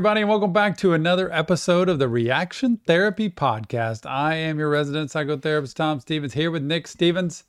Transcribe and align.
everybody, 0.00 0.22
and 0.22 0.30
welcome 0.30 0.50
back 0.54 0.78
to 0.78 0.94
another 0.94 1.30
episode 1.30 1.86
of 1.90 1.98
the 1.98 2.08
Reaction 2.08 2.78
Therapy 2.86 3.28
Podcast. 3.28 4.08
I 4.08 4.34
am 4.34 4.58
your 4.58 4.70
resident 4.70 5.10
psychotherapist, 5.10 5.74
Tom 5.74 6.00
Stevens, 6.00 6.32
here 6.32 6.50
with 6.50 6.62
Nick 6.62 6.86
Stevens 6.88 7.44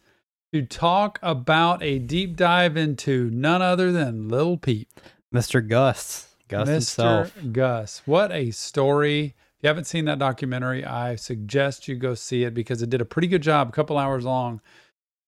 to 0.51 0.61
talk 0.63 1.17
about 1.21 1.81
a 1.81 1.97
deep 1.99 2.35
dive 2.35 2.75
into 2.75 3.29
none 3.29 3.61
other 3.61 3.93
than 3.93 4.27
Lil 4.27 4.57
Peep. 4.57 4.89
Mr. 5.33 5.65
Gus. 5.65 6.35
Gus 6.49 6.67
Mr. 6.67 6.71
himself. 6.73 7.37
Gus. 7.53 8.01
What 8.03 8.33
a 8.33 8.51
story. 8.51 9.27
If 9.27 9.33
you 9.63 9.67
haven't 9.69 9.85
seen 9.87 10.03
that 10.03 10.19
documentary, 10.19 10.83
I 10.83 11.15
suggest 11.15 11.87
you 11.87 11.95
go 11.95 12.15
see 12.15 12.43
it 12.43 12.53
because 12.53 12.81
it 12.81 12.89
did 12.89 12.99
a 12.99 13.05
pretty 13.05 13.29
good 13.29 13.43
job, 13.43 13.69
a 13.69 13.71
couple 13.71 13.97
hours 13.97 14.25
long, 14.25 14.59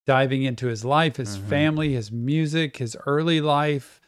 diving 0.06 0.44
into 0.44 0.68
his 0.68 0.84
life, 0.84 1.16
his 1.16 1.38
Mhm. 1.38 1.48
family, 1.48 1.94
his 1.94 2.12
music, 2.12 2.76
his 2.78 2.98
early 3.08 3.40
life, 3.40 4.02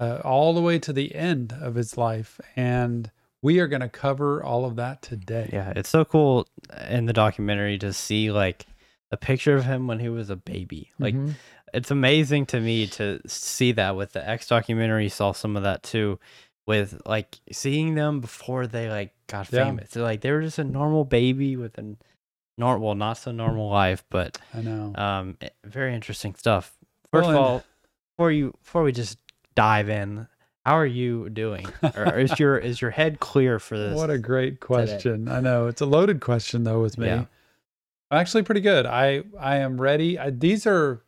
uh, 0.00 0.20
all 0.24 0.52
the 0.54 0.60
way 0.60 0.78
to 0.78 0.92
the 0.92 1.14
end 1.14 1.52
of 1.60 1.74
his 1.74 1.96
life. 1.96 2.40
And 2.56 3.10
we 3.42 3.58
are 3.60 3.66
going 3.68 3.80
to 3.82 3.88
cover 3.88 4.42
all 4.42 4.64
of 4.64 4.76
that 4.76 5.02
today. 5.02 5.50
Yeah, 5.52 5.72
it's 5.76 5.88
so 5.88 6.04
cool 6.04 6.46
in 6.88 7.06
the 7.06 7.12
documentary 7.12 7.78
to 7.78 7.92
see 7.92 8.30
like 8.32 8.66
a 9.10 9.16
picture 9.16 9.54
of 9.56 9.64
him 9.64 9.86
when 9.86 9.98
he 10.00 10.08
was 10.08 10.30
a 10.30 10.36
baby. 10.36 10.90
Like 10.98 11.14
Mhm. 11.14 11.34
it's 11.72 11.90
amazing 11.90 12.46
to 12.46 12.60
me 12.60 12.86
to 12.88 13.20
see 13.26 13.72
that 13.72 13.96
with 13.96 14.12
the 14.12 14.28
X 14.28 14.48
documentary. 14.48 15.08
Saw 15.08 15.32
some 15.32 15.56
of 15.56 15.62
that 15.62 15.82
too, 15.82 16.18
with 16.66 17.00
like 17.06 17.38
seeing 17.52 17.94
them 17.94 18.20
before 18.20 18.66
they 18.66 18.88
like 18.90 19.14
got 19.28 19.50
Yeah. 19.52 19.64
famous. 19.64 19.90
They're 19.90 20.02
like 20.02 20.20
they 20.20 20.30
were 20.32 20.42
just 20.42 20.58
a 20.58 20.64
normal 20.64 21.04
baby 21.04 21.56
with 21.56 21.78
a 21.78 21.96
normal, 22.58 22.86
well, 22.88 22.94
not 22.96 23.14
so 23.18 23.30
normal 23.30 23.70
life, 23.70 24.04
but 24.10 24.36
I 24.52 24.60
know. 24.62 24.92
um, 24.96 25.38
eh, 25.40 25.48
very 25.64 25.94
interesting 25.94 26.34
stuff. 26.34 26.76
Well, 27.12 27.22
First 27.22 27.30
of 27.30 27.36
and- 27.36 27.44
all, 27.44 27.64
before 28.16 28.32
you 28.32 28.52
before 28.62 28.82
we 28.82 28.92
just 28.92 29.18
dive 29.58 29.88
in, 29.88 30.26
how 30.64 30.74
are 30.74 30.86
you 30.86 31.28
doing? 31.30 31.66
or 31.96 32.18
is 32.24 32.38
your 32.38 32.56
is 32.58 32.80
your 32.80 32.90
head 32.90 33.20
clear 33.20 33.58
for 33.58 33.76
this? 33.78 33.96
What 33.96 34.10
a 34.10 34.18
great 34.18 34.60
question. 34.60 35.28
I 35.28 35.40
know. 35.40 35.66
It's 35.66 35.80
a 35.80 35.86
loaded 35.86 36.20
question 36.20 36.64
though 36.64 36.80
with 36.80 36.96
me. 36.98 37.06
Yeah. 37.08 37.24
I'm 38.10 38.18
actually 38.20 38.42
pretty 38.44 38.60
good. 38.62 38.86
I 38.86 39.22
I 39.38 39.56
am 39.56 39.80
ready. 39.80 40.18
I, 40.18 40.30
these 40.30 40.66
are 40.66 41.02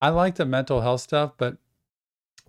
I 0.00 0.08
like 0.08 0.34
the 0.36 0.46
mental 0.46 0.80
health 0.80 1.00
stuff, 1.00 1.32
but 1.36 1.58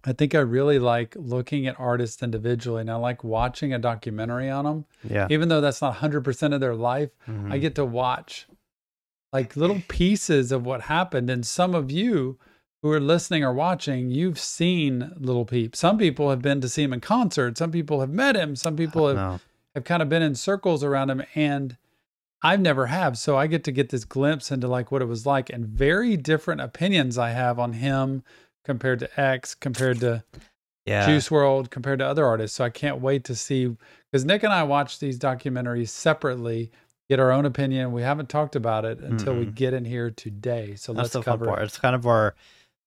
I 0.05 0.11
think 0.11 0.33
I 0.35 0.39
really 0.39 0.79
like 0.79 1.15
looking 1.17 1.65
at 1.67 1.79
artists 1.79 2.21
individually 2.23 2.81
and 2.81 2.91
I 2.91 2.95
like 2.95 3.23
watching 3.23 3.73
a 3.73 3.79
documentary 3.79 4.49
on 4.49 4.65
them. 4.65 4.85
yeah. 5.07 5.27
Even 5.29 5.47
though 5.49 5.61
that's 5.61 5.81
not 5.81 5.95
100% 5.97 6.53
of 6.53 6.59
their 6.59 6.75
life, 6.75 7.11
I 7.27 7.31
Mhm. 7.31 7.61
get 7.61 7.75
to 7.75 7.85
watch 7.85 8.47
like 9.31 9.55
little 9.55 9.81
pieces 9.87 10.51
of 10.51 10.65
what 10.65 10.81
happened 10.81 11.29
and 11.29 11.45
some 11.45 11.73
of 11.73 11.89
you 11.89 12.37
who 12.83 12.91
are 12.91 12.99
listening 12.99 13.43
or 13.43 13.53
watching, 13.53 14.11
you've 14.11 14.37
seen 14.37 15.11
Little 15.17 15.45
Peep. 15.45 15.75
Some 15.75 15.97
people 15.97 16.29
have 16.29 16.41
been 16.41 16.61
to 16.61 16.69
see 16.69 16.83
him 16.83 16.93
in 16.93 16.99
concert. 16.99 17.57
Some 17.57 17.71
people 17.71 18.01
have 18.01 18.11
met 18.11 18.35
him. 18.35 18.55
Some 18.55 18.75
people 18.75 19.07
have 19.07 19.41
have 19.73 19.85
kind 19.85 20.03
of 20.03 20.09
been 20.09 20.21
in 20.21 20.35
circles 20.35 20.83
around 20.83 21.09
him 21.09 21.23
and 21.33 21.77
I've 22.43 22.59
never 22.59 22.87
have. 22.87 23.17
So 23.17 23.37
I 23.37 23.47
get 23.47 23.63
to 23.63 23.71
get 23.71 23.89
this 23.89 24.03
glimpse 24.05 24.51
into 24.51 24.67
like 24.67 24.91
what 24.91 25.01
it 25.01 25.05
was 25.07 25.25
like 25.25 25.49
and 25.49 25.65
very 25.65 26.15
different 26.17 26.61
opinions 26.61 27.17
I 27.17 27.29
have 27.31 27.57
on 27.57 27.73
him 27.73 28.21
compared 28.65 28.99
to 28.99 29.19
X, 29.19 29.55
compared 29.55 29.99
to 30.01 30.23
Yeah. 30.85 31.05
Juice 31.07 31.29
WRLD, 31.29 31.69
compared 31.69 31.99
to 31.99 32.05
other 32.05 32.25
artists. 32.25 32.57
So 32.57 32.65
I 32.65 32.69
can't 32.69 32.99
wait 32.99 33.23
to 33.23 33.35
see 33.35 33.75
because 34.11 34.25
Nick 34.25 34.43
and 34.43 34.51
I 34.51 34.63
watch 34.63 34.99
these 34.99 35.17
documentaries 35.17 35.87
separately, 35.89 36.69
get 37.09 37.19
our 37.21 37.31
own 37.31 37.45
opinion. 37.45 37.93
We 37.93 38.01
haven't 38.01 38.27
talked 38.29 38.55
about 38.57 38.83
it 38.83 38.99
until 38.99 39.35
we 39.35 39.45
Mm-mm. 39.45 39.55
get 39.55 39.73
in 39.73 39.85
here 39.85 40.11
today. 40.11 40.75
So 40.75 40.91
That's 40.91 41.03
let's 41.05 41.13
the 41.13 41.23
fun 41.23 41.39
cover 41.39 41.45
part. 41.45 41.63
It's 41.63 41.77
kind 41.79 41.95
of 41.95 42.05
our, 42.05 42.35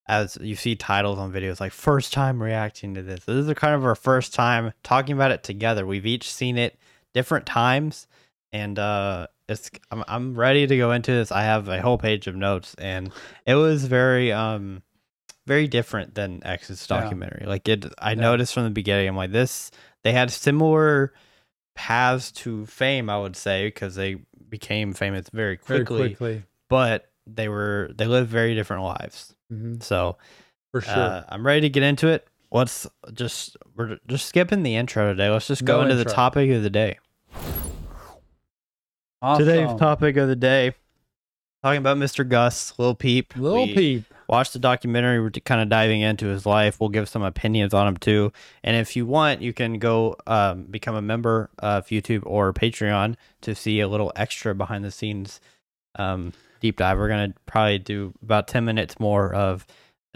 as 0.08 0.38
you 0.40 0.54
see 0.56 0.76
titles 0.76 1.18
on 1.18 1.32
videos, 1.32 1.60
like 1.60 1.72
first 1.72 2.12
time 2.12 2.42
reacting 2.42 2.94
to 2.94 3.02
this. 3.02 3.24
This 3.24 3.46
is 3.46 3.52
kind 3.54 3.74
of 3.74 3.84
our 3.84 3.94
first 3.96 4.32
time 4.34 4.72
talking 4.82 5.14
about 5.16 5.32
it 5.32 5.42
together. 5.42 5.86
We've 5.86 6.06
each 6.06 6.30
seen 6.32 6.56
it 6.58 6.78
different 7.12 7.46
times, 7.46 8.06
and 8.52 8.78
uh, 8.78 9.26
it's 9.48 9.70
I'm 9.90 10.04
I'm 10.06 10.34
ready 10.34 10.66
to 10.66 10.76
go 10.76 10.92
into 10.92 11.10
this. 11.12 11.32
I 11.32 11.42
have 11.42 11.68
a 11.68 11.80
whole 11.82 11.98
page 11.98 12.26
of 12.26 12.36
notes, 12.36 12.74
and 12.78 13.12
it 13.46 13.54
was 13.56 13.84
very 13.84 14.32
um 14.32 14.82
very 15.46 15.68
different 15.68 16.14
than 16.14 16.40
X's 16.44 16.86
Yeah. 16.90 17.00
documentary. 17.00 17.46
Like 17.46 17.68
it, 17.68 17.86
I 17.98 18.10
Yeah. 18.12 18.20
noticed 18.20 18.54
from 18.54 18.64
the 18.64 18.70
beginning. 18.70 19.08
I'm 19.08 19.16
like 19.16 19.32
this. 19.32 19.70
They 20.02 20.12
had 20.12 20.30
similar 20.30 21.12
paths 21.74 22.32
to 22.32 22.66
fame, 22.66 23.10
I 23.10 23.18
would 23.18 23.36
say, 23.36 23.66
because 23.68 23.94
they 23.96 24.16
became 24.48 24.92
famous 24.92 25.28
very 25.32 25.56
quickly. 25.56 25.98
Very 25.98 26.08
quickly. 26.14 26.42
but 26.68 27.10
they 27.26 27.48
were 27.48 27.90
they 27.94 28.06
lived 28.06 28.30
very 28.30 28.54
different 28.54 28.82
lives. 28.82 29.34
Mhm, 29.52 29.82
So 29.82 30.16
For 30.72 30.80
sure. 30.80 30.92
uh, 30.94 31.24
I'm 31.28 31.46
ready 31.46 31.62
to 31.62 31.68
get 31.70 31.82
into 31.82 32.08
it. 32.08 32.26
Let's 32.52 32.86
just 33.12 33.56
we're 33.74 33.98
just 34.06 34.26
skipping 34.26 34.62
the 34.62 34.76
intro 34.76 35.08
today. 35.08 35.28
Let's 35.28 35.48
just 35.48 35.64
go 35.64 35.78
No 35.78 35.82
into 35.82 35.96
the 35.96 36.04
topic 36.04 36.50
of 36.50 36.62
the 36.62 36.70
day. 36.70 36.98
awesome. 39.22 39.44
Today's 39.46 39.74
topic 39.78 40.16
of 40.16 40.28
the 40.28 40.36
day, 40.36 40.72
talking 41.62 41.78
about 41.78 41.96
Mr. 41.96 42.26
Gus, 42.28 42.78
Lil 42.78 42.94
Peep. 42.94 43.34
Lil 43.36 43.66
We 43.66 43.74
Peep. 43.74 44.04
Watch 44.28 44.50
the 44.52 44.58
documentary. 44.58 45.20
We're 45.20 45.30
kind 45.30 45.60
of 45.60 45.68
diving 45.68 46.00
into 46.00 46.26
his 46.26 46.44
life. 46.46 46.80
We'll 46.80 46.88
give 46.88 47.08
some 47.08 47.22
opinions 47.22 47.72
on 47.72 47.86
him 47.86 47.96
too. 47.96 48.32
And 48.64 48.76
if 48.76 48.96
you 48.96 49.06
want, 49.06 49.40
you 49.40 49.52
can 49.52 49.78
go 49.78 50.16
um, 50.26 50.64
become 50.64 50.96
a 50.96 51.02
member 51.02 51.48
of 51.60 51.86
YouTube 51.86 52.22
or 52.26 52.52
Patreon 52.52 53.14
to 53.42 53.54
see 53.54 53.78
a 53.80 53.86
little 53.88 54.12
extra 54.16 54.52
behind 54.54 54.84
the 54.84 54.90
scenes 54.90 55.40
um, 55.96 56.32
deep 56.66 56.78
dive. 56.78 56.98
We're 56.98 57.08
gonna 57.08 57.34
probably 57.46 57.78
do 57.78 58.12
about 58.22 58.48
ten 58.48 58.64
minutes 58.64 58.98
more 58.98 59.32
of 59.32 59.64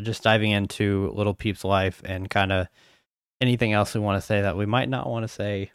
just 0.03 0.25
diving 0.25 0.50
into 0.50 1.12
Little 1.15 1.34
Peep's 1.34 1.62
life 1.62 2.03
and 2.05 2.28
kind 2.28 2.50
of 2.50 2.66
anything 3.41 3.72
else 3.72 3.94
we 3.94 4.00
want 4.00 4.21
to 4.21 4.27
say 4.27 4.43
that 4.43 4.56
we 4.56 4.66
might 4.66 4.88
not 4.88 5.09
want 5.09 5.22
to 5.22 5.28
say 5.28 5.71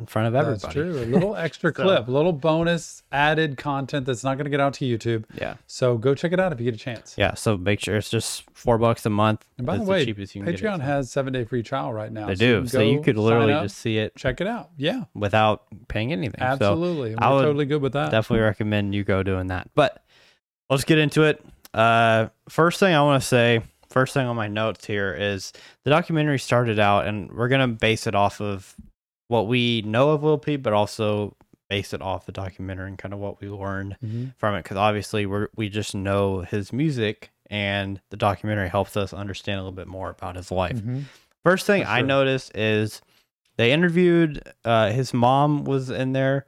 in 0.00 0.06
front 0.06 0.28
of 0.28 0.34
everybody. 0.34 0.60
That's 0.62 0.72
true. 0.74 0.98
A 1.02 1.04
little 1.04 1.36
extra 1.36 1.70
So- 1.76 1.82
clip, 1.84 2.08
a 2.08 2.10
little 2.10 2.32
bonus 2.32 3.02
added 3.12 3.56
content 3.56 4.06
that's 4.06 4.24
not 4.24 4.34
going 4.34 4.44
to 4.46 4.50
get 4.50 4.58
out 4.60 4.74
to 4.74 4.84
YouTube. 4.84 5.24
Yeah, 5.38 5.54
So 5.66 5.96
go 5.98 6.14
check 6.14 6.32
it 6.32 6.40
out 6.40 6.52
if 6.52 6.58
you 6.58 6.64
get 6.64 6.74
a 6.74 6.78
chance. 6.82 7.14
yeah. 7.18 7.34
So 7.34 7.56
make 7.56 7.80
sure 7.80 7.96
it's 7.96 8.10
just 8.10 8.44
four 8.54 8.78
bucks 8.78 9.04
a 9.06 9.10
month. 9.10 9.44
And 9.58 9.66
by 9.66 9.76
the 9.76 9.84
way, 9.84 10.04
can 10.04 10.14
get 10.14 10.28
it, 10.28 10.60
Patreon 10.60 10.78
so. 10.78 10.82
has 10.82 11.10
seven 11.10 11.32
day 11.32 11.44
free 11.44 11.62
trial 11.62 11.92
right 11.92 12.10
now. 12.10 12.26
They 12.26 12.34
so 12.34 12.44
you 12.44 12.60
do. 12.62 12.66
So 12.66 12.80
you 12.80 13.00
could 13.02 13.16
literally 13.16 13.52
up, 13.52 13.64
just 13.64 13.78
see 13.78 13.98
it 13.98 14.16
check 14.16 14.40
it 14.40 14.46
out. 14.46 14.70
Yeah, 14.76 15.04
without 15.14 15.64
paying 15.88 16.12
anything. 16.12 16.40
So 16.40 16.46
absolutely. 16.46 17.14
I 17.16 17.28
We're 17.30 17.36
would 17.36 17.42
totally 17.42 17.66
good 17.66 17.82
with 17.82 17.92
that. 17.92 18.10
definitely 18.10 18.44
recommend 18.44 18.94
you 18.94 19.04
go 19.04 19.22
doing 19.22 19.48
that. 19.48 19.68
But 19.74 20.02
let's 20.68 20.84
get 20.84 20.98
into 20.98 21.24
it. 21.24 21.44
Uh, 21.74 22.28
first 22.48 22.80
thing 22.80 22.94
I 22.94 23.02
want 23.02 23.22
to 23.22 23.28
say, 23.28 23.62
first 23.90 24.14
thing 24.14 24.26
on 24.26 24.34
my 24.36 24.48
notes 24.48 24.86
here 24.86 25.14
is 25.18 25.52
the 25.84 25.90
documentary 25.90 26.38
started 26.38 26.78
out, 26.78 27.06
and 27.06 27.30
we're 27.32 27.48
gonna 27.48 27.68
base 27.68 28.06
it 28.06 28.14
off 28.14 28.40
of 28.40 28.74
what 29.30 29.46
we 29.46 29.80
know 29.82 30.10
of 30.10 30.24
Lil 30.24 30.38
Peep, 30.38 30.60
but 30.60 30.72
also 30.72 31.36
base 31.68 31.94
it 31.94 32.02
off 32.02 32.26
the 32.26 32.32
documentary 32.32 32.88
and 32.88 32.98
kind 32.98 33.14
of 33.14 33.20
what 33.20 33.40
we 33.40 33.48
learned 33.48 33.96
Mhm. 34.04 34.34
from 34.36 34.56
it. 34.56 34.64
Because 34.64 34.76
obviously 34.76 35.24
we're 35.24 35.46
we 35.54 35.68
just 35.68 35.94
know 35.94 36.40
his 36.40 36.72
music, 36.72 37.30
and 37.48 38.00
the 38.10 38.16
documentary 38.16 38.68
helps 38.68 38.96
us 38.96 39.12
understand 39.14 39.60
a 39.60 39.62
little 39.62 39.70
bit 39.76 39.86
more 39.86 40.10
about 40.10 40.34
his 40.34 40.50
life. 40.50 40.78
Mhm. 40.82 41.04
First 41.44 41.64
thing 41.64 41.84
For 41.84 41.88
I 41.90 42.02
noticed 42.02 42.56
is 42.56 43.02
they 43.56 43.70
interviewed 43.70 44.42
uh, 44.64 44.90
his 44.90 45.14
mom 45.14 45.62
was 45.62 45.90
in 45.90 46.12
there 46.12 46.44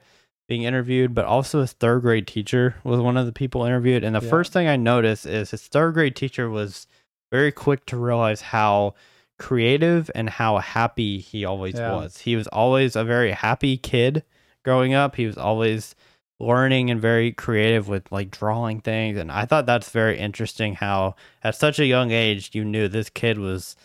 being 0.48 0.64
interviewed, 0.64 1.14
but 1.14 1.24
also 1.24 1.60
his 1.60 1.72
third 1.72 2.00
grade 2.02 2.26
teacher 2.26 2.74
was 2.82 2.98
one 2.98 3.16
of 3.16 3.26
the 3.26 3.32
people 3.32 3.64
interviewed. 3.64 4.02
And 4.02 4.16
the 4.16 4.20
Yeah. 4.20 4.28
first 4.28 4.52
thing 4.52 4.66
I 4.66 4.74
noticed 4.76 5.24
is 5.24 5.52
his 5.52 5.68
third 5.68 5.94
grade 5.94 6.16
teacher 6.16 6.50
was 6.50 6.88
very 7.30 7.52
quick 7.52 7.86
to 7.86 7.96
realize 7.96 8.40
how 8.40 8.94
creative 9.38 10.10
and 10.14 10.28
how 10.30 10.58
happy 10.58 11.18
he 11.18 11.44
always 11.44 11.74
Yeah. 11.74 11.92
was. 11.96 12.18
He 12.18 12.36
was 12.36 12.46
always 12.48 12.94
a 12.96 13.04
very 13.04 13.32
happy 13.32 13.76
kid 13.76 14.22
growing 14.64 14.94
up. 14.94 15.16
He 15.16 15.26
was 15.26 15.36
always 15.36 15.94
learning 16.38 16.90
and 16.90 17.00
very 17.00 17.32
creative 17.32 17.88
with 17.88 18.10
like 18.10 18.30
drawing 18.30 18.80
things 18.80 19.16
and 19.16 19.30
I 19.30 19.44
thought 19.44 19.64
that's 19.64 19.90
very 19.90 20.18
interesting 20.18 20.74
how 20.74 21.14
at 21.44 21.54
such 21.54 21.78
a 21.78 21.86
young 21.86 22.10
age 22.10 22.50
you 22.52 22.64
knew 22.64 22.88
this 22.88 23.08
kid 23.10 23.38
was 23.38 23.76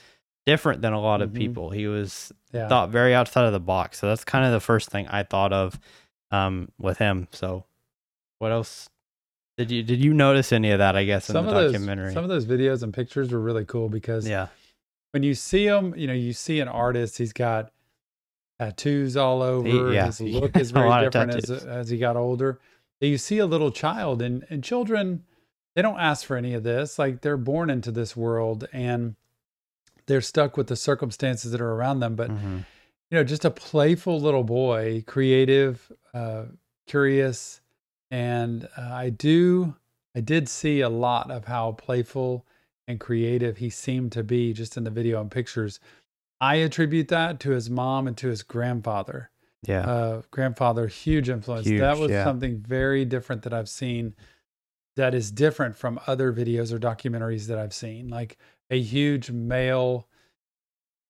different 0.47 0.81
than 0.81 0.93
a 0.93 0.99
lot 0.99 1.21
of 1.21 1.31
Mhm. 1.31 1.35
people. 1.35 1.69
He 1.69 1.85
was 1.87 2.31
Yeah. 2.53 2.67
thought 2.67 2.89
very 2.89 3.13
outside 3.13 3.45
of 3.45 3.51
the 3.53 3.59
box. 3.59 3.99
So 3.99 4.07
that's 4.07 4.23
kind 4.23 4.43
of 4.45 4.51
the 4.51 4.59
first 4.59 4.89
thing 4.89 5.07
I 5.07 5.21
thought 5.23 5.53
of 5.53 5.79
um 6.31 6.71
with 6.79 6.97
him. 6.97 7.27
So 7.31 7.65
what 8.39 8.51
else 8.51 8.89
did 9.57 9.69
you 9.71 9.83
did 9.83 9.99
you 9.99 10.13
notice 10.13 10.51
any 10.51 10.71
of 10.71 10.79
that 10.79 10.95
I 10.95 11.03
guess 11.03 11.29
in 11.29 11.33
some 11.33 11.45
the 11.45 11.51
of 11.51 11.57
those 11.57 11.71
documentary? 11.73 12.13
some 12.13 12.23
of 12.23 12.29
those 12.29 12.45
videos 12.47 12.81
and 12.81 12.93
pictures 12.93 13.31
were 13.31 13.39
really 13.39 13.65
cool 13.65 13.87
because 13.89 14.27
yeah. 14.27 14.47
When 15.11 15.23
you 15.23 15.33
see 15.33 15.65
him, 15.65 15.93
you 15.97 16.07
know, 16.07 16.13
you 16.13 16.33
see 16.33 16.59
an 16.59 16.67
artist, 16.67 17.17
he's 17.17 17.33
got 17.33 17.71
tattoos 18.59 19.15
all 19.15 19.41
over. 19.41 19.67
yeah, 19.93 20.05
His 20.07 20.21
look 20.21 20.55
is 20.59 20.71
very 20.71 20.89
different 21.03 21.31
as, 21.35 21.49
as 21.65 21.89
he 21.89 21.97
got 21.97 22.15
older. 22.15 22.59
You 22.99 23.17
see 23.19 23.37
a 23.37 23.45
little 23.45 23.69
child, 23.71 24.21
and, 24.21 24.43
and 24.49 24.63
children, 24.63 25.23
they 25.75 25.81
don't 25.83 25.99
ask 25.99 26.25
for 26.25 26.35
any 26.35 26.53
of 26.55 26.63
this. 26.63 26.97
Like 26.97 27.21
they're 27.21 27.37
born 27.37 27.69
into 27.69 27.91
this 27.91 28.17
world 28.17 28.67
and 28.73 29.15
they're 30.07 30.21
stuck 30.21 30.57
with 30.57 30.67
the 30.67 30.75
circumstances 30.75 31.51
that 31.51 31.61
are 31.61 31.71
around 31.73 31.99
them. 31.99 32.15
But, 32.15 32.31
Mhm. 32.31 32.65
you 33.11 33.17
know, 33.17 33.23
just 33.23 33.45
a 33.45 33.51
playful 33.51 34.19
little 34.19 34.43
boy, 34.43 35.03
creative, 35.05 35.91
uh, 36.13 36.45
curious. 36.87 37.61
And 38.09 38.67
uh, 38.77 38.89
I 38.93 39.09
do, 39.11 39.75
I 40.15 40.21
did 40.21 40.49
see 40.49 40.81
a 40.81 40.89
lot 40.89 41.29
of 41.29 41.45
how 41.45 41.73
playful 41.73 42.46
and 42.87 42.99
creative 42.99 43.57
he 43.57 43.69
seemed 43.69 44.11
to 44.13 44.23
be 44.23 44.53
just 44.53 44.77
in 44.77 44.83
the 44.83 44.89
video 44.89 45.19
and 45.21 45.29
pictures. 45.29 45.79
I 46.39 46.55
attribute 46.55 47.07
that 47.09 47.39
to 47.41 47.51
his 47.51 47.69
mom 47.69 48.07
and 48.07 48.15
to 48.17 48.27
his 48.27 48.43
grandfather. 48.43 49.29
Yeah. 49.65 49.81
Uh, 49.81 50.21
grandfather, 50.31 50.87
huge 50.87 51.29
influence. 51.29 51.67
Huge, 51.67 51.79
that 51.81 51.97
was 51.97 52.11
yeah. 52.11 52.23
something 52.23 52.57
very 52.59 53.05
different 53.05 53.41
that 53.43 53.53
I've 53.53 53.69
seen 53.69 54.15
that 54.95 55.13
is 55.13 55.31
different 55.31 55.75
from 55.75 55.99
other 56.07 56.31
videos 56.31 56.71
or 56.71 56.79
documentaries 56.79 57.47
that 57.47 57.57
I've 57.59 57.73
seen. 57.73 58.07
Like 58.07 58.37
a 58.69 58.79
huge 58.79 59.29
male 59.31 60.07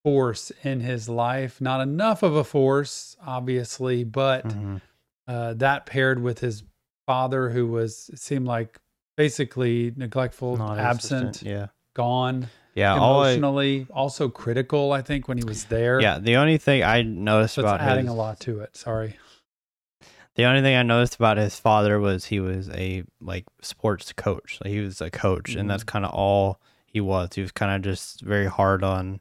force 0.03 0.51
in 0.63 0.79
his 0.79 1.09
life. 1.09 1.59
Not 1.61 1.81
enough 1.81 2.23
of 2.23 2.35
a 2.35 2.43
force, 2.43 3.15
obviously, 3.25 4.03
but 4.03 4.47
Mhm. 4.47 4.81
uh, 5.27 5.53
that 5.55 5.85
paired 5.85 6.21
with 6.21 6.39
his 6.39 6.63
father, 7.05 7.49
who 7.49 7.67
was 7.67 8.09
seemed 8.15 8.45
like 8.47 8.79
basically 9.17 9.93
neglectful, 9.97 10.55
Non-existent, 10.55 11.27
absent, 11.29 11.49
Yeah. 11.49 11.67
gone, 11.95 12.47
Yeah. 12.75 12.95
All 12.95 13.23
I, 13.23 13.31
emotionally, 13.31 13.87
also 13.91 14.29
critical. 14.29 14.93
I 14.93 15.01
think 15.01 15.27
when 15.27 15.37
he 15.37 15.43
was 15.43 15.65
there, 15.65 15.99
yeah. 15.99 16.19
The 16.19 16.37
only 16.37 16.57
thing 16.57 16.83
I 16.83 17.01
noticed 17.01 17.55
so 17.55 17.63
about 17.63 17.81
adding 17.81 18.05
his, 18.05 18.13
a 18.13 18.15
lot 18.17 18.39
to 18.41 18.59
it. 18.61 18.77
Sorry. 18.77 19.17
the 20.35 20.45
only 20.45 20.61
thing 20.61 20.75
I 20.77 20.83
noticed 20.83 21.15
about 21.15 21.37
his 21.37 21.59
father 21.59 21.99
was 21.99 22.25
he 22.25 22.39
was 22.39 22.69
a 22.69 23.03
like 23.19 23.45
sports 23.61 24.13
coach. 24.13 24.59
Like 24.63 24.71
he 24.71 24.79
was 24.81 25.01
a 25.01 25.09
coach, 25.09 25.55
and 25.55 25.67
that's 25.69 25.83
Mm-hmm. 25.83 25.89
kind 25.91 26.05
of 26.05 26.11
all 26.11 26.61
he 26.85 27.01
was. 27.01 27.29
He 27.33 27.41
was 27.41 27.51
kind 27.51 27.75
of 27.75 27.81
just 27.81 28.21
very 28.21 28.45
hard 28.45 28.83
on 28.83 29.19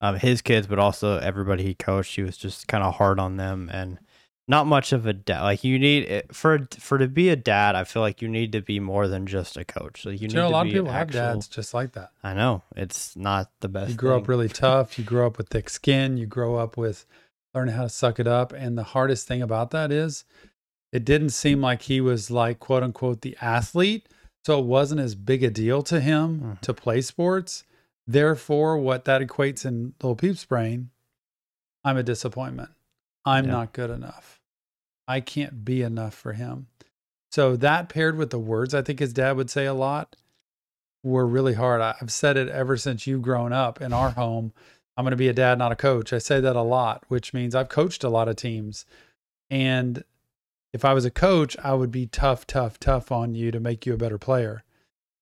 um, 0.00 0.16
his 0.18 0.42
kids, 0.42 0.66
but 0.66 0.80
also 0.80 1.18
everybody 1.18 1.62
he 1.62 1.74
coached. 1.74 2.16
He 2.16 2.22
was 2.22 2.36
just 2.36 2.66
kind 2.66 2.82
of 2.82 2.96
hard 2.96 3.20
on 3.20 3.36
them, 3.36 3.70
and 3.72 4.00
not 4.48 4.66
much 4.66 4.92
of 4.92 5.06
a 5.06 5.12
dad. 5.12 5.42
Like 5.42 5.64
you 5.64 5.78
need 5.78 6.04
it, 6.04 6.34
for 6.34 6.66
for 6.78 6.98
to 6.98 7.08
be 7.08 7.28
a 7.28 7.36
dad. 7.36 7.74
I 7.76 7.84
feel 7.84 8.02
like 8.02 8.20
you 8.20 8.28
need 8.28 8.52
to 8.52 8.60
be 8.60 8.80
more 8.80 9.06
than 9.08 9.26
just 9.26 9.56
a 9.56 9.64
coach. 9.64 10.04
Like 10.04 10.20
you 10.20 10.28
you 10.28 10.34
know, 10.34 10.46
a 10.46 10.48
to 10.48 10.52
lot 10.52 10.62
be 10.64 10.70
of 10.70 10.74
people 10.74 10.90
actual, 10.90 11.20
have 11.20 11.32
dads 11.34 11.48
just 11.48 11.72
like 11.74 11.92
that. 11.92 12.10
I 12.22 12.34
know 12.34 12.62
it's 12.76 13.14
not 13.16 13.50
the 13.60 13.68
best. 13.68 13.90
You 13.90 13.96
grow 13.96 14.16
up 14.18 14.28
really 14.28 14.48
tough. 14.48 14.98
You 14.98 15.04
grow 15.04 15.26
up 15.26 15.38
with 15.38 15.48
thick 15.48 15.68
skin. 15.70 16.16
You 16.16 16.26
grow 16.26 16.56
up 16.56 16.76
with 16.76 17.06
learning 17.54 17.74
how 17.74 17.82
to 17.82 17.88
suck 17.88 18.18
it 18.18 18.26
up. 18.26 18.52
And 18.52 18.76
the 18.76 18.82
hardest 18.82 19.28
thing 19.28 19.42
about 19.42 19.70
that 19.72 19.92
is 19.92 20.24
it 20.92 21.04
didn't 21.04 21.30
seem 21.30 21.60
like 21.60 21.82
he 21.82 22.00
was 22.00 22.30
like, 22.30 22.58
quote 22.58 22.82
unquote, 22.82 23.20
the 23.22 23.36
athlete. 23.40 24.08
So 24.44 24.58
it 24.58 24.64
wasn't 24.66 25.00
as 25.00 25.14
big 25.14 25.44
a 25.44 25.50
deal 25.50 25.82
to 25.84 26.00
him 26.00 26.40
Mhm. 26.40 26.60
to 26.62 26.74
play 26.74 27.00
sports. 27.00 27.62
Therefore, 28.08 28.76
what 28.78 29.04
that 29.04 29.22
equates 29.22 29.64
in 29.64 29.94
Little 30.02 30.16
Peep's 30.16 30.44
brain, 30.44 30.90
I'm 31.84 31.96
a 31.96 32.02
disappointment. 32.02 32.70
I'm 33.24 33.44
Yeah. 33.46 33.50
not 33.52 33.72
good 33.72 33.90
enough. 33.90 34.40
I 35.08 35.20
can't 35.20 35.64
be 35.64 35.82
enough 35.82 36.14
for 36.14 36.32
him. 36.32 36.68
So 37.30 37.56
that 37.56 37.88
paired 37.88 38.16
with 38.16 38.30
the 38.30 38.38
words 38.38 38.74
I 38.74 38.82
think 38.82 38.98
his 38.98 39.12
dad 39.12 39.36
would 39.36 39.50
say 39.50 39.66
a 39.66 39.74
lot 39.74 40.16
were 41.02 41.26
really 41.26 41.54
hard. 41.54 41.80
I- 41.80 41.96
I've 42.00 42.12
said 42.12 42.36
it 42.36 42.48
ever 42.48 42.76
since 42.76 43.06
you've 43.06 43.22
grown 43.22 43.52
up 43.52 43.80
in 43.80 43.92
our 43.92 44.10
home. 44.10 44.52
I'm 44.96 45.04
going 45.04 45.12
to 45.12 45.16
be 45.16 45.28
a 45.28 45.32
dad, 45.32 45.58
not 45.58 45.72
a 45.72 45.76
coach. 45.76 46.12
I 46.12 46.18
say 46.18 46.40
that 46.40 46.54
a 46.56 46.62
lot, 46.62 47.04
which 47.08 47.32
means 47.32 47.54
I've 47.54 47.68
coached 47.70 48.04
a 48.04 48.10
lot 48.10 48.28
of 48.28 48.36
teams. 48.36 48.84
And 49.50 50.04
if 50.72 50.84
I 50.84 50.92
was 50.92 51.04
a 51.04 51.10
coach, 51.10 51.56
I 51.64 51.74
would 51.74 51.90
be 51.90 52.06
tough, 52.06 52.46
tough, 52.46 52.78
tough 52.78 53.10
on 53.10 53.34
you 53.34 53.50
to 53.50 53.60
make 53.60 53.86
you 53.86 53.94
a 53.94 53.98
better 53.98 54.18
player. 54.18 54.62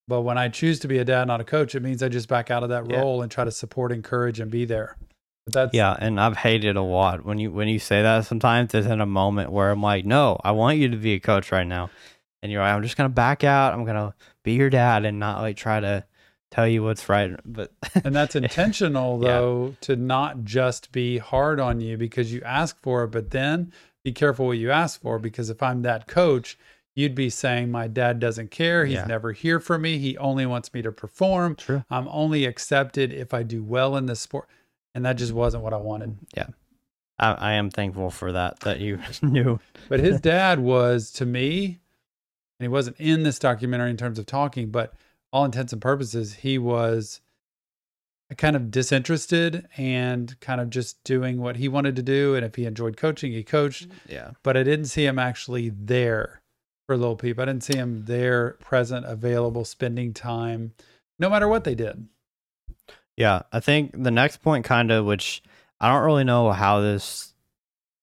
But 0.09 0.23
when 0.23 0.37
I 0.39 0.49
choose 0.49 0.81
to 0.81 0.89
be 0.89 0.99
a 0.99 1.05
dad, 1.05 1.29
not 1.29 1.41
a 1.41 1.45
coach, 1.45 1.75
it 1.77 1.83
means 1.83 2.03
I 2.03 2.09
just 2.09 2.29
back 2.29 2.51
out 2.51 2.65
of 2.65 2.69
that 2.71 2.91
Yeah. 2.91 3.01
role 3.01 3.23
and 3.23 3.31
try 3.31 3.45
to 3.45 3.51
support, 3.53 3.93
encourage, 3.93 4.41
and 4.41 4.51
be 4.51 4.65
there. 4.65 4.97
That's 5.53 5.75
Yeah, 5.75 5.97
and 5.99 6.21
I've 6.21 6.37
hated 6.37 6.77
a 6.77 6.83
lot 6.83 7.25
when 7.25 7.39
you 7.39 7.51
when 7.51 7.69
you 7.69 7.79
say 7.79 8.03
that. 8.03 8.27
Sometimes 8.27 8.75
it's 8.75 8.87
in 8.87 9.01
a 9.01 9.07
moment 9.07 9.51
where 9.53 9.71
I'm 9.71 9.83
like, 9.83 10.05
no, 10.05 10.39
I 10.45 10.53
want 10.53 10.79
you 10.79 10.89
to 10.89 10.97
be 10.97 11.15
a 11.15 11.21
coach 11.21 11.53
right 11.53 11.67
now, 11.67 11.91
and 12.43 12.51
you're 12.51 12.63
like, 12.63 12.73
I'm 12.75 12.83
just 12.83 12.97
gonna 12.97 13.09
back 13.09 13.45
out. 13.45 13.73
I'm 13.73 13.85
gonna 13.85 14.15
be 14.43 14.53
your 14.53 14.71
dad 14.71 15.05
and 15.05 15.19
not 15.19 15.41
like 15.41 15.57
try 15.57 15.81
to 15.81 16.05
tell 16.51 16.67
you 16.67 16.83
what's 16.83 17.09
right. 17.09 17.31
But 17.45 17.73
and 18.05 18.15
that's 18.15 18.35
intentional 18.37 19.21
Yeah. 19.23 19.29
though 19.29 19.77
to 19.83 19.97
not 19.97 20.45
just 20.45 20.91
be 20.93 21.19
hard 21.19 21.61
on 21.61 21.81
you 21.81 21.97
because 21.97 22.33
you 22.33 22.43
ask 22.43 22.81
for 22.83 23.05
it 23.05 23.09
but 23.13 23.31
then 23.31 23.73
be 24.03 24.13
careful 24.13 24.47
what 24.47 24.59
you 24.59 24.71
ask 24.71 25.01
for 25.01 25.19
because 25.19 25.51
if 25.51 25.63
i'm 25.63 25.83
that 25.83 26.09
coach 26.09 26.59
you'd 26.97 27.15
be 27.15 27.29
saying 27.31 27.71
my 27.71 27.87
dad 27.87 28.19
doesn't 28.19 28.51
care 28.51 28.85
he's 28.87 28.95
Yeah. 28.95 29.05
never 29.05 29.31
here 29.33 29.61
for 29.61 29.79
me 29.79 29.99
he 29.99 30.17
only 30.19 30.45
wants 30.47 30.73
me 30.75 30.81
to 30.83 30.91
perform 30.91 31.55
true. 31.55 31.85
i'm 31.91 32.09
only 32.09 32.47
accepted 32.47 33.13
if 33.13 33.33
i 33.35 33.43
do 33.43 33.63
well 33.63 33.95
in 33.97 34.07
this 34.07 34.21
sport 34.21 34.49
and 34.95 35.05
that 35.05 35.15
just 35.15 35.33
wasn't 35.33 35.63
what 35.63 35.75
i 35.75 35.77
wanted. 35.77 36.17
Yeah. 36.37 36.49
I, 37.19 37.33
I 37.33 37.53
am 37.53 37.71
thankful 37.71 38.11
for 38.11 38.33
that 38.33 38.61
that 38.61 38.81
you 38.81 38.99
knew. 39.23 39.61
but 39.89 40.01
his 40.01 40.21
dad 40.21 40.61
was 40.61 41.11
to 41.13 41.27
me 41.27 41.65
and 42.59 42.65
he 42.65 42.69
wasn't 42.69 42.97
in 42.99 43.23
this 43.23 43.39
documentary 43.39 43.91
in 43.91 43.97
terms 43.97 44.19
of 44.19 44.27
talking 44.27 44.71
but 44.71 44.95
all 45.33 45.45
intents 45.45 45.73
and 45.73 45.83
purposes 45.83 46.35
he 46.35 46.59
was 46.59 47.21
kind 48.37 48.55
of 48.55 48.71
disinterested 48.71 49.67
and 49.77 50.39
kind 50.41 50.61
of 50.61 50.71
just 50.71 51.03
doing 51.03 51.41
what 51.41 51.57
he 51.57 51.69
wanted 51.69 51.97
to 51.97 52.03
do. 52.03 52.37
And 52.37 52.45
if 52.45 52.55
he 52.55 52.65
enjoyed 52.65 52.97
coaching 52.97 53.33
he 53.33 53.43
coached. 53.43 53.89
Yeah, 54.09 54.33
but 54.43 54.57
i 54.57 54.63
didn't 54.63 54.87
see 54.87 55.05
him 55.05 55.19
actually 55.19 55.71
there 55.71 56.41
for 56.87 56.97
little 56.97 57.17
peep. 57.17 57.39
I 57.39 57.45
didn't 57.45 57.65
see 57.65 57.77
him 57.77 58.05
there 58.07 58.53
present 58.61 59.07
available 59.07 59.65
spending 59.65 60.13
time 60.13 60.73
no 61.19 61.29
matter 61.29 61.47
what 61.49 61.65
they 61.65 61.75
did 61.75 62.09
yeah. 63.17 63.43
I 63.53 63.61
think 63.61 64.03
the 64.03 64.11
next 64.11 64.39
point, 64.39 64.65
kind 64.65 64.91
of, 64.91 65.05
which 65.05 65.43
I 65.81 65.93
don't 65.93 66.05
really 66.05 66.25
know 66.25 66.53
how 66.53 66.81
this 66.81 67.35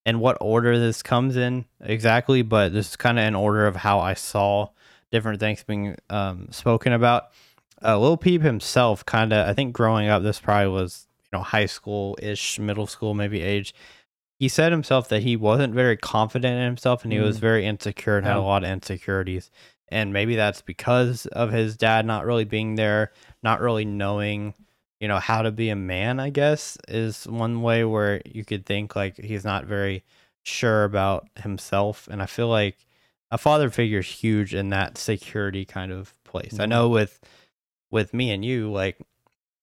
and 0.06 0.22
what 0.22 0.38
order 0.40 0.80
this 0.80 1.04
comes 1.04 1.36
in 1.36 1.66
exactly, 1.82 2.42
but 2.42 2.72
this 2.74 2.90
is 2.92 2.96
kind 2.96 3.20
of 3.20 3.26
in 3.26 3.36
order 3.36 3.68
of 3.68 3.76
how 3.76 4.00
I 4.00 4.14
saw 4.14 4.70
different 5.12 5.40
things 5.40 5.64
being 5.64 5.98
um, 6.10 6.48
spoken 6.52 6.94
about. 6.94 7.30
Uh, 7.84 7.98
Lil 8.00 8.18
Peep 8.18 8.42
himself, 8.42 9.06
kind 9.06 9.34
of, 9.34 9.48
I 9.48 9.54
think 9.54 9.74
growing 9.74 10.08
up, 10.08 10.24
this 10.24 10.40
probably 10.40 10.70
was, 10.72 11.08
you 11.32 11.38
know, 11.38 11.44
high 11.44 11.66
school 11.66 12.18
ish, 12.22 12.58
middle 12.58 12.88
school 12.88 13.14
maybe 13.14 13.42
age. 13.42 13.74
He 14.40 14.48
said 14.48 14.72
himself 14.72 15.10
that 15.10 15.24
he 15.24 15.36
wasn't 15.36 15.74
very 15.74 15.98
confident 15.98 16.58
in 16.58 16.64
himself 16.66 17.04
and 17.04 17.12
he 17.12 17.20
was 17.20 17.38
Mm. 17.38 17.42
very 17.42 17.66
insecure 17.66 18.18
and 18.18 18.26
had 18.26 18.38
a 18.38 18.42
lot 18.42 18.64
of 18.64 18.70
insecurities. 18.70 19.52
And 19.90 20.14
maybe 20.14 20.36
that's 20.36 20.62
because 20.62 21.26
of 21.28 21.52
his 21.52 21.76
dad 21.78 22.06
not 22.06 22.26
really 22.26 22.46
being 22.46 22.76
there, 22.76 23.12
not 23.44 23.62
really 23.62 23.86
knowing, 23.86 24.54
you 25.00 25.08
know, 25.08 25.20
how 25.20 25.42
to 25.44 25.52
be 25.52 25.70
a 25.70 25.76
man, 25.76 26.20
I 26.20 26.30
guess, 26.30 26.78
is 26.88 27.26
one 27.26 27.62
way 27.62 27.84
where 27.84 28.22
you 28.26 28.44
could 28.44 28.66
think 28.66 28.96
like 28.96 29.18
he's 29.18 29.44
not 29.46 29.66
very 29.66 30.04
sure 30.44 30.84
about 30.84 31.28
himself. 31.44 32.08
And 32.10 32.22
I 32.22 32.26
feel 32.26 32.48
like 32.48 32.78
a 33.30 33.38
father 33.38 33.70
figure 33.70 34.00
is 34.00 34.08
huge 34.08 34.56
in 34.56 34.70
that 34.70 34.98
security 34.98 35.66
kind 35.66 35.92
of 35.92 36.14
place. 36.24 36.60
I 36.60 36.66
Mhm. 36.66 36.70
know 36.70 36.90
with 36.90 37.20
with 37.92 38.14
me 38.14 38.32
and 38.32 38.44
you, 38.44 38.72
like 38.72 38.98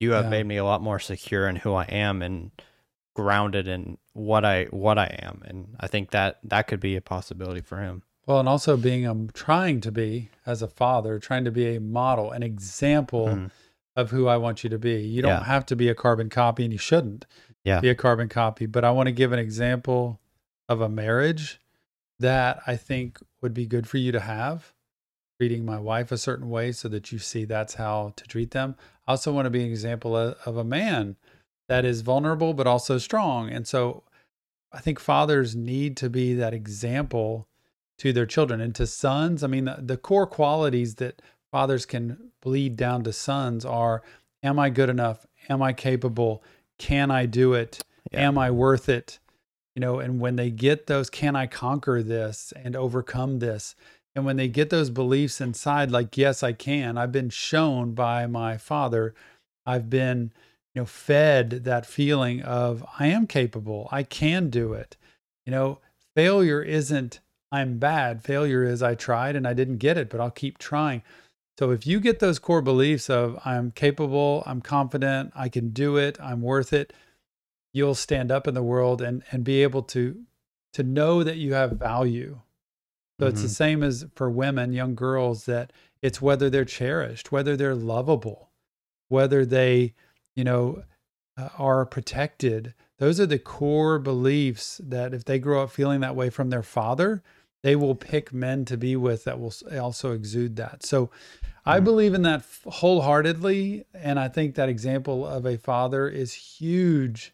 you 0.01 0.13
have 0.13 0.25
Yeah. 0.27 0.31
made 0.31 0.47
me 0.47 0.57
a 0.57 0.65
lot 0.65 0.83
more 0.83 0.99
secure 0.99 1.49
in 1.49 1.57
who 1.57 1.75
I 1.75 1.85
am 1.85 2.23
and 2.23 2.51
grounded 3.15 3.69
in 3.69 3.99
what 4.13 4.45
I 4.45 4.65
what 4.67 4.99
I 4.99 5.07
am. 5.23 5.43
And 5.45 5.77
I 5.81 5.87
think 5.89 6.11
that 6.11 6.39
that 6.45 6.67
could 6.69 6.81
be 6.81 6.97
a 6.97 7.01
possibility 7.01 7.61
for 7.61 7.79
him. 7.81 8.03
well 8.27 8.41
and 8.41 8.49
also 8.49 8.77
being 8.79 9.07
um 9.07 9.29
trying 9.35 9.81
to 9.83 9.93
be 9.93 10.31
as 10.47 10.63
a 10.63 10.69
father 10.69 11.19
trying 11.19 11.45
to 11.45 11.51
be 11.51 11.77
a 11.77 11.81
model 11.81 12.31
an 12.33 12.43
example 12.43 13.29
Mhm. 13.29 13.51
Of 13.97 14.11
who 14.11 14.27
i 14.27 14.37
want 14.37 14.65
you 14.65 14.71
to 14.71 14.79
be 14.79 15.01
you 15.01 15.23
don't 15.23 15.31
Yeah. 15.31 15.45
have 15.45 15.67
to 15.67 15.77
be 15.77 15.89
a 15.89 15.95
carbon 15.95 16.29
copy 16.31 16.65
and 16.65 16.73
you 16.73 16.79
shouldn't 16.79 17.27
Yeah. 17.65 17.81
be 17.81 17.89
a 17.89 17.95
carbon 17.95 18.29
copy 18.29 18.67
but 18.67 18.85
i 18.85 18.91
want 18.91 19.07
to 19.07 19.13
give 19.13 19.33
an 19.33 19.39
example 19.39 20.21
of 20.69 20.81
a 20.81 20.89
marriage 20.89 21.61
that 22.19 22.61
i 22.67 22.77
think 22.77 23.19
would 23.41 23.55
be 23.55 23.67
good 23.67 23.89
for 23.89 23.99
you 23.99 24.13
to 24.13 24.21
have 24.21 24.73
treating 25.41 25.65
my 25.65 25.79
wife 25.79 26.13
a 26.13 26.19
certain 26.19 26.49
way 26.49 26.71
so 26.73 26.89
that 26.89 27.11
you 27.13 27.19
see 27.19 27.45
that's 27.45 27.75
how 27.75 28.13
to 28.17 28.25
treat 28.25 28.53
them 28.53 28.77
i 29.07 29.13
also 29.13 29.33
want 29.33 29.47
to 29.47 29.51
be 29.51 29.63
an 29.65 29.71
example 29.71 30.17
of, 30.17 30.37
of 30.47 30.57
a 30.57 30.65
man 30.65 31.17
that 31.69 31.85
is 31.85 32.03
vulnerable 32.03 32.55
but 32.55 32.67
also 32.67 32.99
strong 32.99 33.49
and 33.51 33.67
so 33.67 34.03
i 34.73 34.81
think 34.81 34.99
fathers 34.99 35.55
need 35.57 35.97
to 35.97 36.09
be 36.11 36.35
that 36.35 36.55
example 36.55 37.49
to 37.99 38.13
their 38.13 38.27
children 38.27 38.61
and 38.61 38.75
to 38.75 38.87
sons 38.87 39.43
i 39.45 39.47
mean 39.47 39.65
the, 39.67 39.77
the 39.81 39.97
core 39.97 40.27
qualities 40.27 40.97
that 40.97 41.21
fathers 41.55 41.87
can 41.87 42.33
bleed 42.43 42.77
down 42.77 43.05
to 43.05 43.13
sons 43.13 43.65
are 43.65 44.03
am 44.43 44.59
i 44.59 44.69
good 44.69 44.91
enough? 44.91 45.25
Am 45.49 45.63
i 45.63 45.73
capable? 45.73 46.43
Can 46.79 47.13
i 47.13 47.27
do 47.27 47.53
it? 47.53 47.81
Yeah. 48.11 48.27
am 48.27 48.39
i 48.39 48.51
worth 48.51 48.89
it? 48.89 49.21
You 49.77 49.81
know 49.81 50.01
and 50.01 50.19
when 50.19 50.35
they 50.35 50.51
get 50.51 50.89
those 50.89 51.09
can 51.09 51.37
i 51.37 51.47
conquer 51.47 52.03
this 52.03 52.53
and 52.57 52.75
overcome 52.75 53.39
this? 53.39 53.77
And 54.17 54.25
when 54.25 54.37
they 54.37 54.49
get 54.49 54.71
those 54.71 54.91
beliefs 54.91 55.41
inside 55.41 55.93
like 55.93 56.17
yes 56.17 56.43
i 56.43 56.53
can. 56.53 56.99
I've 56.99 57.13
been 57.13 57.31
shown 57.31 57.93
by 57.93 58.27
my 58.27 58.57
father. 58.57 59.15
I've 59.65 59.89
been 59.89 60.33
you 60.75 60.83
know 60.83 60.87
fed 60.87 61.63
that 61.63 61.87
feeling 61.87 62.43
of 62.43 62.85
i 62.99 63.07
am 63.07 63.29
capable. 63.29 63.89
I 63.93 64.03
can 64.03 64.51
do 64.51 64.73
it. 64.73 64.97
You 65.47 65.53
know 65.53 65.79
failure 66.17 66.63
isn't 66.63 67.21
i'm 67.53 67.79
bad. 67.79 68.25
Failure 68.25 68.65
is 68.65 68.83
i 68.83 68.97
tried 68.97 69.37
and 69.37 69.47
i 69.47 69.55
didn't 69.55 69.77
get 69.77 69.97
it 69.97 70.11
but 70.11 70.21
i'll 70.21 70.33
keep 70.33 70.59
trying 70.59 71.05
so 71.59 71.71
if 71.71 71.87
you 71.87 72.01
get 72.01 72.19
those 72.19 72.39
core 72.39 72.63
beliefs 72.63 73.09
of 73.11 73.39
i'm 73.45 73.71
capable 73.71 74.43
i'm 74.47 74.61
confident 74.61 75.33
i 75.35 75.49
can 75.49 75.71
do 75.71 75.97
it 75.97 76.19
i'm 76.21 76.41
worth 76.43 76.73
it 76.73 76.93
you'll 77.73 77.95
stand 77.95 78.31
up 78.31 78.47
in 78.47 78.55
the 78.55 78.63
world 78.63 79.01
and 79.03 79.23
and 79.31 79.45
be 79.45 79.63
able 79.63 79.83
to 79.83 80.23
to 80.73 80.83
know 80.83 81.23
that 81.23 81.37
you 81.37 81.55
have 81.55 81.73
value 81.73 82.41
so 83.21 83.27
it's 83.29 83.43
the 83.43 83.49
Mhm. 83.49 83.51
same 83.55 83.83
as 83.83 84.07
for 84.17 84.29
women 84.29 84.73
young 84.73 84.95
girls 84.95 85.45
that 85.47 85.73
it's 86.03 86.21
whether 86.21 86.51
they're 86.51 86.65
cherished 86.65 87.31
whether 87.33 87.57
they're 87.57 87.75
lovable 87.75 88.51
whether 89.09 89.45
they 89.45 89.95
you 90.35 90.45
know 90.45 90.83
uh, 91.37 91.49
are 91.59 91.85
protected. 91.85 92.75
Those 92.99 93.19
are 93.19 93.27
the 93.27 93.41
core 93.41 93.99
beliefs 93.99 94.81
that 94.85 95.13
if 95.13 95.25
they 95.25 95.41
grow 95.41 95.65
up 95.65 95.71
feeling 95.73 95.99
that 95.99 96.15
way 96.15 96.31
from 96.31 96.51
their 96.51 96.63
father, 96.63 97.25
they 97.65 97.75
will 97.75 97.95
pick 97.95 98.31
men 98.31 98.67
to 98.67 98.77
be 98.77 98.95
with 98.95 99.25
that 99.25 99.41
will 99.41 99.53
also 99.81 100.13
exude 100.13 100.55
that. 100.57 100.85
So 100.85 101.11
I 101.65 101.81
believe 101.81 102.13
in 102.13 102.21
that 102.23 102.45
wholeheartedly. 102.67 103.87
And 103.95 104.21
I 104.21 104.29
think 104.29 104.55
that 104.55 104.69
example 104.69 105.27
of 105.27 105.47
a 105.47 105.57
father 105.57 106.07
is 106.07 106.35
huge. 106.35 107.33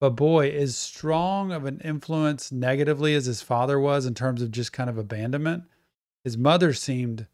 But 0.00 0.10
boy, 0.16 0.50
as 0.50 0.76
strong 0.78 1.52
of 1.52 1.66
an 1.66 1.80
influence 1.84 2.50
negatively 2.50 3.14
as 3.14 3.26
his 3.26 3.42
father 3.42 3.78
was 3.78 4.06
in 4.06 4.14
terms 4.14 4.40
of 4.40 4.50
just 4.50 4.72
kind 4.72 4.88
of 4.88 4.96
abandonment, 4.96 5.64
his 6.24 6.38
mother 6.38 6.72
seemed 6.72 7.26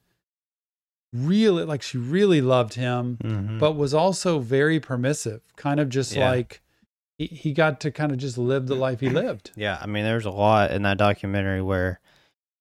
really 1.12 1.62
like 1.64 1.83
she 1.83 1.99
really 1.99 2.40
loved 2.40 2.75
him 2.75 3.19
Mhm. 3.23 3.59
but 3.61 3.73
was 3.76 3.92
also 3.95 4.38
very 4.40 4.81
permissive, 4.81 5.42
kind 5.57 5.78
of 5.78 5.88
just 5.90 6.14
Yeah. 6.16 6.28
like 6.28 6.62
he, 7.29 7.35
he 7.35 7.52
got 7.52 7.81
to 7.81 7.91
kind 7.91 8.12
of 8.12 8.19
just 8.19 8.38
live 8.38 8.67
the 8.67 8.75
life 8.75 9.00
he 9.00 9.09
lived. 9.09 9.50
Yeah, 9.57 9.79
I 9.81 9.87
mean, 9.87 10.05
there's 10.05 10.25
a 10.26 10.31
lot 10.31 10.71
in 10.71 10.83
that 10.83 10.99
documentary 10.99 11.62
where 11.62 12.00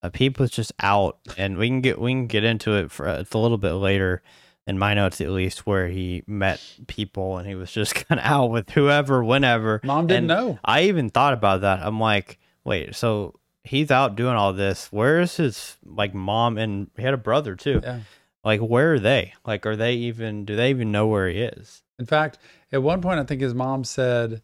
uh, 0.03 0.09
Peep 0.09 0.39
was 0.39 0.51
just 0.51 0.71
out, 0.81 1.17
and 1.37 1.57
we 1.57 1.67
can 1.67 1.81
get 1.81 1.99
we 1.99 2.11
can 2.11 2.27
get 2.27 2.43
into 2.43 2.73
it 2.75 2.91
for 2.91 3.07
it's 3.07 3.33
a 3.33 3.37
little 3.37 3.57
bit 3.57 3.73
later 3.73 4.21
in 4.67 4.77
my 4.77 4.93
notes 4.93 5.19
at 5.21 5.29
least, 5.29 5.65
where 5.65 5.87
he 5.87 6.23
met 6.27 6.61
people 6.87 7.37
and 7.37 7.47
he 7.47 7.55
was 7.55 7.71
just 7.71 7.95
kind 8.07 8.19
of 8.19 8.25
out 8.25 8.47
with 8.51 8.69
whoever, 8.71 9.23
whenever. 9.23 9.81
Mom 9.83 10.07
didn't 10.07 10.29
And 10.31 10.47
know. 10.47 10.59
I 10.63 10.83
even 10.83 11.09
thought 11.09 11.33
about 11.33 11.61
that. 11.61 11.79
I'm 11.81 11.99
like, 11.99 12.37
wait, 12.63 12.95
so 12.95 13.39
he's 13.63 13.89
out 13.91 14.15
doing 14.15 14.35
all 14.35 14.53
this. 14.53 14.91
Where 14.91 15.19
is 15.19 15.35
his 15.37 15.77
like 15.85 16.13
mom 16.13 16.57
and 16.57 16.89
he 16.95 17.03
had 17.03 17.13
a 17.13 17.17
brother 17.17 17.55
too? 17.55 17.81
Yeah. 17.83 18.01
Like, 18.43 18.59
where 18.59 18.93
are 18.93 18.99
they? 18.99 19.33
Like, 19.45 19.65
are 19.67 19.75
they 19.75 19.93
even? 19.93 20.45
Do 20.45 20.55
they 20.55 20.71
even 20.71 20.91
know 20.91 21.05
where 21.07 21.29
he 21.29 21.41
is? 21.41 21.83
In 21.99 22.05
fact, 22.07 22.39
at 22.71 22.81
one 22.81 22.99
point, 23.01 23.19
I 23.19 23.23
think 23.23 23.41
his 23.41 23.53
mom 23.53 23.83
said, 23.83 24.41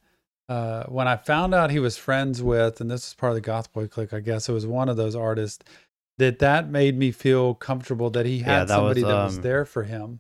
uh, 0.49 0.83
when 0.85 1.07
I 1.07 1.17
found 1.17 1.53
out 1.53 1.71
he 1.71 1.79
was 1.79 1.97
friends 1.97 2.41
with, 2.41 2.79
and 2.81 2.89
this 2.89 3.07
is 3.07 3.13
part 3.13 3.31
of 3.35 3.41
the 3.41 3.49
GothBoiClique, 3.49 4.13
I 4.13 4.19
guess 4.21 4.47
it 4.47 4.53
was 4.53 4.65
one 4.65 4.89
of 4.89 4.97
those 4.97 5.15
artists, 5.15 5.63
that 6.17 6.39
that 6.39 6.69
made 6.69 6.97
me 6.97 7.11
feel 7.11 7.53
comfortable 7.53 8.09
that 8.11 8.25
he 8.25 8.37
Yeah, 8.37 8.45
had 8.45 8.67
that 8.69 8.75
somebody 8.75 9.03
was, 9.03 9.09
that 9.11 9.23
was 9.23 9.35
um, 9.37 9.41
there 9.43 9.65
for 9.65 9.83
him. 9.83 10.19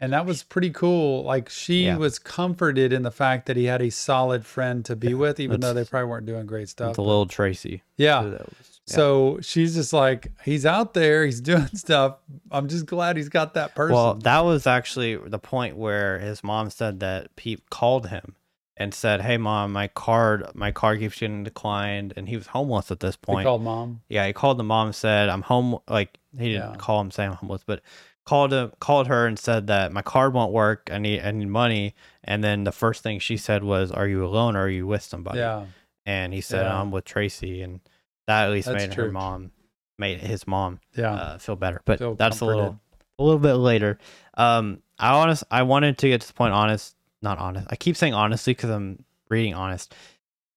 And 0.00 0.12
that 0.12 0.26
was 0.26 0.42
pretty 0.42 0.70
cool. 0.70 1.22
Like 1.22 1.48
she 1.48 1.84
Yeah. 1.86 1.96
was 1.96 2.18
comforted 2.18 2.92
in 2.92 3.02
the 3.02 3.10
fact 3.10 3.46
that 3.46 3.56
he 3.56 3.64
had 3.64 3.80
a 3.80 3.90
solid 3.90 4.44
friend 4.44 4.84
to 4.86 4.96
be 4.96 5.14
with, 5.14 5.40
even 5.40 5.60
though 5.60 5.72
they 5.72 5.84
probably 5.84 6.10
weren't 6.10 6.26
doing 6.26 6.44
great 6.46 6.68
stuff. 6.68 6.96
The 6.96 7.02
little 7.02 7.26
Tracy. 7.26 7.82
Yeah. 7.96 8.20
So 8.22 8.28
was- 8.28 8.40
yeah. 8.86 8.94
So 8.96 9.38
she's 9.40 9.74
just 9.76 9.94
like, 9.94 10.32
he's 10.44 10.66
out 10.66 10.92
there, 10.92 11.24
he's 11.24 11.40
doing 11.52 11.68
stuff. 11.68 12.16
I'm 12.50 12.68
just 12.68 12.84
glad 12.84 13.16
he's 13.16 13.30
got 13.30 13.54
that 13.54 13.74
person. 13.74 13.94
Well, 13.94 14.14
that 14.14 14.40
was 14.40 14.66
actually 14.66 15.16
the 15.16 15.38
point 15.38 15.76
where 15.76 16.18
his 16.18 16.44
mom 16.44 16.68
said 16.68 17.00
that 17.00 17.34
Peep 17.36 17.70
called 17.70 18.08
him 18.08 18.34
and 18.76 18.92
said, 18.94 19.20
"Hey, 19.22 19.36
mom, 19.36 19.72
my 19.72 19.88
card, 19.88 20.46
my 20.54 20.72
card 20.72 20.98
keeps 20.98 21.18
getting 21.20 21.44
declined," 21.44 22.12
and 22.16 22.28
he 22.28 22.36
was 22.36 22.48
homeless 22.48 22.90
at 22.90 23.00
this 23.00 23.16
point. 23.16 23.40
he 23.40 23.44
called 23.44 23.62
mom. 23.62 24.00
yeah, 24.08 24.26
he 24.26 24.32
called 24.32 24.58
the 24.58 24.64
mom, 24.64 24.86
and 24.88 24.94
said, 24.94 25.28
"I'm 25.28 25.42
home." 25.42 25.78
Like 25.88 26.18
he 26.36 26.52
didn't 26.52 26.70
Yeah. 26.70 26.76
call 26.76 27.00
him 27.00 27.10
saying 27.10 27.30
I'm 27.30 27.36
homeless, 27.36 27.62
but 27.64 27.80
called 28.24 28.52
him, 28.52 28.72
called 28.80 29.06
her, 29.06 29.26
and 29.26 29.38
said 29.38 29.66
that 29.68 29.92
my 29.92 30.02
card 30.02 30.32
won't 30.34 30.52
work. 30.52 30.88
I 30.92 30.98
need, 30.98 31.20
I 31.22 31.30
need 31.30 31.46
money. 31.48 31.94
And 32.24 32.42
then 32.42 32.64
the 32.64 32.72
first 32.72 33.02
thing 33.02 33.18
she 33.20 33.36
said 33.36 33.62
was, 33.62 33.92
"Are 33.92 34.06
you 34.08 34.24
alone 34.24 34.56
or 34.56 34.62
are 34.62 34.68
you 34.68 34.86
with 34.86 35.02
somebody?" 35.02 35.38
Yeah. 35.38 35.66
And 36.06 36.32
he 36.34 36.40
said, 36.40 36.66
Yeah. 36.66 36.80
"I'm 36.80 36.90
with 36.90 37.04
Tracy," 37.04 37.62
and 37.62 37.80
that 38.26 38.46
at 38.46 38.50
least 38.52 38.68
That's 38.68 38.88
made 38.88 38.94
her 38.94 39.10
mom, 39.12 39.52
made 39.98 40.20
his 40.20 40.46
mom 40.46 40.80
Yeah. 40.96 41.14
uh, 41.14 41.38
feel 41.38 41.56
better. 41.56 41.80
But 41.84 41.98
Feel 42.00 42.14
that's 42.14 42.40
a 42.40 42.44
little 42.46 42.80
a 43.18 43.22
little 43.22 43.38
bit 43.38 43.54
later. 43.54 43.98
Um, 44.36 44.82
I 44.98 45.12
honest 45.14 45.44
I 45.50 45.62
wanted 45.62 45.98
to 45.98 46.08
get 46.08 46.20
to 46.22 46.26
the 46.26 46.32
point. 46.34 46.52
Honest, 46.54 46.96
not 47.24 47.38
honest. 47.38 47.66
I 47.70 47.74
keep 47.76 47.96
saying 47.96 48.14
honestly 48.14 48.52
because 48.54 48.70
I'm 48.70 49.02
reading 49.28 49.54
honest. 49.54 49.92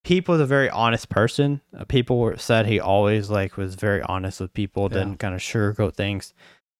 Peep 0.04 0.28
was 0.30 0.40
a 0.40 0.46
very 0.46 0.70
honest 0.70 1.10
person. 1.10 1.60
Uh, 1.78 1.84
people 1.86 2.34
said 2.38 2.66
he 2.68 2.80
always 2.80 3.30
like 3.32 3.58
was 3.58 3.74
very 3.76 4.02
honest 4.04 4.40
with 4.40 4.54
people, 4.54 4.84
Yeah. 4.92 5.00
didn't 5.00 5.18
kind 5.18 5.34
of 5.34 5.42
sugarcoat 5.42 5.96
things. 5.96 6.34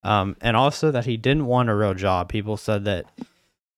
Um, 0.04 0.38
and 0.42 0.56
also 0.56 0.92
that 0.92 1.06
he 1.06 1.18
didn't 1.18 1.48
want 1.48 1.70
a 1.70 1.76
real 1.76 1.94
job. 1.94 2.30
People 2.30 2.56
said 2.56 2.86
that 2.86 3.06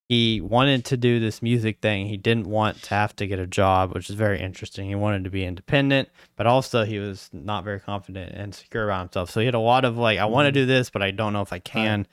he 0.08 0.42
wanted 0.42 0.86
to 0.86 0.98
do 0.98 1.20
this 1.20 1.42
music 1.42 1.80
thing. 1.82 2.08
He 2.08 2.18
didn't 2.18 2.48
want 2.48 2.82
to 2.84 2.90
have 2.90 3.16
to 3.18 3.28
get 3.28 3.40
a 3.40 3.46
job, 3.48 3.94
which 3.94 4.10
is 4.10 4.16
very 4.16 4.40
interesting. 4.40 4.88
He 4.90 4.96
wanted 4.96 5.24
to 5.24 5.30
be 5.30 5.46
independent, 5.46 6.10
but 6.36 6.48
also 6.48 6.84
he 6.84 6.98
was 7.00 7.30
not 7.32 7.64
very 7.64 7.80
confident 7.80 8.34
and 8.34 8.54
secure 8.54 8.86
about 8.86 9.00
himself. 9.02 9.30
So 9.30 9.40
he 9.40 9.46
had 9.46 9.56
a 9.56 9.60
lot 9.60 9.86
of 9.86 9.98
like, 9.98 10.18
I 10.20 10.26
want 10.26 10.48
to 10.48 10.52
Mhm. 10.52 10.62
do 10.62 10.66
this, 10.66 10.90
but 10.90 11.02
I 11.04 11.12
don't 11.12 11.34
know 11.34 11.42
if 11.42 11.54
I 11.54 11.60
can 11.60 12.08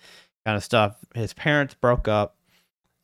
kind 0.45 0.57
of 0.57 0.63
stuff. 0.65 0.97
His 1.15 1.33
parents 1.35 1.75
broke 1.75 2.07
up. 2.07 2.36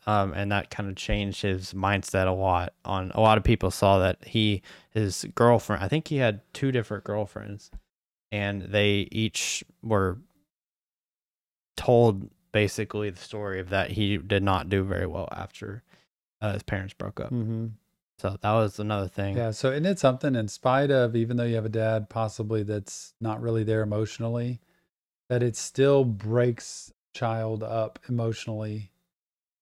Um, 0.05 0.33
and 0.33 0.51
that 0.51 0.71
kind 0.71 0.89
of 0.89 0.97
changed 0.97 1.43
his 1.43 1.75
mindset 1.75 2.27
a 2.27 2.33
lot. 2.33 2.73
On 2.85 3.13
a 3.15 3.21
lot 3.21 3.39
of 3.39 3.45
people 3.45 3.71
saw 3.71 3.99
that 3.99 4.25
he, 4.25 4.63
his 4.91 5.25
girlfriend, 5.35 5.83
I 5.83 5.89
think 5.89 6.09
he 6.09 6.17
had 6.17 6.41
two 6.53 6.73
different 6.73 7.05
girlfriends, 7.05 7.71
and 8.33 8.63
they 8.63 9.09
each 9.13 9.63
were 9.83 10.19
told 11.77 12.29
basically 12.53 13.11
the 13.11 13.21
story 13.21 13.61
of 13.61 13.71
that 13.71 13.93
he 13.93 14.19
did 14.19 14.43
not 14.43 14.69
do 14.69 14.85
very 14.85 15.07
well 15.07 15.29
after 15.33 15.83
uh, 16.41 16.53
his 16.53 16.63
parents 16.63 16.95
broke 16.95 17.21
up. 17.21 17.31
Mm-hmm. 17.33 17.69
So 18.19 18.37
that 18.41 18.53
was 18.53 18.79
another 18.79 19.09
thing. 19.09 19.37
Yeah. 19.37 19.51
So, 19.51 19.73
isn't 19.73 19.87
it 19.87 19.99
something, 19.99 20.37
in 20.37 20.47
spite 20.47 20.93
of, 20.93 21.17
even 21.17 21.37
though 21.37 21.45
you 21.45 21.57
have 21.57 21.65
a 21.65 21.71
dad 21.71 22.09
possibly 22.09 22.63
that's 22.63 23.15
not 23.21 23.43
really 23.43 23.65
there 23.65 23.83
emotionally, 23.83 24.61
that 25.29 25.43
it 25.43 25.57
still 25.57 26.05
breaks 26.05 26.93
child 27.15 27.65
up 27.65 27.99
emotionally 28.09 28.92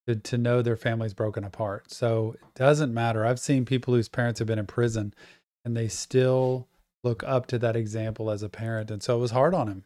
to, 0.07 0.16
to 0.16 0.38
know 0.38 0.62
their 0.62 0.76
family's 0.76 1.14
broken 1.14 1.45
apart. 1.45 1.90
So, 1.90 2.37
it 2.38 2.54
doesn't 2.54 2.92
matter. 2.95 3.25
I've 3.26 3.40
seen 3.40 3.64
people 3.64 3.95
whose 3.95 4.09
parents 4.09 4.38
have 4.38 4.49
been 4.49 4.59
in 4.59 4.66
prison 4.66 5.14
and 5.64 5.76
they 5.76 5.88
still 5.88 6.66
look 7.02 7.23
up 7.25 7.47
to 7.47 7.59
that 7.59 7.76
example 7.76 8.30
as 8.30 8.42
a 8.42 8.49
parent. 8.49 8.90
And 8.90 9.02
so 9.02 9.16
it 9.16 9.21
was 9.21 9.30
hard 9.30 9.54
on 9.54 9.69
him. 9.69 9.85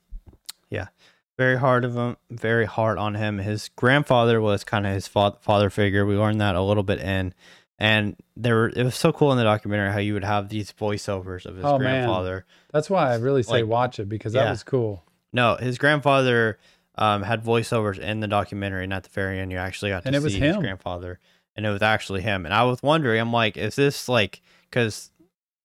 Yeah. 0.71 0.89
Very 1.37 1.59
hard 1.59 1.85
of 1.85 1.95
him. 1.97 2.17
Very 2.31 2.65
hard 2.65 2.97
on 2.99 3.15
him. 3.17 3.39
His 3.39 3.69
grandfather 3.77 4.41
was 4.41 4.63
kind 4.65 4.87
of 4.87 4.93
his 4.95 5.07
fa- 5.09 5.37
father 5.41 5.69
figure. 5.71 6.07
We 6.07 6.17
learned 6.17 6.41
that 6.41 6.55
a 6.55 6.63
little 6.63 6.85
bit 6.85 7.01
in, 7.01 7.35
and 7.77 8.15
there 8.37 8.55
were, 8.55 8.69
it 8.69 8.85
was 8.85 8.95
so 8.95 9.13
cool 9.13 9.33
in 9.33 9.39
the 9.39 9.43
documentary 9.45 9.91
how 9.93 9.99
you 9.99 10.15
would 10.15 10.23
have 10.25 10.49
these 10.49 10.71
voiceovers 10.73 11.45
of 11.45 11.57
his 11.57 11.65
Oh, 11.65 11.77
man. 11.79 12.05
grandfather. 12.05 12.45
That's 12.73 12.89
why 12.89 13.13
I 13.13 13.17
really 13.17 13.43
say 13.43 13.63
Like, 13.63 13.67
watch 13.67 13.99
it 13.99 14.09
because 14.09 14.33
that 14.35 14.45
yeah. 14.45 14.51
was 14.51 14.63
cool. 14.63 15.03
No, 15.33 15.57
his 15.57 15.77
grandfather 15.77 16.59
um, 16.97 17.23
had 17.23 17.43
voiceovers 17.45 17.99
in 17.99 18.21
the 18.21 18.29
documentary, 18.29 18.85
and 18.85 18.93
at 18.93 19.05
the 19.05 19.11
very 19.11 19.41
end, 19.41 19.51
you 19.53 19.59
actually 19.59 19.91
got 19.91 20.03
to 20.03 20.09
And 20.09 20.17
it 20.17 20.23
was 20.23 20.33
see 20.33 20.41
his 20.41 20.57
grandfather, 20.57 21.19
and 21.57 21.65
it 21.67 21.71
was 21.71 21.83
actually 21.83 22.23
him. 22.23 22.45
And 22.45 22.55
I 22.55 22.65
was 22.65 22.83
wondering, 22.83 23.21
I'm 23.21 23.33
like, 23.33 23.57
is 23.57 23.77
this 23.77 24.09
like 24.09 24.41
because 24.71 25.11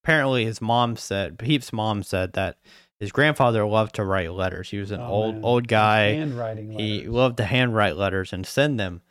apparently 0.02 0.44
his 0.44 0.60
mom 0.60 0.96
said, 0.96 1.38
Peep's 1.38 1.72
mom 1.72 2.02
said 2.02 2.32
that 2.34 2.58
his 2.98 3.12
grandfather 3.12 3.64
loved 3.66 3.94
to 3.96 4.04
write 4.04 4.32
letters. 4.32 4.70
He 4.70 4.78
was 4.78 4.90
an 4.90 5.00
Oh, 5.00 5.06
old 5.06 5.34
man. 5.36 5.44
old 5.44 5.68
guy. 5.68 6.12
Handwriting. 6.14 6.70
He 6.78 7.06
loved 7.06 7.38
to 7.38 7.44
handwrite 7.44 7.96
letters 7.96 8.32
and 8.32 8.46
send 8.46 8.78
them. 8.78 9.02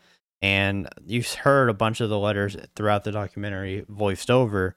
And 0.41 0.87
you've 1.05 1.31
heard 1.33 1.69
a 1.69 1.73
bunch 1.73 1.99
of 1.99 2.09
the 2.09 2.17
letters 2.19 2.55
throughout 2.75 3.03
the 3.03 3.11
documentary 3.11 3.85
voiced 3.89 4.31
over. 4.31 4.75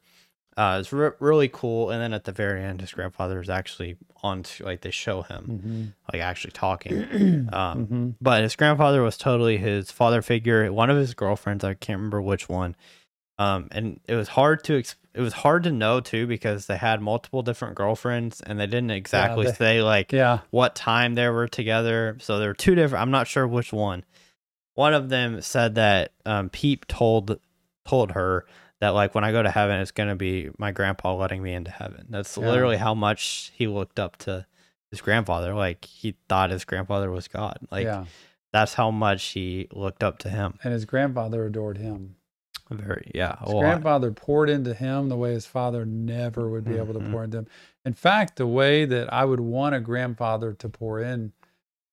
Uh, 0.57 0.77
it's 0.81 0.93
re- 0.93 1.11
really 1.19 1.49
cool. 1.49 1.91
And 1.91 2.01
then 2.03 2.13
at 2.13 2.25
the 2.25 2.33
very 2.33 2.63
end, 2.63 2.81
his 2.83 2.93
grandfather 2.93 3.41
is 3.41 3.49
actually 3.49 3.97
on, 4.23 4.43
t- 4.43 4.63
like 4.63 4.83
they 4.83 4.91
show 4.91 5.23
him 5.23 5.95
Mhm. 6.05 6.13
like 6.13 6.23
actually 6.23 6.53
talking. 6.53 7.49
Um, 7.53 7.87
Mhm. 7.87 8.15
but 8.21 8.43
his 8.43 8.55
grandfather 8.57 9.03
was 9.03 9.17
totally 9.17 9.57
his 9.57 9.91
father 9.91 10.21
figure. 10.23 10.71
One 10.73 10.91
of 10.91 10.97
his 10.99 11.15
girlfriends, 11.15 11.65
I 11.65 11.75
can't 11.75 11.97
remember 11.99 12.21
which 12.21 12.49
one. 12.49 12.77
Um, 13.39 13.69
and 13.73 13.99
it 14.07 14.15
was 14.15 14.29
hard 14.29 14.63
to 14.65 14.79
ex- 14.79 14.97
it 15.15 15.21
was 15.21 15.33
hard 15.33 15.63
to 15.65 15.73
know 15.73 16.01
too 16.01 16.27
because 16.27 16.67
they 16.67 16.77
had 16.77 17.01
multiple 17.03 17.43
different 17.43 17.75
girlfriends 17.75 18.41
and 18.43 18.59
they 18.61 18.67
didn't 18.67 18.91
exactly 18.93 19.47
they- 19.47 19.53
say 19.53 19.83
like 19.83 20.13
Yeah. 20.13 20.41
what 20.51 20.75
time 20.75 21.15
they 21.15 21.29
were 21.29 21.49
together. 21.49 22.17
So 22.21 22.39
there 22.39 22.49
were 22.49 22.55
two 22.55 22.75
different. 22.75 23.03
I'm 23.03 23.11
not 23.11 23.27
sure 23.27 23.47
which 23.49 23.73
one. 23.73 24.05
One 24.75 24.95
of 24.95 25.09
them 25.09 25.41
said 25.43 25.75
that 25.77 26.13
um, 26.27 26.51
Peep 26.51 26.87
told 26.89 27.39
told 27.87 28.13
her 28.13 28.45
that 28.83 28.91
like 28.91 29.15
when 29.15 29.23
I 29.23 29.31
go 29.31 29.41
to 29.45 29.51
heaven, 29.51 29.79
it's 29.79 29.93
gonna 29.93 30.17
be 30.17 30.51
my 30.59 30.73
grandpa 30.73 31.15
letting 31.15 31.41
me 31.41 31.53
into 31.55 31.71
heaven. 31.71 32.07
That's 32.11 32.37
Yeah. 32.37 32.47
literally 32.49 32.77
how 32.79 32.95
much 32.95 33.53
he 33.55 33.69
looked 33.69 34.01
up 34.01 34.17
to 34.19 34.45
his 34.91 35.01
grandfather. 35.01 35.55
Like 35.55 35.85
he 35.85 36.17
thought 36.29 36.51
his 36.51 36.65
grandfather 36.65 37.09
was 37.09 37.29
God. 37.29 37.59
Like 37.71 37.85
yeah. 37.85 38.07
that's 38.53 38.75
how 38.75 38.91
much 38.91 39.23
he 39.27 39.69
looked 39.73 40.03
up 40.03 40.19
to 40.19 40.29
him. 40.29 40.59
And 40.65 40.73
his 40.73 40.85
grandfather 40.85 41.47
adored 41.47 41.79
him. 41.79 42.17
Very 42.71 43.09
yeah. 43.15 43.37
His 43.39 43.53
lot. 43.55 43.61
grandfather 43.61 44.11
poured 44.11 44.51
into 44.51 44.75
him 44.75 45.09
the 45.09 45.17
way 45.17 45.33
his 45.33 45.47
father 45.47 45.85
never 45.87 46.49
would 46.49 46.65
be 46.65 46.77
able 46.77 46.95
to 46.95 46.99
Mhm. 47.01 47.13
pour 47.13 47.23
into 47.23 47.39
him. 47.39 47.47
In 47.85 47.93
fact, 47.93 48.35
the 48.35 48.49
way 48.49 48.85
that 48.85 49.13
I 49.13 49.25
would 49.25 49.41
want 49.41 49.77
a 49.77 49.81
grandfather 49.81 50.55
to 50.55 50.69
pour 50.69 50.99
in 51.01 51.33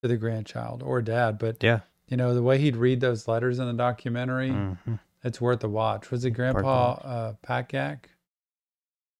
to 0.02 0.08
the 0.08 0.16
grandchild 0.16 0.82
or 0.82 1.00
dad, 1.02 1.38
but 1.38 1.62
Yeah. 1.62 1.80
you 2.08 2.16
know, 2.16 2.34
the 2.34 2.42
way 2.42 2.58
he'd 2.58 2.76
read 2.76 3.00
those 3.00 3.28
letters 3.28 3.60
in 3.60 3.66
the 3.66 3.74
documentary, 3.74 4.50
Mhm. 4.50 4.98
It's 5.22 5.40
worth 5.40 5.62
a 5.64 5.68
watch. 5.68 6.10
Was 6.10 6.24
it 6.24 6.30
Grandpa 6.30 6.92
uh, 6.92 7.32
Pakyak? 7.46 8.06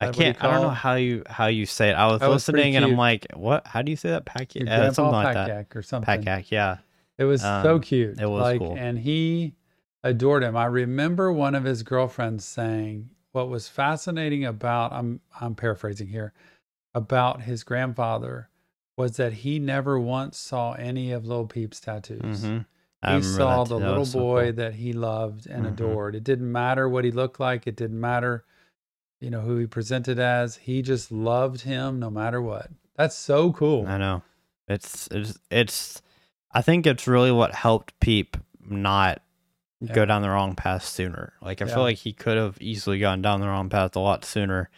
I 0.02 0.06
that 0.06 0.08
what 0.08 0.16
he 0.16 0.22
can't. 0.22 0.42
I 0.42 0.50
don't 0.50 0.62
know 0.62 0.70
how 0.70 0.94
you 0.94 1.22
how 1.26 1.46
you 1.46 1.66
say 1.66 1.90
it. 1.90 1.94
I 1.94 2.06
was 2.06 2.20
was 2.20 2.30
listening 2.30 2.76
and 2.76 2.84
I'm 2.84 2.96
like, 2.96 3.26
what? 3.34 3.66
How 3.66 3.82
do 3.82 3.90
you 3.90 3.96
say 3.96 4.10
that? 4.10 4.24
Pack 4.24 4.52
Grandpa 4.54 4.92
something 4.92 5.12
like 5.12 5.34
that. 5.34 5.66
Or 5.76 5.82
something. 5.82 6.22
Pakak. 6.22 6.50
Yeah. 6.50 6.78
It 7.18 7.24
was 7.24 7.42
so 7.42 7.74
Um, 7.74 7.80
cute. 7.82 8.18
it 8.18 8.26
was 8.26 8.40
like, 8.40 8.60
cool. 8.60 8.76
And 8.78 8.98
he 8.98 9.54
adored 10.02 10.42
him. 10.42 10.56
I 10.56 10.64
remember 10.64 11.30
one 11.30 11.54
of 11.54 11.64
his 11.64 11.82
girlfriends 11.82 12.46
saying 12.46 13.10
what 13.32 13.50
was 13.50 13.68
fascinating 13.68 14.44
about 14.46 14.92
I'm 14.92 15.20
I'm 15.38 15.54
paraphrasing 15.54 16.08
here 16.08 16.32
about 16.94 17.42
his 17.42 17.62
grandfather 17.62 18.48
was 18.96 19.16
that 19.16 19.32
he 19.34 19.58
never 19.58 20.00
once 20.00 20.38
saw 20.38 20.72
any 20.72 21.12
of 21.12 21.26
Lil 21.26 21.46
Peep's 21.46 21.78
tattoos. 21.80 22.44
Mhm. 22.44 22.64
He 23.06 23.22
saw 23.22 23.64
the. 23.64 23.76
Little 23.78 24.04
boy 24.06 24.44
cool. 24.46 24.52
that 24.54 24.74
he 24.74 24.92
loved 24.92 25.46
and 25.46 25.64
Mhm. 25.64 25.68
adored. 25.72 26.14
It 26.14 26.24
didn't 26.24 26.50
matter 26.50 26.88
what 26.88 27.04
he 27.04 27.10
looked 27.10 27.40
like. 27.40 27.66
It 27.66 27.74
didn't 27.76 27.98
matter, 28.00 28.44
you 29.20 29.30
know, 29.30 29.40
who 29.40 29.56
he 29.56 29.66
presented 29.66 30.18
as. 30.18 30.56
He 30.56 30.82
just 30.82 31.10
loved 31.10 31.62
him 31.62 31.98
no 31.98 32.10
matter 32.10 32.42
what. 32.42 32.70
That's 32.96 33.16
so 33.16 33.52
cool. 33.52 33.86
I 33.86 33.96
know. 33.96 34.22
It's 34.68 35.08
it's 35.10 35.38
it's. 35.50 36.02
I 36.52 36.60
think 36.62 36.86
it's 36.86 37.06
really 37.06 37.32
what 37.32 37.54
helped 37.54 37.98
Peep 38.00 38.36
not 38.68 39.22
Yeah. 39.80 39.94
go 39.94 40.04
down 40.04 40.20
the 40.22 40.28
wrong 40.30 40.54
path 40.54 40.84
sooner. 40.84 41.32
Like 41.40 41.62
I 41.62 41.66
Yeah. 41.66 41.74
feel 41.74 41.82
like 41.84 41.96
he 41.98 42.12
could 42.12 42.36
have 42.36 42.58
easily 42.60 42.98
gone 42.98 43.22
down 43.22 43.40
the 43.40 43.46
wrong 43.48 43.70
path 43.70 43.96
a 43.96 44.00
lot 44.00 44.24
sooner, 44.26 44.68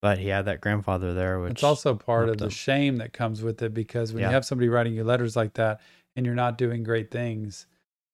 but 0.00 0.18
he 0.18 0.28
had 0.28 0.46
that 0.46 0.60
grandfather 0.60 1.14
there, 1.14 1.38
which 1.38 1.52
It's 1.52 1.62
also 1.62 1.94
part 1.94 2.28
of 2.28 2.38
the 2.38 2.50
shame 2.50 2.96
that 2.96 3.12
comes 3.12 3.40
with 3.42 3.62
it 3.62 3.72
because 3.72 4.12
when 4.12 4.22
Yeah. 4.22 4.28
you 4.30 4.34
have 4.34 4.44
somebody 4.44 4.68
writing 4.68 4.94
you 4.94 5.04
letters 5.04 5.36
like 5.36 5.54
that 5.54 5.80
and 6.16 6.26
you're 6.26 6.34
not 6.34 6.58
doing 6.58 6.82
great 6.82 7.10
things, 7.10 7.66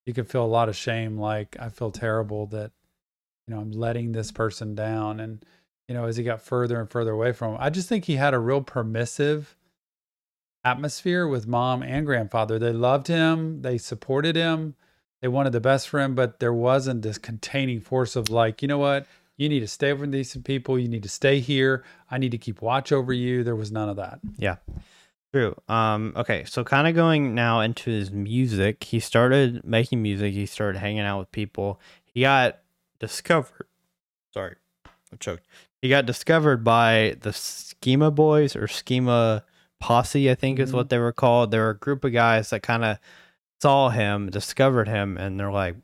you 0.07 0.14
can 0.14 0.25
feel 0.25 0.45
a 0.45 0.47
lot 0.47 0.69
of 0.69 0.76
shame. 0.76 1.19
Like 1.19 1.57
I 1.59 1.69
feel 1.69 1.90
terrible 1.90 2.47
that, 2.47 2.71
you 3.47 3.55
know, 3.55 3.61
I'm 3.61 3.73
letting 3.73 4.12
this 4.12 4.33
person 4.33 4.75
down. 4.75 5.21
And, 5.21 5.45
you 5.88 5.95
know, 5.95 6.05
as 6.05 6.17
he 6.17 6.25
got 6.25 6.43
further 6.43 6.81
and 6.81 6.90
further 6.90 7.12
away 7.12 7.33
from 7.33 7.55
him, 7.55 7.59
I 7.61 7.71
just 7.71 7.88
think 7.88 8.05
he 8.05 8.17
had 8.17 8.35
a 8.35 8.38
real 8.38 8.62
permissive 8.62 9.57
atmosphere 10.64 11.26
with 11.26 11.47
mom 11.47 11.83
and 11.83 12.05
grandfather. 12.05 12.59
They 12.59 12.73
loved 12.73 13.07
him, 13.07 13.62
they 13.62 13.78
supported 13.78 14.37
him, 14.37 14.75
they 15.23 15.28
wanted 15.28 15.52
the 15.52 15.61
best 15.61 15.88
for 15.88 16.00
him, 16.00 16.14
but 16.14 16.40
there 16.40 16.52
wasn't 16.52 17.02
this 17.02 17.19
containing 17.19 17.81
force 17.81 18.17
of 18.17 18.28
like, 18.28 18.62
you 18.62 18.69
know 18.69 18.78
what? 18.78 19.07
You 19.37 19.49
need 19.49 19.61
to 19.61 19.69
stay 19.69 19.93
with 19.93 20.11
these 20.11 20.37
people. 20.38 20.78
You 20.78 20.88
need 20.88 21.05
to 21.05 21.09
stay 21.09 21.38
here. 21.38 21.85
I 22.11 22.19
need 22.19 22.33
to 22.33 22.38
keep 22.38 22.61
watch 22.61 22.90
over 22.90 23.12
you. 23.12 23.45
There 23.45 23.57
was 23.57 23.71
none 23.71 23.88
of 23.88 23.97
that. 23.97 24.19
True. 25.32 25.54
Um. 25.68 26.12
Okay. 26.16 26.44
So 26.44 26.64
kind 26.64 26.87
of 26.88 26.94
going 26.94 27.35
now 27.35 27.61
into 27.61 27.90
his 27.90 28.11
music. 28.11 28.85
He 28.85 28.99
started 29.00 29.62
making 29.64 30.02
music. 30.02 30.32
He 30.32 30.47
started 30.47 30.78
hanging 30.78 31.00
out 31.00 31.18
with 31.18 31.32
people. 31.32 31.80
He 32.04 32.23
got 32.23 32.58
discovered. 32.99 33.66
Sorry, 34.32 34.56
I 35.12 35.16
choked. 35.20 35.47
He 35.82 35.88
got 35.88 36.06
discovered 36.06 36.64
by 36.64 37.16
the 37.20 37.32
Schema 37.32 38.11
Boys 38.11 38.56
or 38.56 38.66
Schema 38.68 39.44
Posse, 39.80 40.30
I 40.30 40.35
think 40.35 40.58
is 40.58 40.70
Mhm. 40.73 40.75
what 40.75 40.88
they 40.88 40.99
were 40.99 41.12
called. 41.12 41.50
They 41.50 41.58
were 41.58 41.70
a 41.70 41.76
group 41.78 42.04
of 42.04 42.12
guys 42.12 42.50
that 42.50 42.62
kind 42.62 42.85
of 42.85 42.99
saw 43.61 43.90
him, 43.90 44.30
discovered 44.30 44.88
him, 44.88 45.16
and 45.18 45.38
they're 45.38 45.52
like, 45.52 45.76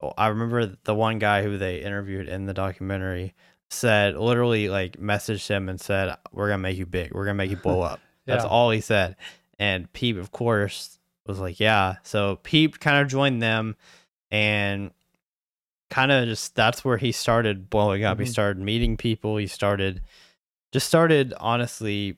oh, 0.00 0.12
I 0.16 0.28
remember 0.28 0.76
the 0.84 0.94
one 0.94 1.18
guy 1.18 1.42
who 1.42 1.58
they 1.58 1.82
interviewed 1.82 2.28
in 2.28 2.46
the 2.46 2.54
documentary 2.54 3.34
said, 3.68 4.16
literally, 4.16 4.68
like, 4.68 4.96
messaged 4.96 5.48
him 5.48 5.68
and 5.68 5.80
said, 5.80 6.16
"We're 6.32 6.48
gonna 6.48 6.58
make 6.58 6.78
you 6.78 6.86
big. 6.86 7.12
We're 7.12 7.24
gonna 7.24 7.34
make 7.34 7.50
you 7.50 7.56
blow 7.56 7.82
up." 7.82 8.00
That's 8.30 8.44
Yeah. 8.44 8.50
all 8.50 8.70
he 8.70 8.80
said. 8.80 9.16
And 9.58 9.92
Peep, 9.92 10.16
of 10.16 10.32
course, 10.32 10.98
was 11.26 11.38
like, 11.38 11.60
yeah. 11.60 11.96
So 12.02 12.36
Peep 12.42 12.80
kind 12.80 13.02
of 13.02 13.08
joined 13.08 13.42
them 13.42 13.76
and 14.30 14.90
kind 15.90 16.12
of 16.12 16.26
just 16.26 16.54
that's 16.54 16.84
where 16.84 16.96
he 16.96 17.12
started 17.12 17.68
blowing 17.68 18.04
up. 18.04 18.18
He 18.18 18.24
Mhm. 18.24 18.28
started 18.28 18.62
meeting 18.62 18.96
people. 18.96 19.36
He 19.36 19.46
started, 19.46 20.00
just 20.72 20.86
started, 20.86 21.34
honestly, 21.38 22.16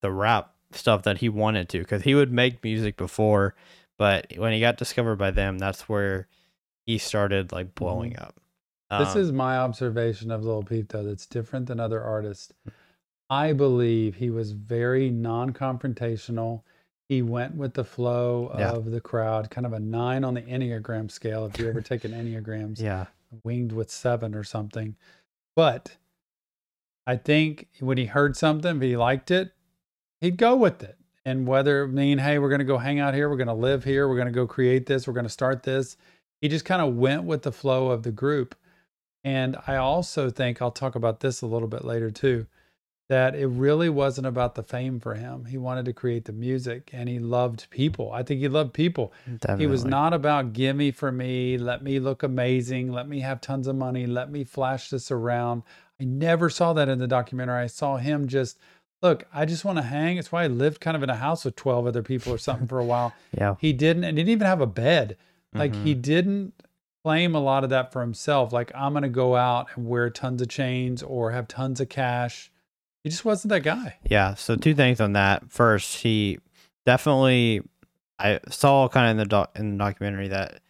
the 0.00 0.10
rap 0.10 0.52
stuff 0.72 1.02
that 1.04 1.18
he 1.18 1.28
wanted 1.28 1.68
to 1.70 1.78
because 1.78 2.02
he 2.02 2.14
would 2.14 2.32
make 2.32 2.62
music 2.64 2.96
before. 2.96 3.54
But 3.98 4.32
when 4.36 4.52
he 4.52 4.60
got 4.60 4.76
discovered 4.76 5.16
by 5.16 5.30
them, 5.30 5.58
that's 5.58 5.88
where 5.88 6.26
he 6.84 6.98
started 6.98 7.52
like 7.52 7.74
blowing 7.74 8.18
up. 8.18 8.34
Mm-hmm. 8.90 9.04
This 9.04 9.14
Um, 9.14 9.20
is 9.22 9.32
my 9.32 9.56
observation 9.58 10.30
of 10.30 10.44
Lil 10.44 10.62
Peep, 10.64 10.88
though, 10.88 11.04
that's 11.04 11.24
different 11.26 11.66
than 11.66 11.78
other 11.80 12.02
artists. 12.02 12.52
I 13.32 13.54
believe 13.54 14.16
he 14.16 14.28
was 14.28 14.52
very 14.52 15.08
non 15.08 15.54
confrontational. 15.54 16.60
He 17.08 17.22
went 17.22 17.54
with 17.56 17.72
the 17.72 17.84
flow 17.84 18.54
Yeah. 18.58 18.72
of 18.72 18.90
the 18.90 19.00
crowd, 19.00 19.50
kind 19.50 19.66
of 19.66 19.72
a 19.72 19.80
nine 19.80 20.22
on 20.22 20.34
the 20.34 20.42
Enneagram 20.42 21.10
scale. 21.10 21.46
If 21.46 21.58
you 21.58 21.66
ever 21.66 21.80
take 21.80 22.04
an 22.04 22.12
Enneagrams, 22.12 22.78
yeah. 22.80 23.06
winged 23.42 23.72
with 23.72 23.90
seven 23.90 24.34
or 24.34 24.44
something. 24.44 24.96
But 25.56 25.96
I 27.06 27.16
think 27.16 27.68
when 27.80 27.96
he 27.96 28.04
heard 28.04 28.36
something, 28.36 28.76
if 28.76 28.82
he 28.82 28.96
liked 28.98 29.30
it, 29.30 29.52
he'd 30.20 30.36
go 30.36 30.54
with 30.54 30.82
it. 30.82 30.98
And 31.24 31.46
whether 31.46 31.84
it 31.84 31.88
mean, 31.88 32.18
hey, 32.18 32.38
we're 32.38 32.50
going 32.50 32.58
to 32.58 32.64
go 32.66 32.78
hang 32.78 32.98
out 33.00 33.14
here, 33.14 33.30
we're 33.30 33.36
going 33.36 33.46
to 33.46 33.54
live 33.54 33.84
here, 33.84 34.08
we're 34.08 34.16
going 34.16 34.26
to 34.26 34.32
go 34.32 34.46
create 34.46 34.84
this, 34.86 35.06
we're 35.06 35.14
going 35.14 35.24
to 35.24 35.30
start 35.30 35.62
this, 35.62 35.96
he 36.42 36.48
just 36.48 36.64
kind 36.66 36.82
of 36.82 36.96
went 36.96 37.24
with 37.24 37.42
the 37.42 37.52
flow 37.52 37.88
of 37.90 38.02
the 38.02 38.12
group. 38.12 38.54
And 39.24 39.56
I 39.66 39.76
also 39.76 40.28
think 40.30 40.60
I'll 40.60 40.70
talk 40.72 40.96
about 40.96 41.20
this 41.20 41.40
a 41.40 41.46
little 41.46 41.68
bit 41.68 41.84
later 41.84 42.10
too, 42.10 42.46
that 43.12 43.34
it 43.34 43.46
really 43.46 43.90
wasn't 43.90 44.26
about 44.26 44.54
the 44.54 44.62
fame 44.62 44.98
for 44.98 45.14
him. 45.14 45.44
He 45.44 45.58
wanted 45.58 45.84
to 45.84 45.92
create 45.92 46.24
the 46.24 46.32
music 46.32 46.88
and 46.94 47.10
he 47.10 47.18
loved 47.18 47.68
people. 47.68 48.10
I 48.10 48.22
think 48.22 48.40
he 48.40 48.48
loved 48.48 48.72
people. 48.72 49.12
Definitely. 49.26 49.64
He 49.64 49.66
was 49.70 49.84
not 49.84 50.14
about 50.14 50.54
give 50.54 50.76
me 50.76 50.90
for 50.92 51.12
me, 51.12 51.58
let 51.58 51.82
me 51.84 51.98
look 51.98 52.22
amazing, 52.22 52.90
let 52.90 53.06
me 53.06 53.20
have 53.20 53.42
tons 53.42 53.66
of 53.66 53.76
money, 53.76 54.06
let 54.06 54.30
me 54.30 54.44
flash 54.44 54.88
this 54.88 55.10
around. 55.10 55.62
I 56.00 56.04
never 56.04 56.48
saw 56.48 56.72
that 56.72 56.88
in 56.88 56.98
the 56.98 57.06
documentary. 57.06 57.60
I 57.62 57.66
saw 57.66 57.98
him 57.98 58.28
just 58.28 58.58
look, 59.02 59.24
I 59.34 59.44
just 59.44 59.64
want 59.66 59.76
to 59.76 59.82
hang. 59.82 60.16
It's 60.16 60.32
why 60.32 60.44
I 60.44 60.46
lived 60.46 60.80
kind 60.80 60.96
of 60.96 61.02
in 61.02 61.10
a 61.10 61.16
house 61.16 61.44
with 61.44 61.54
12 61.56 61.86
other 61.86 62.02
people 62.02 62.32
or 62.32 62.38
something 62.38 62.66
for 62.66 62.78
a 62.78 62.84
while. 62.84 63.12
Yeah. 63.38 63.56
He 63.58 63.74
didn't 63.74 64.04
and 64.04 64.16
he 64.16 64.24
didn't 64.24 64.32
even 64.32 64.46
have 64.46 64.62
a 64.62 64.66
bed. 64.66 65.18
Like 65.52 65.74
he 65.74 65.94
Mhm. 65.94 66.00
didn't 66.02 66.54
claim 67.04 67.34
a 67.34 67.40
lot 67.40 67.62
of 67.64 67.68
that 67.70 67.92
for 67.92 68.00
himself. 68.00 68.54
Like 68.54 68.72
I'm 68.74 68.94
gonna 68.94 69.10
go 69.10 69.36
out 69.36 69.66
and 69.76 69.86
wear 69.86 70.08
tons 70.08 70.40
of 70.40 70.48
chains 70.48 71.02
or 71.02 71.32
have 71.32 71.46
tons 71.46 71.78
of 71.78 71.90
cash. 71.90 72.48
He 73.04 73.10
just 73.10 73.24
wasn't 73.24 73.50
that 73.50 73.60
guy. 73.62 73.96
Yeah. 74.04 74.34
So 74.34 74.54
two 74.56 74.74
things 74.74 75.00
on 75.00 75.14
that. 75.14 75.50
First, 75.50 75.96
he 75.98 76.38
definitely 76.86 77.62
I 78.18 78.40
saw 78.48 78.88
kind 78.88 79.06
of 79.06 79.10
in 79.12 79.16
the 79.16 79.24
doc, 79.24 79.50
in 79.56 79.72
the 79.72 79.84
documentary 79.84 80.28
that 80.28 80.60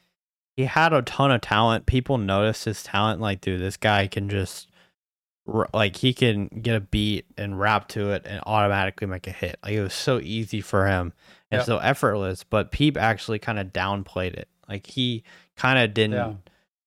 he 0.57 0.65
had 0.65 0.93
a 0.93 1.03
ton 1.03 1.31
of 1.31 1.41
talent. 1.43 1.87
People 1.87 2.19
noticed 2.19 2.65
his 2.65 2.83
talent. 2.83 3.21
Like, 3.21 3.41
dude, 3.41 3.61
this 3.61 3.77
guy 3.77 4.07
can 4.07 4.29
just 4.29 4.69
like 5.75 5.97
he 5.97 6.15
can 6.15 6.47
get 6.47 6.77
a 6.77 6.81
beat 6.81 7.27
and 7.37 7.59
rap 7.59 7.89
to 7.89 8.13
it 8.13 8.23
and 8.27 8.41
automatically 8.47 9.07
make 9.07 9.27
a 9.27 9.33
hit. 9.33 9.59
Like 9.63 9.73
it 9.75 9.83
was 9.83 9.95
so 9.95 10.21
easy 10.21 10.61
for 10.61 10.87
him 10.87 11.13
and 11.51 11.59
Yep. 11.59 11.67
so 11.67 11.79
effortless. 11.79 12.45
But 12.45 12.71
Peep 12.71 12.97
actually 12.97 13.39
kind 13.41 13.59
of 13.59 13.73
downplayed 13.73 14.35
it. 14.35 14.49
Like 14.69 14.87
he 14.87 15.25
kind 15.57 15.79
of 15.79 15.93
didn't. 15.93 16.13
Yeah. 16.15 16.33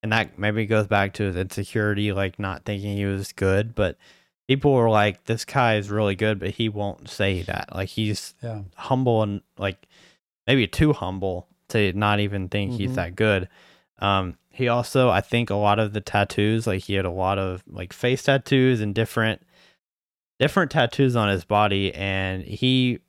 And 0.01 0.11
that 0.11 0.37
maybe 0.39 0.65
goes 0.67 0.85
back 0.87 1.13
to 1.13 1.23
his 1.23 1.35
insecurity, 1.35 2.11
like 2.13 2.37
not 2.39 2.63
thinking 2.63 2.95
he 2.95 3.05
was 3.05 3.31
good. 3.33 3.73
But 3.75 3.97
people 4.47 4.73
were 4.73 4.89
like, 4.89 5.25
"This 5.25 5.45
guy 5.45 5.75
is 5.75 5.89
really 5.89 6.15
good," 6.15 6.39
but 6.39 6.51
he 6.51 6.69
won't 6.69 7.09
say 7.09 7.41
that. 7.43 7.73
Like 7.73 7.89
he's 7.89 8.33
Yeah. 8.43 8.61
humble 8.75 9.23
and 9.23 9.41
like 9.57 9.87
maybe 10.47 10.67
too 10.67 10.93
humble 10.93 11.47
to 11.69 11.91
not 11.93 12.19
even 12.19 12.47
think 12.49 12.73
he's 12.73 12.91
Mhm. 12.91 12.95
that 12.95 13.15
good. 13.15 13.49
Um, 13.99 14.37
he 14.49 14.67
also, 14.67 15.09
I 15.09 15.21
think, 15.21 15.49
a 15.49 15.55
lot 15.55 15.79
of 15.79 15.93
the 15.93 16.01
tattoos, 16.01 16.67
like 16.67 16.83
he 16.83 16.93
had 16.93 17.05
a 17.05 17.09
lot 17.11 17.37
of 17.39 17.63
like 17.67 17.91
face 17.93 18.23
tattoos 18.23 18.81
and 18.81 18.93
different 18.93 19.41
different 20.39 20.69
tattoos 20.71 21.15
on 21.15 21.29
his 21.29 21.45
body, 21.45 21.93
and 21.93 22.43
he, 22.43 22.99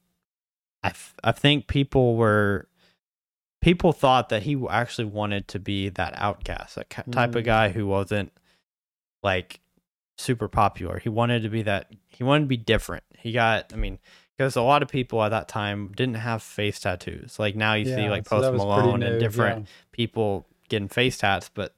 I, 0.84 0.90
th- 0.90 1.14
I 1.24 1.32
think 1.32 1.66
people 1.66 2.16
were. 2.16 2.68
People 3.62 3.92
thought 3.92 4.28
that 4.28 4.44
he 4.44 4.56
actually 4.70 5.06
wanted 5.06 5.48
to 5.48 5.58
be 5.58 5.88
that 5.88 6.12
outcast, 6.16 6.76
that 6.76 6.88
type 7.10 7.34
of 7.34 7.42
Mm. 7.42 7.46
guy 7.46 7.68
who 7.70 7.84
wasn't 7.86 8.30
like 9.24 9.58
super 10.18 10.48
popular. 10.48 10.98
He 10.98 11.08
wanted 11.08 11.42
to 11.42 11.48
be 11.48 11.62
that. 11.62 11.92
He 12.08 12.24
wanted 12.24 12.44
to 12.44 12.48
be 12.48 12.56
different. 12.56 13.04
He 13.18 13.32
got. 13.32 13.72
I 13.72 13.76
mean, 13.76 13.98
because 14.36 14.56
a 14.56 14.62
lot 14.62 14.82
of 14.82 14.88
people 14.88 15.22
at 15.22 15.30
that 15.30 15.48
time 15.48 15.92
didn't 15.96 16.16
have 16.16 16.42
face 16.42 16.80
tattoos. 16.80 17.38
Like 17.38 17.56
now 17.56 17.74
you 17.74 17.84
see 17.86 18.08
like 18.08 18.24
Post 18.26 18.42
pretty 18.48 18.56
Malone 18.58 19.02
and 19.02 19.14
new, 19.14 19.18
different 19.20 19.60
yeah. 19.60 19.66
people 19.92 20.46
getting 20.68 20.88
face 20.88 21.18
tats, 21.18 21.50
but 21.52 21.74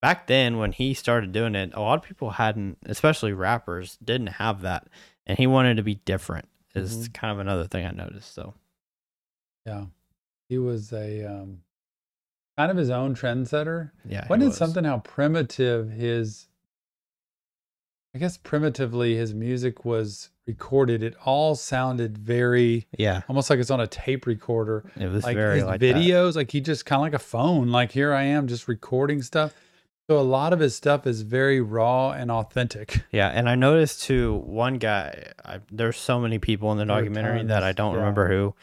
back 0.00 0.26
then 0.26 0.58
when 0.58 0.72
he 0.72 0.94
started 0.94 1.32
doing 1.32 1.54
it, 1.54 1.72
a 1.74 1.80
lot 1.80 1.98
of 1.98 2.04
people 2.04 2.30
hadn't, 2.30 2.78
especially 2.86 3.32
rappers, 3.32 3.98
didn't 4.04 4.28
have 4.28 4.62
that, 4.62 4.86
and 5.26 5.36
he 5.38 5.46
wanted 5.46 5.76
to 5.76 5.82
be 5.82 5.96
different. 5.96 6.48
Is 6.74 6.94
Mm-hmm. 6.94 7.12
kind 7.12 7.32
of 7.32 7.38
another 7.38 7.66
thing 7.66 7.84
I 7.86 7.90
noticed. 7.90 8.34
So 8.34 8.54
Yeah. 9.64 9.86
He 10.48 10.58
was 10.58 10.92
a 10.92 11.24
um, 11.24 11.62
kind 12.56 12.70
of 12.70 12.76
his 12.76 12.90
own 12.90 13.14
trendsetter. 13.16 13.90
yeah, 14.08 14.26
Wasn't 14.28 14.52
it 14.52 14.56
something 14.56 14.84
how 14.84 14.98
primitive 14.98 15.90
his, 15.90 16.46
I 18.16 18.18
guess 18.18 18.38
primitively 18.38 19.14
his 19.14 19.34
music 19.34 19.84
was 19.84 20.30
recorded? 20.46 21.02
It 21.02 21.14
all 21.26 21.54
sounded 21.54 22.16
very, 22.16 22.86
Yeah, 22.96 23.20
almost 23.28 23.50
like 23.50 23.58
it's 23.58 23.70
on 23.70 23.78
a 23.78 23.86
tape 23.86 24.24
recorder. 24.24 24.90
it 24.98 25.08
was 25.08 25.22
like 25.22 25.36
very 25.36 25.56
his 25.56 25.64
like 25.66 25.80
that. 25.80 25.96
videos, 25.96 26.34
like 26.34 26.50
he 26.50 26.62
just 26.62 26.86
kind 26.86 26.96
of 27.00 27.02
like 27.02 27.12
a 27.12 27.18
phone. 27.18 27.68
Like 27.68 27.92
here 27.92 28.14
I 28.14 28.22
am 28.22 28.46
just 28.46 28.68
recording 28.68 29.20
stuff. 29.20 29.52
So 30.08 30.18
a 30.18 30.22
lot 30.22 30.54
of 30.54 30.60
his 30.60 30.74
stuff 30.74 31.06
is 31.06 31.20
very 31.20 31.60
raw 31.60 32.12
and 32.12 32.30
authentic. 32.30 33.02
Yeah, 33.12 33.28
and 33.28 33.50
I 33.50 33.54
noticed 33.54 34.04
too 34.04 34.36
one 34.46 34.78
guy. 34.78 35.32
I, 35.44 35.60
there's 35.70 35.98
so 35.98 36.18
many 36.18 36.38
people 36.38 36.72
in 36.72 36.78
the 36.78 36.86
There 36.86 36.96
documentary 36.96 37.44
that 37.44 37.62
I 37.62 37.72
don't 37.72 37.92
yeah. 37.92 37.98
remember 37.98 38.28
who. 38.28 38.54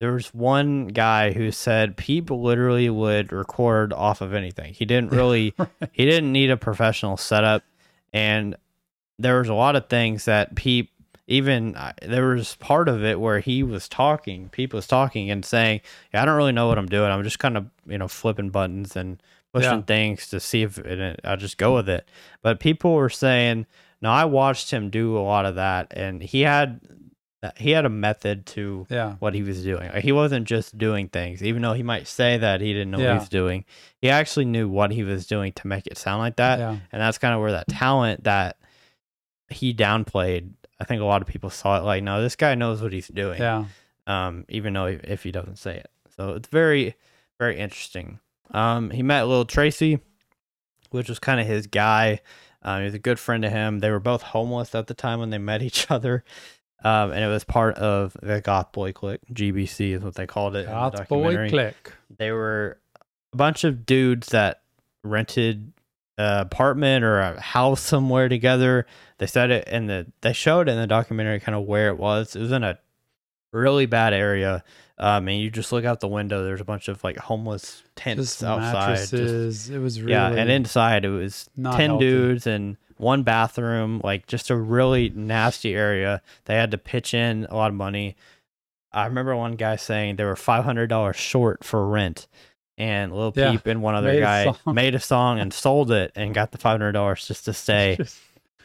there 0.00 0.12
was 0.12 0.32
one 0.32 0.86
guy 0.86 1.32
who 1.32 1.52
said 1.52 1.98
people 1.98 2.40
literally 2.40 2.88
would 2.88 3.30
record 3.30 3.92
off 3.92 4.22
of 4.22 4.32
anything. 4.32 4.72
He 4.72 4.86
didn't 4.86 5.12
really 5.20 5.52
he 5.92 6.06
didn't 6.06 6.32
need 6.32 6.50
a 6.50 6.56
professional 6.56 7.18
setup 7.18 7.62
and 8.14 8.56
there 9.18 9.38
was 9.38 9.48
a 9.48 9.54
lot 9.54 9.76
of 9.76 9.88
things 9.88 10.24
that 10.24 10.54
Peep 10.54 10.90
even 11.28 11.76
uh, 11.76 11.92
there 12.02 12.26
was 12.34 12.56
part 12.56 12.88
of 12.88 13.04
it 13.04 13.18
where 13.20 13.38
he 13.40 13.62
was 13.62 13.88
talking, 13.88 14.48
Peep 14.50 14.74
was 14.74 14.86
talking 14.86 15.30
and 15.30 15.44
saying, 15.44 15.80
yeah, 16.12 16.22
"I 16.22 16.24
don't 16.24 16.36
really 16.36 16.52
know 16.52 16.66
what 16.68 16.78
I'm 16.78 16.86
doing. 16.88 17.10
I'm 17.10 17.22
just 17.22 17.38
kind 17.38 17.56
of 17.56 17.66
you 17.86 17.96
know 17.98 18.08
flipping 18.08 18.50
buttons 18.50 18.96
and 18.96 19.22
pushing 19.54 19.70
Yeah. 19.70 19.82
things 19.82 20.28
to 20.28 20.40
see 20.40 20.62
if 20.62 20.78
it, 20.78 21.20
I'll 21.24 21.36
just 21.36 21.58
go 21.58 21.74
with 21.74 21.88
it." 21.88 22.08
But 22.42 22.58
people 22.60 22.94
were 22.94 23.08
saying, 23.08 23.66
"No, 24.02 24.10
I 24.10 24.24
watched 24.24 24.72
him 24.72 24.90
do 24.90 25.16
a 25.16 25.20
lot 25.20 25.46
of 25.46 25.54
that, 25.54 25.92
and 25.96 26.22
he 26.22 26.42
had 26.42 26.80
he 27.56 27.70
had 27.72 27.84
a 27.84 27.88
method 27.90 28.46
to 28.46 28.86
Yeah. 28.88 29.14
what 29.18 29.34
he 29.34 29.42
was 29.42 29.64
doing. 29.64 29.90
He 30.00 30.12
wasn't 30.12 30.46
just 30.46 30.78
doing 30.78 31.08
things, 31.08 31.42
even 31.42 31.60
though 31.62 31.72
he 31.72 31.82
might 31.82 32.06
say 32.06 32.36
that 32.38 32.60
he 32.60 32.72
didn't 32.72 32.92
know 32.92 32.98
what 32.98 33.04
Yeah. 33.04 33.12
he 33.14 33.18
was 33.18 33.28
doing. 33.28 33.64
He 34.00 34.10
actually 34.10 34.44
knew 34.44 34.68
what 34.68 34.92
he 34.92 35.02
was 35.02 35.26
doing 35.26 35.52
to 35.54 35.66
make 35.66 35.86
it 35.88 35.98
sound 35.98 36.20
like 36.20 36.36
that, 36.36 36.58
yeah. 36.60 36.76
and 36.92 37.00
that's 37.02 37.18
kind 37.18 37.34
of 37.34 37.40
where 37.40 37.50
that 37.52 37.66
talent 37.68 38.24
that 38.24 38.58
he 39.52 39.72
downplayed. 39.74 40.50
I 40.80 40.84
think 40.84 41.00
a 41.00 41.04
lot 41.04 41.22
of 41.22 41.28
people 41.28 41.50
saw 41.50 41.78
it 41.78 41.84
like, 41.84 42.02
no, 42.02 42.20
this 42.22 42.36
guy 42.36 42.54
knows 42.54 42.82
what 42.82 42.92
he's 42.92 43.08
doing. 43.08 43.40
Yeah. 43.40 43.66
Um, 44.06 44.44
even 44.48 44.72
though 44.72 44.86
if 44.86 45.22
he 45.22 45.30
doesn't 45.30 45.56
say 45.56 45.76
it, 45.76 45.90
so 46.16 46.30
it's 46.30 46.48
very, 46.48 46.96
very 47.38 47.58
interesting. 47.58 48.18
Um, 48.50 48.90
he 48.90 49.02
met 49.02 49.22
Little 49.22 49.44
Tracy, 49.44 50.00
which 50.90 51.08
was 51.08 51.18
kind 51.18 51.40
of 51.40 51.46
his 51.46 51.66
guy. 51.68 52.20
Um, 52.62 52.80
he 52.80 52.84
was 52.86 52.94
a 52.94 52.98
good 52.98 53.18
friend 53.18 53.42
to 53.44 53.50
him. 53.50 53.78
They 53.78 53.90
were 53.90 54.00
both 54.00 54.22
homeless 54.22 54.74
at 54.74 54.88
the 54.88 54.94
time 54.94 55.20
when 55.20 55.30
they 55.30 55.38
met 55.38 55.62
each 55.62 55.86
other. 55.90 56.24
Um, 56.84 57.12
and 57.12 57.22
it 57.24 57.28
was 57.28 57.44
part 57.44 57.76
of 57.76 58.16
the 58.20 58.42
GothBoiClique. 58.42 59.18
GBC 59.32 59.92
is 59.96 60.02
what 60.02 60.16
they 60.16 60.26
called 60.26 60.56
it. 60.56 60.60
in 60.60 60.66
the 60.66 60.72
GothBoiClique. 60.72 61.92
they 62.18 62.32
were 62.32 62.78
a 63.32 63.36
bunch 63.36 63.62
of 63.62 63.86
dudes 63.86 64.28
that 64.28 64.62
rented 65.04 65.71
apartment 66.18 67.04
or 67.04 67.20
a 67.20 67.40
house 67.40 67.80
somewhere 67.80 68.28
together. 68.28 68.86
They 69.18 69.26
said 69.26 69.50
it 69.50 69.68
in 69.68 69.86
the 69.86 70.06
they 70.20 70.32
showed 70.32 70.68
in 70.68 70.76
the 70.76 70.86
documentary 70.86 71.40
kind 71.40 71.56
of 71.56 71.64
where 71.64 71.88
it 71.88 71.98
was. 71.98 72.36
It 72.36 72.40
was 72.40 72.52
in 72.52 72.64
a 72.64 72.78
really 73.52 73.86
bad 73.86 74.12
area. 74.12 74.64
Um, 74.98 75.26
and 75.26 75.40
you 75.40 75.50
just 75.50 75.72
look 75.72 75.84
out 75.84 76.00
the 76.00 76.08
window. 76.08 76.44
There's 76.44 76.60
a 76.60 76.64
bunch 76.64 76.86
of 76.88 77.02
like 77.02 77.16
homeless 77.16 77.82
tents 77.96 78.18
Just 78.20 78.44
outside. 78.44 79.08
Just- 79.08 79.70
it 79.70 79.78
was 79.78 80.00
really 80.00 80.12
yeah, 80.12 80.28
and 80.30 80.50
inside 80.50 81.04
it 81.04 81.08
was 81.10 81.48
ten 81.56 81.90
healthy. 81.90 82.04
dudes 82.06 82.46
and 82.46 82.76
one 82.98 83.24
bathroom, 83.24 84.00
like 84.04 84.26
just 84.28 84.48
a 84.50 84.56
really 84.56 85.08
nasty 85.10 85.74
area. 85.74 86.22
They 86.44 86.54
had 86.54 86.70
to 86.70 86.78
pitch 86.78 87.14
in 87.14 87.46
a 87.50 87.56
lot 87.56 87.70
of 87.70 87.74
money. 87.74 88.14
I 88.92 89.06
remember 89.06 89.34
one 89.34 89.56
guy 89.56 89.74
saying 89.76 90.16
they 90.16 90.24
were 90.24 90.36
five 90.36 90.64
hundred 90.64 90.86
dollars 90.88 91.16
short 91.16 91.64
for 91.64 91.88
rent, 91.88 92.28
and 92.78 93.14
Lil 93.14 93.32
Yeah, 93.36 93.52
Peep 93.52 93.66
and 93.66 93.82
one 93.82 93.94
other 93.94 94.08
made 94.12 94.20
guy 94.20 94.44
song. 94.44 94.56
made 94.74 94.94
a 94.94 95.00
song 95.00 95.38
and 95.40 95.52
sold 95.52 95.90
it 95.90 96.12
and 96.16 96.34
got 96.34 96.52
the 96.52 96.58
five 96.58 96.72
hundred 96.74 96.92
dollars 96.92 97.26
just 97.26 97.44
to 97.46 97.52
stay. 97.52 97.96
Just- 97.98 98.18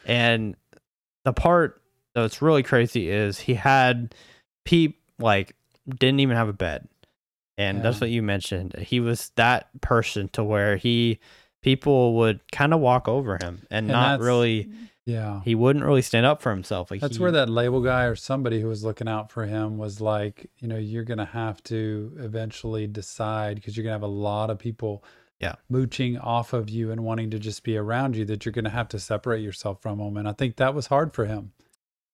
And 0.06 0.56
the 1.24 1.32
part 1.32 1.82
that's 2.14 2.40
really 2.40 2.62
crazy 2.62 3.10
is 3.10 3.38
he 3.38 3.54
had 3.54 4.14
Peep 4.64 5.00
like 5.18 5.54
didn't 5.88 6.20
even 6.20 6.36
have 6.36 6.48
a 6.48 6.52
bed. 6.52 6.88
And 7.56 7.82
that's 7.82 8.00
what 8.00 8.10
you 8.10 8.22
mentioned. 8.22 8.74
He 8.78 9.00
was 9.00 9.30
that 9.34 9.68
person 9.80 10.28
to 10.34 10.44
where 10.44 10.76
he 10.76 11.18
people 11.60 12.14
would 12.14 12.40
kind 12.52 12.72
of 12.72 12.78
walk 12.78 13.08
over 13.08 13.34
him 13.34 13.66
and, 13.70 13.86
And 13.86 13.88
not 13.88 14.20
really 14.20 14.70
yeah. 15.08 15.40
he 15.44 15.54
wouldn't 15.54 15.84
really 15.84 16.02
stand 16.02 16.26
up 16.26 16.42
for 16.42 16.50
himself. 16.50 16.90
Like 16.90 17.00
That's 17.00 17.16
he- 17.16 17.22
where 17.22 17.32
that 17.32 17.48
label 17.48 17.80
guy 17.80 18.04
or 18.04 18.14
somebody 18.14 18.60
who 18.60 18.68
was 18.68 18.84
looking 18.84 19.08
out 19.08 19.32
for 19.32 19.46
him 19.46 19.78
was 19.78 20.00
like, 20.00 20.50
you 20.58 20.68
know, 20.68 20.76
you're 20.76 21.04
going 21.04 21.18
to 21.18 21.24
have 21.24 21.62
to 21.64 22.12
eventually 22.18 22.86
decide 22.86 23.56
because 23.56 23.76
you're 23.76 23.84
going 23.84 23.92
to 23.92 23.94
have 23.96 24.02
a 24.02 24.06
lot 24.06 24.50
of 24.50 24.58
people 24.58 25.02
Yeah. 25.40 25.54
mooching 25.70 26.18
off 26.18 26.52
of 26.52 26.68
you 26.68 26.90
and 26.90 27.02
wanting 27.04 27.30
to 27.30 27.38
just 27.38 27.62
be 27.62 27.76
around 27.76 28.16
you 28.16 28.24
that 28.26 28.44
you're 28.44 28.52
going 28.52 28.64
to 28.66 28.70
have 28.70 28.88
to 28.88 28.98
separate 28.98 29.42
yourself 29.42 29.80
from 29.80 29.98
them. 29.98 30.16
And 30.18 30.28
I 30.28 30.32
think 30.32 30.56
that 30.56 30.74
was 30.74 30.88
hard 30.88 31.14
for 31.14 31.24
him 31.24 31.52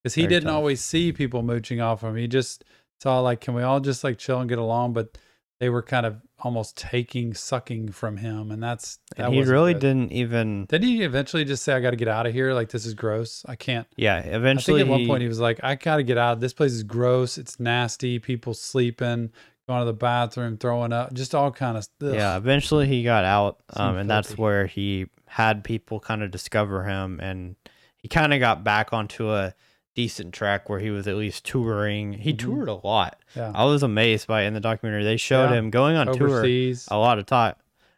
because 0.01 0.15
he 0.15 0.21
Very 0.21 0.29
didn't 0.35 0.47
tough. 0.47 0.55
always 0.55 0.81
see 0.81 1.11
people 1.11 1.41
mooching 1.43 1.81
off 1.81 2.01
him. 2.01 2.15
He 2.15 2.27
just 2.27 2.63
saw 3.01 3.19
like, 3.19 3.41
can 3.41 3.53
we 3.55 3.61
all 3.63 3.79
just 3.81 4.03
like 4.05 4.17
chill 4.17 4.39
and 4.39 4.47
get 4.47 4.57
along? 4.59 4.93
But 4.93 5.17
they 5.59 5.69
were 5.69 5.81
kind 5.81 6.05
of 6.05 6.17
almost 6.39 6.77
taking, 6.77 7.33
sucking 7.33 7.91
from 7.91 8.17
him. 8.17 8.51
And 8.51 8.61
that's, 8.61 8.99
that 9.15 9.27
and 9.27 9.35
he 9.35 9.43
really 9.43 9.73
good. 9.73 9.79
didn't 9.79 10.11
even 10.11 10.65
Did 10.65 10.83
he 10.83 11.03
eventually 11.03 11.45
just 11.45 11.63
say, 11.63 11.73
I 11.73 11.79
got 11.79 11.91
to 11.91 11.95
get 11.95 12.07
out 12.07 12.27
of 12.27 12.33
here? 12.33 12.53
Like, 12.53 12.69
this 12.69 12.85
is 12.85 12.93
gross. 12.93 13.45
I 13.47 13.55
can't. 13.55 13.87
yeah, 13.95 14.19
eventually 14.19 14.81
I 14.81 14.83
think 14.83 14.93
at 14.93 14.99
one 14.99 15.07
point 15.07 15.21
he 15.21 15.27
was 15.27 15.39
like, 15.39 15.59
I 15.63 15.75
got 15.75 15.97
to 15.97 16.03
get 16.03 16.17
out. 16.17 16.39
This 16.39 16.53
place 16.53 16.73
is 16.73 16.83
gross. 16.83 17.37
It's 17.37 17.59
nasty. 17.59 18.19
People 18.19 18.53
sleeping, 18.53 19.31
going 19.67 19.79
to 19.79 19.85
the 19.85 19.93
bathroom, 19.93 20.57
throwing 20.57 20.93
up, 20.93 21.13
just 21.13 21.33
all 21.33 21.51
kind 21.51 21.77
of 21.77 21.87
ugh. 22.01 22.13
Yeah, 22.13 22.37
eventually 22.37 22.87
he 22.87 23.03
got 23.03 23.23
out, 23.23 23.61
um, 23.73 23.97
and 23.97 24.09
that's 24.09 24.37
where 24.37 24.65
he 24.65 25.07
had 25.27 25.63
people 25.63 25.99
kind 25.99 26.21
of 26.21 26.31
discover 26.31 26.83
him, 26.83 27.19
and 27.21 27.55
he 27.97 28.07
kind 28.07 28.33
of 28.33 28.39
got 28.39 28.63
back 28.63 28.93
onto 28.93 29.31
a 29.31 29.53
decent 29.95 30.33
track 30.33 30.69
where 30.69 30.79
he 30.79 30.89
was 30.89 31.07
at 31.07 31.15
least 31.15 31.45
touring. 31.45 32.13
He 32.13 32.33
Mhm. 32.33 32.39
toured 32.39 32.67
a 32.69 32.73
lot. 32.85 33.17
Yeah. 33.35 33.51
I 33.55 33.63
was 33.65 33.81
amazed 33.83 34.27
by 34.27 34.43
it 34.43 34.47
in 34.47 34.53
the 34.53 34.59
documentary. 34.59 35.03
They 35.03 35.17
showed 35.17 35.49
Yeah. 35.51 35.57
him 35.57 35.69
going 35.69 35.95
on 35.95 36.07
tour 36.07 36.27
Overseas. 36.29 36.87
a 36.91 36.97
lot 36.97 37.17
of 37.17 37.25
time, 37.25 37.55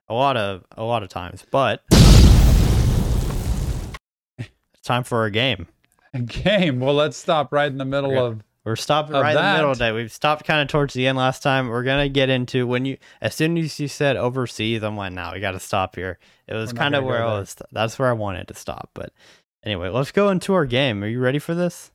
a 0.08 0.14
lot 0.14 0.38
of 0.38 0.64
a 0.78 0.84
lot 0.84 1.04
of 1.04 1.10
times. 1.10 1.46
But 1.52 1.82
it's 4.38 4.82
time 4.84 5.04
for 5.04 5.26
a 5.26 5.32
game. 5.32 5.68
A 6.14 6.20
game. 6.20 6.80
Well, 6.80 6.94
let's 6.94 7.18
stop 7.18 7.52
right 7.52 7.70
in 7.72 7.78
the 7.78 7.86
middle 7.86 8.12
Yeah. 8.14 8.22
of. 8.22 8.42
We're 8.64 8.76
stopping 8.76 9.14
right 9.14 9.30
in 9.36 9.36
the 9.42 9.54
middle 9.54 9.72
of 9.72 9.78
that- 9.78 9.86
today. 9.86 9.96
We've 9.96 10.12
stopped 10.12 10.44
kind 10.46 10.62
of 10.62 10.68
towards 10.68 10.94
the 10.94 11.08
end 11.08 11.18
last 11.18 11.42
time. 11.42 11.70
We're 11.70 11.84
gonna 11.84 12.10
get 12.10 12.30
into 12.30 12.68
when 12.68 12.84
you 12.86 12.98
as 13.22 13.34
soon 13.34 13.58
as 13.58 13.80
you 13.80 13.88
said 13.88 14.18
overseas, 14.18 14.84
I'm 14.84 14.98
like, 14.98 15.14
now 15.14 15.34
we 15.34 15.40
got 15.40 15.52
to 15.52 15.60
stop 15.60 15.96
here. 15.96 16.20
It 16.48 16.54
was 16.54 16.74
kind 16.74 16.94
of 16.96 17.04
where 17.06 17.24
I 17.24 17.28
was. 17.40 17.56
That's 17.72 17.98
where 17.98 18.10
I 18.10 18.14
wanted 18.14 18.48
to 18.50 18.54
stop. 18.56 18.90
But 18.94 19.12
anyway, 19.64 19.90
let's 19.90 20.12
go 20.12 20.30
into 20.30 20.54
our 20.54 20.66
game. 20.66 21.04
Are 21.04 21.08
you 21.08 21.20
ready 21.20 21.40
for 21.40 21.54
this? 21.56 21.92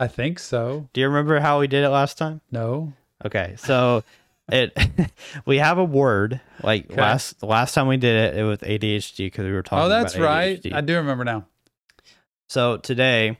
I 0.00 0.06
think 0.06 0.38
so. 0.38 0.88
Do 0.92 1.00
you 1.00 1.08
remember 1.08 1.40
how 1.40 1.60
we 1.60 1.66
did 1.66 1.84
it 1.84 1.88
last 1.88 2.18
time? 2.18 2.40
No. 2.52 2.92
Okay, 3.24 3.54
so 3.58 4.04
it 4.48 4.72
we 5.44 5.58
have 5.58 5.78
a 5.78 5.84
word 5.84 6.40
like 6.62 6.90
Okay. 6.90 7.00
last 7.00 7.40
the 7.40 7.46
last 7.46 7.74
time 7.74 7.86
we 7.88 7.96
did 7.96 8.34
it, 8.34 8.38
it 8.38 8.44
was 8.44 8.58
ADHD 8.58 9.26
because 9.26 9.44
we 9.44 9.52
were 9.52 9.62
talking. 9.62 9.84
Oh, 9.86 9.88
that's 9.88 10.16
right. 10.16 10.64
I 10.72 10.80
do 10.80 10.96
remember 10.96 11.24
now. 11.24 11.46
So 12.48 12.76
today, 12.78 13.38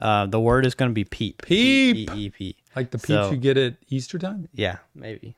uh, 0.00 0.26
the 0.26 0.40
word 0.40 0.66
is 0.66 0.74
going 0.74 0.90
to 0.90 0.94
be 0.94 1.04
peep. 1.04 1.40
Peep. 1.42 2.10
P-E-E-P. 2.10 2.56
Like 2.76 2.90
the 2.90 2.98
peeps 2.98 3.06
So- 3.06 3.30
you 3.30 3.36
get 3.38 3.56
at 3.56 3.76
Easter 3.88 4.18
time. 4.18 4.48
Yeah, 4.52 4.78
maybe. 4.94 5.36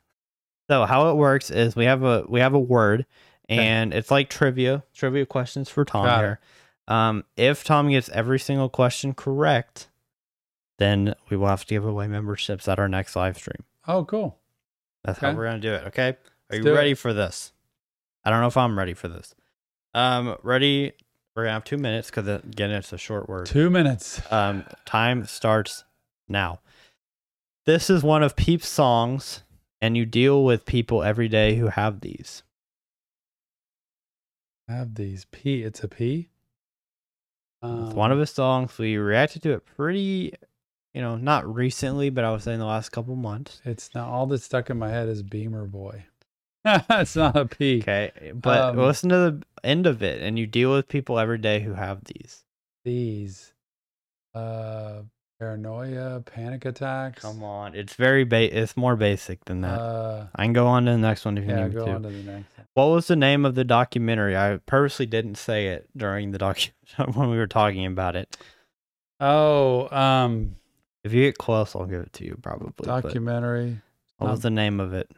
So 0.71 0.87
how 0.87 1.11
it 1.11 1.15
works 1.17 1.51
is 1.51 1.77
we 1.77 1.85
have 1.85 2.03
a 2.03 2.25
we 2.27 2.41
have 2.41 2.55
a 2.55 2.59
word, 2.59 3.05
and 3.51 3.93
it's 3.93 4.11
like 4.11 4.31
trivia 4.31 4.83
trivia 4.95 5.27
questions 5.27 5.69
for 5.69 5.85
Tom 5.85 6.07
Got 6.07 6.25
it. 6.25 6.39
Um, 6.87 7.25
if 7.37 7.65
Tom 7.65 7.91
gets 7.91 8.09
every 8.11 8.39
single 8.39 8.69
question 8.69 9.15
correct, 9.15 9.89
then 10.79 11.15
we 11.31 11.37
will 11.37 11.47
have 11.49 11.65
to 11.65 11.75
give 11.75 11.85
away 11.85 12.07
memberships 12.07 12.69
at 12.69 12.79
our 12.79 12.89
next 12.89 13.17
live 13.17 13.37
stream. 13.39 13.65
Oh, 13.87 14.05
cool. 14.05 14.39
That's 15.05 15.19
how 15.19 15.33
we're 15.33 15.47
gonna 15.47 15.61
do 15.61 15.73
it. 15.75 15.85
Okay, 15.89 16.09
are 16.11 16.17
Let's 16.51 16.59
you 16.59 16.63
do 16.65 16.73
it. 16.73 16.77
ready 16.77 16.95
for 16.95 17.13
this? 17.13 17.53
I 18.25 18.31
don't 18.31 18.41
know 18.41 18.47
if 18.47 18.57
I'm 18.57 18.79
ready 18.79 18.95
for 18.95 19.09
this. 19.09 19.35
Um, 19.93 20.37
ready? 20.43 20.93
We're 21.37 21.45
gonna 21.45 21.55
have 21.55 21.65
two 21.65 21.79
minutes 21.79 22.11
because 22.11 22.27
again, 22.29 22.71
it's 22.71 22.93
a 22.93 22.99
short 22.99 23.29
word. 23.29 23.47
Two 23.47 23.71
minutes. 23.71 24.21
Um, 24.33 24.65
time 24.87 25.27
starts 25.27 25.85
now. 26.29 26.61
This 27.67 27.89
is 27.91 28.03
one 28.03 28.23
of 28.23 28.37
Peep's 28.37 28.69
songs, 28.69 29.43
and 29.81 29.97
you 29.97 30.07
deal 30.07 30.45
with 30.45 30.65
people 30.67 31.03
every 31.03 31.29
day 31.29 31.57
who 31.57 31.69
have 31.69 32.01
these. 32.01 32.43
Have 34.69 34.95
these 34.95 35.27
P. 35.31 35.63
It's 35.63 35.83
a 35.83 35.89
P. 35.89 36.29
Um, 37.65 37.87
It's 37.87 37.95
one 37.95 38.13
of 38.13 38.19
his 38.19 38.31
songs. 38.31 38.77
We 38.79 38.97
reacted 38.97 39.43
to 39.43 39.53
it 39.53 39.65
pretty, 39.65 40.35
you 40.93 41.01
know, 41.01 41.17
not 41.17 41.53
recently, 41.53 42.11
but 42.11 42.25
I 42.25 42.31
would 42.31 42.43
say 42.43 42.53
in 42.55 42.61
the 42.61 42.67
last 42.67 42.91
couple 42.91 43.17
months. 43.17 43.61
It's 43.65 43.95
not 43.95 44.09
all 44.09 44.27
that's 44.27 44.45
stuck 44.45 44.71
in 44.71 44.79
my 44.79 44.91
head 44.91 45.09
is 45.09 45.23
Beamer 45.23 45.67
Boy. 45.67 46.05
it's 46.65 47.17
not 47.17 47.37
a 47.37 47.47
P. 47.47 47.81
Okay, 47.83 48.33
but 48.35 48.61
Um, 48.71 48.79
listen 48.79 49.11
to 49.11 49.17
the 49.17 49.43
end 49.63 49.87
of 49.87 50.03
it, 50.03 50.23
and 50.23 50.39
you 50.39 50.47
deal 50.47 50.73
with 50.73 50.89
people 50.89 51.19
every 51.19 51.39
day 51.39 51.61
who 51.61 51.75
have 51.75 52.05
these. 52.05 52.45
These. 52.85 53.53
Uh, 54.35 55.03
paranoia, 55.45 56.21
panic 56.21 56.65
attacks. 56.65 57.23
Come 57.23 57.43
on, 57.43 57.75
it's 57.75 57.95
very 57.95 58.25
ba- 58.25 58.57
It's 58.57 58.77
more 58.77 58.97
basic 58.97 59.45
than 59.45 59.61
that. 59.61 59.79
Uh, 59.79 60.27
I 60.35 60.45
can 60.45 60.53
go 60.55 60.67
on 60.67 60.87
to 60.87 60.93
the 60.93 60.99
next 60.99 61.25
one 61.25 61.37
if 61.37 61.45
you 61.45 61.51
yeah, 61.51 61.65
need 61.65 61.69
me 61.69 61.75
go 61.75 61.85
to. 61.87 61.93
on 61.93 62.03
to 62.03 62.09
the 62.09 62.23
next. 62.23 62.47
What 62.75 62.87
was 62.87 63.07
the 63.07 63.17
name 63.17 63.45
of 63.45 63.55
the 63.55 63.65
documentary? 63.65 64.37
I 64.37 64.59
purposely 64.65 65.07
didn't 65.07 65.37
say 65.37 65.69
it 65.69 65.89
during 65.97 66.31
the 66.33 66.39
doc 66.39 66.59
when 67.15 67.31
we 67.31 67.37
were 67.37 67.47
talking 67.47 67.85
about 67.87 68.17
it. 68.17 68.37
Oh, 69.21 69.89
um, 69.97 70.57
If 71.05 71.13
you 71.13 71.23
get 71.23 71.39
close, 71.39 71.77
I'll 71.77 71.87
give 71.87 72.01
it 72.01 72.13
to 72.15 72.25
you 72.25 72.39
probably. 72.43 72.73
documentary. 72.83 73.81
what 74.19 74.31
was 74.31 74.39
um, 74.39 74.43
the 74.43 74.51
name 74.51 74.81
of 74.81 74.95
it? 74.95 75.11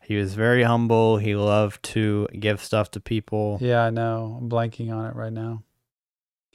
He 0.00 0.16
was 0.16 0.34
very 0.34 0.64
humble. 0.64 1.18
He 1.18 1.36
loved 1.36 1.82
to 1.84 2.26
give 2.38 2.62
stuff 2.62 2.90
to 2.92 3.00
people. 3.00 3.58
Yeah, 3.60 3.82
I 3.82 3.90
know. 3.90 4.36
I'm 4.40 4.48
blanking 4.48 4.92
on 4.92 5.06
it 5.06 5.14
right 5.14 5.32
now. 5.32 5.62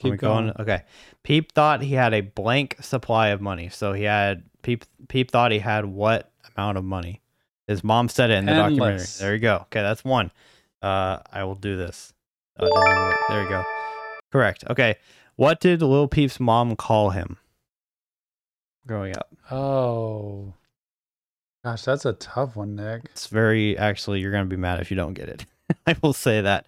Are 0.04 0.10
we 0.10 0.10
Keep 0.12 0.20
going. 0.20 0.52
Okay. 0.60 0.82
Peep 1.24 1.52
thought 1.52 1.82
he 1.82 1.94
had 1.94 2.14
a 2.14 2.20
blank 2.20 2.76
supply 2.80 3.28
of 3.28 3.40
money. 3.40 3.68
So 3.68 3.92
he 3.92 4.04
had 4.04 4.44
Peep 4.62 4.84
Peep 5.08 5.30
thought 5.30 5.50
he 5.50 5.58
had 5.58 5.84
what 5.84 6.30
amount 6.56 6.78
of 6.78 6.84
money? 6.84 7.20
His 7.66 7.82
mom 7.82 8.08
said 8.08 8.30
it 8.30 8.34
in 8.34 8.46
the 8.46 8.54
documentary. 8.54 9.06
There 9.18 9.34
you 9.34 9.40
go. 9.40 9.56
Okay, 9.62 9.82
that's 9.82 10.04
one. 10.04 10.30
Uh, 10.80 11.18
I 11.30 11.44
will 11.44 11.54
do 11.54 11.76
this. 11.76 12.12
Oh, 12.58 12.66
it 12.66 12.72
didn't 12.72 12.88
even 12.88 13.02
work. 13.02 13.16
There 13.28 13.42
you 13.42 13.48
go. 13.48 13.64
Correct. 14.32 14.64
Okay. 14.70 14.96
What 15.36 15.60
did 15.60 15.82
Lil 15.82 16.08
Peep's 16.08 16.40
mom 16.40 16.76
call 16.76 17.10
him 17.10 17.36
growing 18.86 19.16
up? 19.16 19.28
Oh, 19.50 20.54
gosh, 21.64 21.82
that's 21.82 22.04
a 22.04 22.14
tough 22.14 22.56
one, 22.56 22.74
Nick. 22.74 23.02
It's 23.06 23.26
very 23.26 23.76
actually. 23.76 24.20
You're 24.20 24.32
gonna 24.32 24.46
be 24.46 24.56
mad 24.56 24.80
if 24.80 24.90
you 24.90 24.96
don't 24.96 25.14
get 25.14 25.28
it. 25.28 25.46
I 25.86 25.96
will 26.02 26.12
say 26.12 26.40
that. 26.40 26.66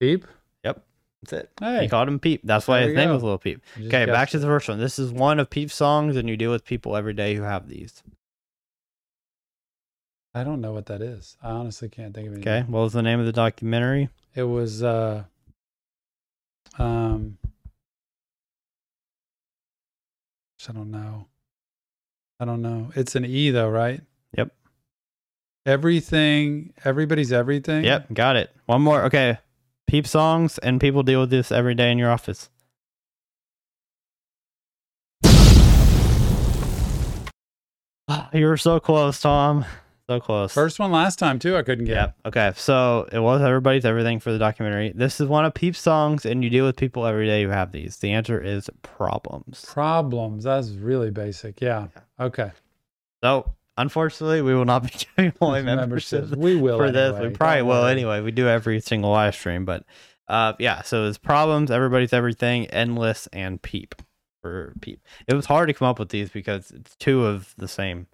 Peep. 0.00 0.26
That's 1.22 1.32
it. 1.32 1.50
Hey, 1.60 1.82
He 1.82 1.88
called 1.88 2.08
him 2.08 2.18
Peep. 2.20 2.42
That's 2.44 2.68
why 2.68 2.80
There 2.80 2.88
his 2.88 2.96
name 2.96 3.08
go. 3.08 3.14
was 3.14 3.22
Little 3.22 3.38
Peep. 3.38 3.60
Okay, 3.86 4.06
back 4.06 4.30
to 4.30 4.38
the 4.38 4.46
first 4.46 4.68
one. 4.68 4.78
This 4.78 4.98
is 4.98 5.10
one 5.12 5.40
of 5.40 5.50
Peep's 5.50 5.74
songs, 5.74 6.16
and 6.16 6.28
you 6.28 6.36
deal 6.36 6.50
with 6.50 6.64
people 6.64 6.96
every 6.96 7.12
day 7.14 7.34
who 7.34 7.42
have 7.42 7.68
these. 7.68 8.02
I 10.34 10.44
don't 10.44 10.60
know 10.60 10.72
what 10.72 10.86
that 10.86 11.00
is. 11.02 11.36
I 11.42 11.50
honestly 11.50 11.88
can't 11.88 12.14
think 12.14 12.28
of 12.28 12.34
anything. 12.34 12.52
Okay, 12.62 12.70
what 12.70 12.80
was 12.80 12.92
the 12.92 13.02
name 13.02 13.18
of 13.18 13.26
the 13.26 13.32
documentary? 13.32 14.08
It 14.34 14.44
was 14.44 14.82
uh 14.84 15.24
um 16.78 17.38
I 20.68 20.72
don't 20.72 20.90
know. 20.90 21.26
I 22.38 22.44
don't 22.44 22.62
know. 22.62 22.90
It's 22.94 23.16
an 23.16 23.24
E 23.24 23.50
though, 23.50 23.68
right? 23.68 24.00
Yep. 24.36 24.52
Everything 25.66 26.72
everybody's 26.84 27.32
everything. 27.32 27.84
Yep, 27.84 28.12
got 28.14 28.36
it. 28.36 28.54
One 28.66 28.82
more. 28.82 29.04
Okay, 29.04 29.38
Peep 29.88 30.06
songs, 30.06 30.58
and 30.58 30.80
people 30.80 31.02
deal 31.02 31.20
with 31.20 31.30
this 31.30 31.50
every 31.50 31.74
day 31.74 31.90
in 31.90 31.98
your 31.98 32.10
office. 32.10 32.50
You 38.32 38.46
were 38.46 38.58
so 38.58 38.78
close, 38.78 39.20
Tom. 39.20 39.64
So 40.08 40.20
close. 40.20 40.52
First 40.52 40.78
one 40.78 40.92
last 40.92 41.18
time 41.18 41.38
too, 41.38 41.56
I 41.56 41.62
couldn't 41.62 41.86
get. 41.86 41.94
Yeah. 41.94 42.12
Okay. 42.26 42.52
So 42.56 43.08
it 43.10 43.18
was 43.18 43.40
everybody's 43.42 43.86
everything 43.86 44.20
for 44.20 44.30
the 44.32 44.38
documentary. 44.38 44.92
This 44.94 45.20
is 45.20 45.28
one 45.28 45.46
of 45.46 45.54
Peep's 45.54 45.80
songs, 45.80 46.26
and 46.26 46.44
you 46.44 46.50
deal 46.50 46.66
with 46.66 46.76
people 46.76 47.06
every 47.06 47.26
day 47.26 47.42
who 47.42 47.48
have 47.48 47.72
these. 47.72 47.96
The 47.96 48.12
answer 48.12 48.40
is 48.40 48.68
problems. 48.82 49.64
Problems. 49.66 50.44
That's 50.44 50.70
really 50.70 51.10
basic. 51.10 51.60
Yeah. 51.60 51.88
Okay. 52.20 52.52
So 53.22 53.50
unfortunately, 53.78 54.42
we 54.42 54.54
will 54.54 54.66
not 54.66 54.82
be 54.84 54.90
giving 55.16 55.32
away 55.40 55.62
memberships 55.62 56.30
We 56.36 56.56
will 56.56 56.76
for 56.78 56.90
this. 56.90 57.18
We 57.18 57.30
probably 57.30 57.62
will 57.62 57.86
anyway. 57.86 58.20
We 58.20 58.30
do 58.32 58.46
every 58.48 58.80
single 58.80 59.10
live 59.10 59.34
stream, 59.34 59.64
but 59.64 59.84
uh, 60.28 60.52
yeah. 60.58 60.82
So 60.82 61.06
it's 61.06 61.16
problems. 61.16 61.70
Everybody's 61.70 62.12
everything. 62.12 62.66
Endless 62.66 63.26
and 63.32 63.62
Peep 63.62 63.94
for 64.42 64.74
Peep. 64.82 65.00
It 65.26 65.34
was 65.34 65.46
hard 65.46 65.68
to 65.68 65.74
come 65.74 65.88
up 65.88 65.98
with 65.98 66.10
these 66.10 66.28
because 66.30 66.70
it's 66.70 66.94
two 66.96 67.24
of 67.24 67.54
the 67.56 67.68
same. 67.68 68.06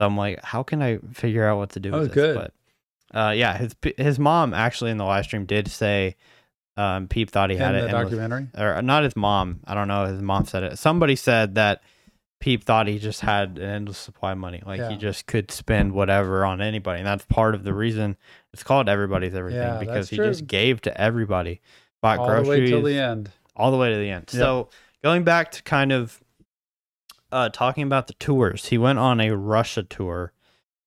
So 0.00 0.06
I'm 0.06 0.16
like, 0.16 0.42
how 0.44 0.62
can 0.62 0.80
I 0.82 0.98
figure 1.12 1.46
out 1.46 1.58
what 1.58 1.70
to 1.70 1.80
do 1.80 1.92
Oh, 1.94 2.00
with 2.00 2.14
this? 2.14 2.14
good. 2.14 2.34
But 3.12 3.18
uh, 3.18 3.30
yeah, 3.32 3.56
his 3.58 3.74
his 3.96 4.18
mom 4.18 4.54
actually 4.54 4.90
in 4.92 4.96
the 4.98 5.04
live 5.04 5.24
stream 5.24 5.44
did 5.46 5.68
say 5.68 6.16
um, 6.76 7.08
Peep 7.08 7.30
thought 7.30 7.50
he 7.50 7.56
In 7.56 7.62
had 7.62 7.74
it. 7.74 7.84
endless- 7.84 8.04
documentary. 8.04 8.46
or 8.56 8.80
not 8.82 9.02
his 9.04 9.16
mom. 9.16 9.60
I 9.66 9.74
don't 9.74 9.88
know. 9.88 10.06
His 10.06 10.22
mom 10.22 10.44
said 10.46 10.62
it. 10.62 10.78
Somebody 10.78 11.16
said 11.16 11.56
that 11.56 11.82
Peep 12.42 12.64
thought 12.64 12.88
he 12.88 12.98
just 12.98 13.20
had 13.20 13.56
an 13.56 13.62
endless 13.62 13.98
supply 13.98 14.32
of 14.32 14.38
money. 14.38 14.60
Like 14.66 14.80
Yeah. 14.80 14.90
he 14.90 14.96
just 14.96 15.26
could 15.26 15.52
spend 15.52 15.92
whatever 15.92 16.44
on 16.44 16.60
anybody. 16.60 16.98
And 16.98 17.06
that's 17.06 17.24
part 17.26 17.54
of 17.54 17.62
the 17.62 17.72
reason 17.72 18.16
it's 18.52 18.64
called 18.64 18.88
everybody's 18.88 19.32
everything 19.32 19.60
Yeah, 19.62 19.78
because 19.78 20.10
he 20.10 20.16
true. 20.16 20.26
just 20.26 20.48
gave 20.48 20.80
to 20.82 21.00
everybody. 21.00 21.60
Bought 22.02 22.18
All 22.18 22.26
the 22.26 22.32
groceries 22.42 22.60
way 22.62 22.66
till 22.66 22.82
the 22.82 22.98
end. 22.98 23.30
all 23.54 23.70
the 23.70 23.76
way 23.76 23.90
to 23.90 23.96
the 23.96 24.10
end. 24.10 24.24
Yep. 24.32 24.40
So 24.40 24.68
going 25.04 25.22
back 25.22 25.52
to 25.52 25.62
kind 25.62 25.92
of 25.92 26.20
uh, 27.30 27.48
talking 27.50 27.84
about 27.84 28.08
the 28.08 28.14
tours, 28.14 28.66
he 28.66 28.76
went 28.76 28.98
on 28.98 29.20
a 29.20 29.30
Russia 29.36 29.84
tour 29.84 30.32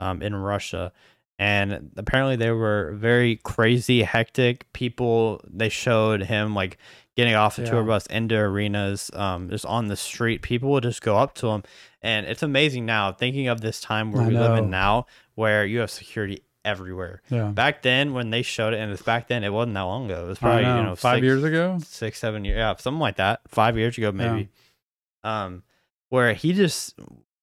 um, 0.01 0.21
in 0.21 0.35
Russia, 0.35 0.91
and 1.39 1.91
apparently 1.95 2.35
they 2.35 2.51
were 2.51 2.91
very 2.95 3.37
crazy, 3.37 4.03
hectic 4.03 4.71
people. 4.73 5.39
They 5.49 5.69
showed 5.69 6.23
him 6.23 6.53
like 6.53 6.77
getting 7.15 7.35
off 7.35 7.55
the 7.55 7.65
tour 7.65 7.83
bus 7.83 8.05
into 8.07 8.35
arenas, 8.35 9.09
um, 9.13 9.49
just 9.49 9.65
on 9.65 9.87
the 9.87 9.95
street. 9.95 10.41
People 10.41 10.71
would 10.71 10.83
just 10.83 11.01
go 11.01 11.17
up 11.17 11.33
to 11.35 11.47
him, 11.47 11.63
and 12.01 12.25
it's 12.25 12.43
amazing 12.43 12.85
now 12.85 13.11
thinking 13.11 13.47
of 13.47 13.61
this 13.61 13.79
time 13.81 14.11
where 14.11 14.23
I 14.23 14.27
we 14.27 14.33
live 14.33 14.51
know. 14.51 14.63
in 14.63 14.69
now, 14.69 15.05
where 15.35 15.65
you 15.65 15.79
have 15.79 15.91
security 15.91 16.41
everywhere. 16.65 17.21
Yeah. 17.29 17.49
Back 17.49 17.83
then, 17.83 18.13
when 18.13 18.31
they 18.31 18.41
showed 18.41 18.73
it, 18.73 18.79
and 18.79 18.91
it's 18.91 19.01
back 19.01 19.27
then, 19.27 19.43
it 19.43 19.53
wasn't 19.53 19.75
that 19.75 19.81
long 19.81 20.05
ago. 20.11 20.25
It 20.25 20.27
was 20.27 20.39
probably 20.39 20.63
know. 20.63 20.77
you 20.77 20.83
know 20.83 20.95
five 20.95 21.17
six- 21.17 21.23
years 21.23 21.43
ago. 21.43 21.77
six, 21.85 22.19
seven 22.19 22.43
years, 22.43 22.57
yeah, 22.57 22.75
something 22.77 22.99
like 22.99 23.17
that. 23.17 23.41
Five 23.47 23.77
years 23.77 23.97
ago, 23.97 24.11
maybe. 24.11 24.49
Um, 25.23 25.63
where 26.09 26.33
he 26.33 26.53
just 26.53 26.95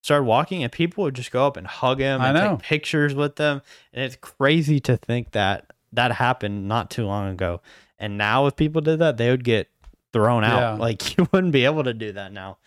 started 0.03 0.25
walking, 0.25 0.63
and 0.63 0.73
people 0.73 1.05
would 1.05 1.15
just 1.15 1.31
go 1.31 1.47
up 1.47 1.57
and 1.57 1.67
hug 1.67 2.01
him 2.01 2.21
I 2.21 2.29
and 2.29 2.37
know. 2.37 2.57
take 2.57 2.63
pictures 2.63 3.15
with 3.15 3.37
them, 3.37 3.63
and 3.93 4.05
it's 4.05 4.17
crazy 4.17 4.81
to 4.81 4.97
think 4.97 5.33
that 5.33 5.73
that 5.93 6.13
happened 6.13 6.69
not 6.69 6.91
too 6.91 7.07
long 7.07 7.31
ago. 7.31 7.61
And 8.03 8.19
now, 8.19 8.47
if 8.47 8.57
people 8.57 8.81
did 8.83 8.99
that, 8.99 9.17
they 9.17 9.31
would 9.31 9.45
get 9.45 9.71
thrown 10.12 10.45
out. 10.45 10.59
Yeah. 10.61 10.73
Like 10.75 11.17
you 11.17 11.27
wouldn't 11.33 11.53
be 11.53 11.65
able 11.65 11.85
to 11.85 11.95
do 11.95 12.12
that 12.12 12.33
now. 12.33 12.59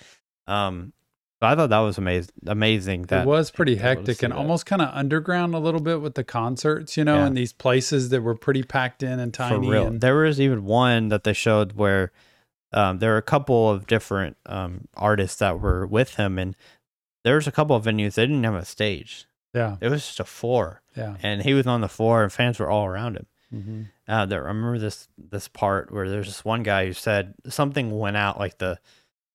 Um, 0.48 0.94
so 1.42 1.48
I 1.48 1.56
thought 1.56 1.70
that 1.70 1.80
was 1.80 1.98
amazing. 1.98 2.32
Amazing 2.48 3.02
that 3.04 3.24
it 3.24 3.28
was 3.28 3.52
pretty 3.52 3.76
they 3.76 3.84
were 3.84 3.90
able 3.90 4.04
to 4.06 4.12
hectic 4.12 4.24
and 4.24 4.32
that. 4.34 4.38
almost 4.38 4.66
kind 4.66 4.82
of 4.82 4.90
underground 4.94 5.54
a 5.54 5.60
little 5.60 5.82
bit 5.82 6.02
with 6.02 6.16
the 6.16 6.24
concerts, 6.24 6.96
you 6.98 7.04
know, 7.04 7.16
Yeah. 7.18 7.28
in 7.28 7.34
these 7.34 7.52
places 7.52 8.10
that 8.10 8.22
were 8.22 8.36
pretty 8.36 8.64
packed 8.64 9.04
in 9.04 9.20
and 9.20 9.34
tiny. 9.34 9.56
for 9.56 9.72
real. 9.72 9.88
And, 9.88 10.02
There 10.02 10.16
was 10.16 10.40
even 10.40 10.64
one 10.66 11.10
that 11.10 11.24
they 11.26 11.34
showed 11.34 11.74
where 11.74 12.12
um, 12.72 13.00
there 13.00 13.12
were 13.12 13.18
a 13.18 13.22
couple 13.22 13.70
of 13.70 13.86
different 13.88 14.38
um, 14.46 14.88
artists 14.96 15.38
that 15.40 15.60
were 15.60 15.86
with 15.86 16.16
him, 16.16 16.40
and 16.40 16.56
there 17.26 17.36
was 17.36 17.48
a 17.48 17.52
couple 17.52 17.76
of 17.76 17.84
venues 17.86 18.16
they 18.16 18.26
didn't 18.26 18.44
have 18.44 18.56
a 18.56 18.66
stage. 18.66 19.26
yeah, 19.54 19.76
It 19.82 19.90
was 19.90 20.06
just 20.06 20.20
a 20.20 20.26
floor, 20.26 20.82
yeah. 20.96 21.16
and 21.22 21.44
he 21.44 21.54
was 21.54 21.68
on 21.68 21.82
the 21.82 21.88
floor, 21.90 22.24
and 22.24 22.32
fans 22.34 22.60
were 22.60 22.70
all 22.70 22.86
around 22.86 23.16
him. 23.18 23.26
Hmm 23.56 23.84
Uh, 24.08 24.26
there, 24.26 24.44
I 24.44 24.48
remember 24.50 24.78
this 24.80 25.08
this 25.18 25.48
part 25.48 25.92
where 25.92 26.10
there's 26.10 26.28
this 26.28 26.46
one 26.46 26.64
guy 26.64 26.86
who 26.86 26.94
said 26.94 27.34
something 27.48 27.98
went 27.98 28.18
out, 28.18 28.38
like 28.40 28.58
the 28.60 28.80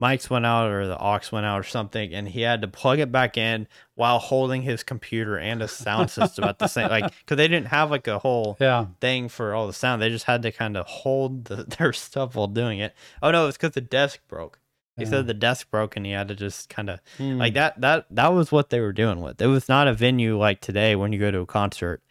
mics 0.03 0.31
went 0.31 0.47
out 0.47 0.71
or 0.71 0.87
the 0.87 0.97
aux 0.99 1.21
went 1.33 1.45
out 1.45 1.59
or 1.61 1.63
something, 1.65 2.15
and 2.15 2.29
he 2.29 2.41
had 2.43 2.63
to 2.63 2.69
plug 2.69 2.99
it 3.01 3.11
back 3.13 3.37
in 3.37 3.67
while 3.97 4.19
holding 4.19 4.63
his 4.63 4.83
computer 4.83 5.37
and 5.39 5.61
a 5.63 5.69
sound 5.69 6.11
system 6.11 6.45
at 6.45 6.59
the 6.59 6.69
same, 6.69 6.89
like 6.89 7.13
because 7.21 7.37
they 7.37 7.49
didn't 7.49 7.67
have 7.69 7.91
like 7.91 8.07
a 8.07 8.19
whole 8.19 8.57
Yeah. 8.61 8.87
thing 9.01 9.29
for 9.29 9.55
all 9.55 9.67
the 9.67 9.73
sound. 9.75 10.01
They 10.01 10.09
just 10.09 10.25
had 10.27 10.43
to 10.43 10.53
kind 10.53 10.77
of 10.77 10.87
hold 10.87 11.47
the, 11.47 11.65
their 11.79 11.93
stuff 11.93 12.35
while 12.35 12.47
doing 12.47 12.79
it. 12.79 12.95
Oh 13.23 13.31
no, 13.31 13.47
it's 13.49 13.57
because 13.59 13.73
the 13.75 13.81
desk 13.81 14.21
broke. 14.29 14.59
He 14.97 15.05
yeah. 15.05 15.11
said 15.11 15.27
the 15.27 15.35
desk 15.35 15.71
broke 15.71 15.97
and 15.97 16.05
he 16.07 16.13
had 16.13 16.29
to 16.29 16.35
just 16.35 16.69
kind 16.69 16.91
of 16.91 17.01
Hmm. 17.19 17.39
like 17.39 17.55
that. 17.55 17.81
That 17.81 18.07
that 18.11 18.33
was 18.33 18.53
what 18.53 18.71
they 18.71 18.81
were 18.81 18.93
doing 18.93 19.21
with. 19.21 19.41
It 19.43 19.47
was 19.49 19.69
not 19.69 19.89
a 19.89 19.95
venue 19.95 20.39
like 20.39 20.61
today 20.61 20.95
when 20.97 21.13
you 21.13 21.19
go 21.19 21.31
to 21.31 21.41
a 21.41 21.47
concert. 21.47 22.03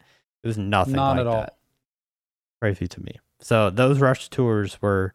It 0.42 0.46
was 0.48 0.58
nothing 0.58 0.94
Not 0.94 1.12
like 1.12 1.20
at 1.20 1.26
all. 1.26 1.40
that. 1.40 1.56
Crazy 2.60 2.86
to 2.88 3.00
me. 3.02 3.12
So 3.40 3.70
those 3.70 4.00
rush 4.00 4.28
tours 4.28 4.80
were 4.82 5.14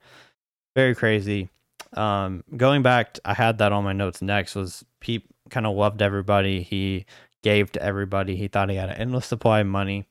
very 0.75 0.95
crazy. 0.95 1.49
Um, 1.93 2.43
going 2.57 2.81
back, 2.81 3.19
I 3.23 3.33
had 3.33 3.59
that 3.59 3.71
on 3.71 3.83
my 3.83 3.93
notes. 3.93 4.21
Next 4.21 4.55
was 4.55 4.83
Peep 4.99 5.27
kind 5.49 5.65
of 5.65 5.75
loved 5.75 6.01
everybody. 6.01 6.61
He 6.63 7.05
gave 7.43 7.71
to 7.73 7.81
everybody. 7.83 8.35
He 8.35 8.47
thought 8.47 8.69
he 8.69 8.75
had 8.75 8.89
an 8.89 8.95
endless 8.97 9.27
supply 9.27 9.59
of 9.61 9.67
money. 9.67 10.05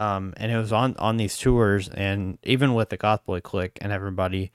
Um, 0.00 0.34
and 0.36 0.50
it 0.50 0.56
was 0.58 0.72
on 0.72 0.96
on 0.98 1.18
these 1.18 1.38
tours, 1.38 1.88
and 1.88 2.36
even 2.42 2.74
with 2.74 2.88
the 2.88 2.98
GothBoiClique 2.98 3.78
and 3.80 3.92
everybody, 3.92 4.50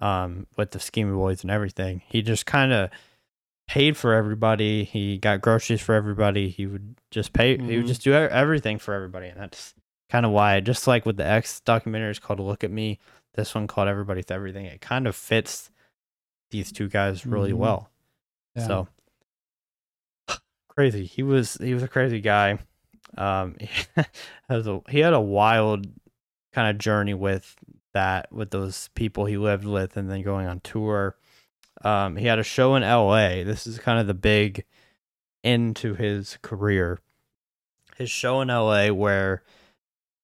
um, 0.00 0.46
with 0.56 0.70
the 0.70 0.80
Scheming 0.80 1.14
Boys 1.14 1.42
and 1.42 1.50
everything, 1.50 2.00
he 2.08 2.22
just 2.22 2.46
kind 2.46 2.72
of 2.72 2.88
paid 3.68 3.98
for 3.98 4.14
everybody. 4.14 4.84
He 4.84 5.18
got 5.18 5.42
groceries 5.42 5.82
for 5.82 5.94
everybody. 5.94 6.48
He 6.48 6.64
would 6.66 6.94
just 7.10 7.34
pay. 7.34 7.58
He 7.58 7.76
would 7.76 7.84
Mhm. 7.84 7.88
just 7.88 8.02
do 8.02 8.14
everything 8.14 8.78
for 8.78 8.94
everybody, 8.94 9.26
and 9.26 9.38
that's 9.38 9.74
kind 10.10 10.24
of 10.26 10.32
why. 10.32 10.60
Just 10.60 10.86
like 10.86 11.04
with 11.06 11.16
the 11.16 11.26
X 11.26 11.60
documentary 11.60 12.10
is 12.10 12.18
called 12.18 12.40
"Look 12.40 12.64
at 12.64 12.70
Me," 12.70 12.98
this 13.34 13.54
one 13.54 13.66
called 13.66 13.88
"Everybody's 13.88 14.30
Everything." 14.30 14.66
It 14.66 14.80
kind 14.80 15.06
of 15.06 15.14
fits 15.16 15.70
these 16.50 16.72
two 16.72 16.88
guys 16.88 17.26
really 17.26 17.52
Mhm. 17.52 17.56
well. 17.58 17.90
Yeah. 18.56 18.66
So 18.66 18.88
crazy. 20.68 21.04
He 21.04 21.22
was 21.22 21.54
he 21.54 21.74
was 21.74 21.82
a 21.82 21.88
crazy 21.88 22.20
guy. 22.20 22.58
Um, 23.16 23.56
he 23.60 23.68
has 24.48 24.66
a 24.66 24.80
he 24.88 25.00
had 25.00 25.12
a 25.14 25.20
wild 25.20 25.86
kind 26.52 26.68
of 26.70 26.78
journey 26.78 27.14
with 27.14 27.56
that 27.94 28.32
with 28.32 28.50
those 28.50 28.88
people 28.94 29.26
he 29.26 29.36
lived 29.36 29.64
with, 29.64 29.96
and 29.96 30.10
then 30.10 30.22
going 30.22 30.46
on 30.46 30.60
tour. 30.60 31.16
Um, 31.82 32.16
he 32.16 32.26
had 32.26 32.38
a 32.40 32.44
show 32.44 32.74
in 32.74 32.82
L.A. 32.82 33.44
This 33.44 33.64
is 33.66 33.78
kind 33.78 34.00
of 34.00 34.06
the 34.08 34.14
big 34.14 34.64
end 35.44 35.76
to 35.76 35.94
his 35.94 36.36
career. 36.42 36.98
His 37.96 38.10
show 38.10 38.40
in 38.40 38.50
L.A. 38.50 38.90
where 38.90 39.42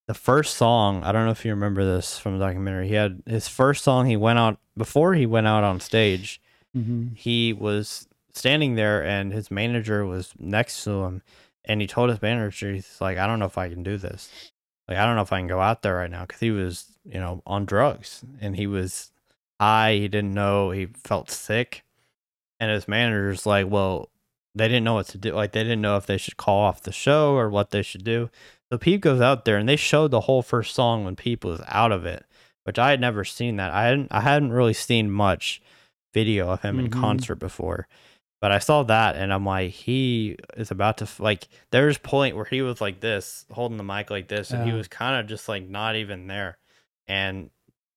the 0.07 0.15
first 0.15 0.57
song 0.57 1.03
I 1.03 1.13
don't 1.13 1.25
know 1.25 1.31
if 1.31 1.45
you 1.45 1.51
remember 1.53 1.85
this 1.85 2.19
from 2.19 2.39
the 2.39 2.45
documentary. 2.45 2.89
He 2.89 2.95
had 2.95 3.23
his 3.27 3.49
first 3.49 3.83
song. 3.85 4.07
He 4.07 4.17
went 4.17 4.39
out 4.39 4.59
before 4.77 5.15
he 5.15 5.27
went 5.27 5.47
out 5.47 5.65
on 5.65 5.81
stage 5.81 6.41
Mhm. 6.77 7.17
he 7.17 7.53
was 7.53 8.09
standing 8.33 8.75
there 8.75 9.05
and 9.05 9.33
his 9.33 9.49
manager 9.51 10.05
was 10.05 10.33
next 10.41 10.83
to 10.83 11.05
him 11.05 11.23
and 11.65 11.81
he 11.81 11.87
told 11.87 12.11
his 12.11 12.21
manager 12.21 12.73
he's 12.73 13.01
like 13.01 13.17
i 13.17 13.29
don't 13.29 13.39
know 13.39 13.45
if 13.47 13.57
i 13.57 13.69
can 13.69 13.85
do 13.85 13.97
this 13.97 14.29
like 14.89 14.99
i 14.99 15.07
don't 15.07 15.15
know 15.15 15.23
if 15.23 15.33
i 15.33 15.39
can 15.39 15.47
go 15.47 15.61
out 15.61 15.83
there 15.83 15.95
right 15.95 16.11
now 16.11 16.23
because 16.23 16.41
he 16.41 16.51
was 16.51 16.87
you 17.05 17.21
know 17.21 17.41
on 17.47 17.65
drugs 17.65 18.25
and 18.41 18.57
he 18.57 18.67
was 18.67 19.13
high 19.61 19.95
he 19.95 20.09
didn't 20.09 20.35
know 20.35 20.73
he 20.73 20.87
felt 21.05 21.31
sick 21.31 21.85
and 22.59 22.73
his 22.73 22.89
manager's 22.89 23.47
like 23.47 23.69
well 23.71 24.09
they 24.57 24.67
didn't 24.67 24.85
know 24.85 24.95
what 24.95 25.07
to 25.07 25.19
do. 25.19 25.33
Like 25.33 25.51
they 25.53 25.63
didn't 25.65 25.81
know 25.81 25.97
if 25.97 26.07
they 26.07 26.17
should 26.17 26.37
call 26.37 26.61
off 26.61 26.83
the 26.83 26.93
show 26.93 27.35
or 27.35 27.51
what 27.51 27.71
they 27.71 27.83
should 27.83 28.05
do. 28.05 28.31
So 28.75 28.79
Peep 28.79 29.01
goes 29.03 29.21
out 29.21 29.45
there 29.45 29.57
and 29.57 29.69
they 29.69 29.77
showed 29.77 30.11
the 30.11 30.23
whole 30.23 30.43
first 30.43 30.75
song 30.75 31.05
when 31.05 31.15
Peep 31.15 31.45
was 31.45 31.61
out 31.69 31.93
of 31.93 32.05
it, 32.07 32.25
which 32.65 32.77
I 32.77 32.91
had 32.91 33.01
never 33.01 33.25
seen 33.25 33.55
that. 33.57 33.71
I 33.71 33.85
hadn't 33.85 34.09
I 34.11 34.21
hadn't 34.21 34.51
really 34.53 34.75
seen 34.75 35.13
much 35.13 35.63
video 36.13 36.49
of 36.51 36.63
him 36.63 36.81
in 36.81 36.89
Mhm. 36.91 37.01
concert 37.01 37.37
before. 37.37 37.87
But 38.41 38.51
I 38.51 38.59
saw 38.59 38.83
that 38.83 39.15
and 39.15 39.33
I'm 39.33 39.47
like, 39.47 39.71
he 39.71 40.37
is 40.57 40.73
about 40.73 40.99
to 40.99 41.05
f- 41.05 41.21
like. 41.21 41.47
There's 41.71 41.99
point 41.99 42.35
where 42.35 42.45
he 42.47 42.63
was 42.63 42.81
like 42.81 42.99
this, 42.99 43.47
holding 43.53 43.77
the 43.79 43.85
mic 43.85 44.11
like 44.11 44.27
this, 44.27 44.51
and 44.51 44.69
he 44.69 44.75
was 44.77 44.89
kind 44.89 45.21
of 45.21 45.29
just 45.29 45.49
like 45.49 45.69
not 45.69 45.95
even 45.95 46.27
there. 46.27 46.59
And 47.07 47.51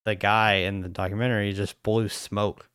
the 0.06 0.14
guy 0.14 0.54
in 0.68 0.82
the 0.82 0.90
documentary 0.90 1.54
just 1.54 1.82
blew 1.82 2.08
smoke, 2.08 2.70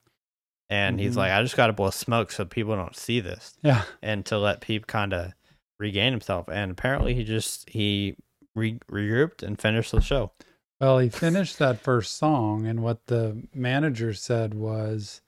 and 0.68 0.98
he's 0.98 1.14
Mhm. 1.14 1.18
like, 1.18 1.30
I 1.32 1.40
just 1.42 1.56
got 1.56 1.68
to 1.68 1.72
blow 1.72 1.90
smoke 1.90 2.32
so 2.32 2.44
people 2.44 2.74
don't 2.74 2.96
see 2.96 3.20
this, 3.20 3.56
Yeah. 3.62 3.84
and 4.02 4.26
to 4.26 4.38
let 4.38 4.60
Peep 4.60 4.86
kind 4.88 5.14
of 5.14 5.32
regain 5.82 6.12
himself. 6.12 6.48
And 6.48 6.70
apparently, 6.70 7.12
he 7.14 7.24
just 7.24 7.68
he 7.68 8.16
re- 8.54 8.78
regrouped 8.90 9.42
and 9.42 9.60
finished 9.60 9.92
the 9.92 10.00
show. 10.00 10.32
Well, 10.80 10.98
he 10.98 11.08
finished 11.10 11.58
that 11.58 11.80
first 11.80 12.16
song, 12.16 12.66
and 12.66 12.82
what 12.82 13.06
the 13.06 13.42
manager 13.54 14.14
said 14.14 14.54
was 14.54 15.20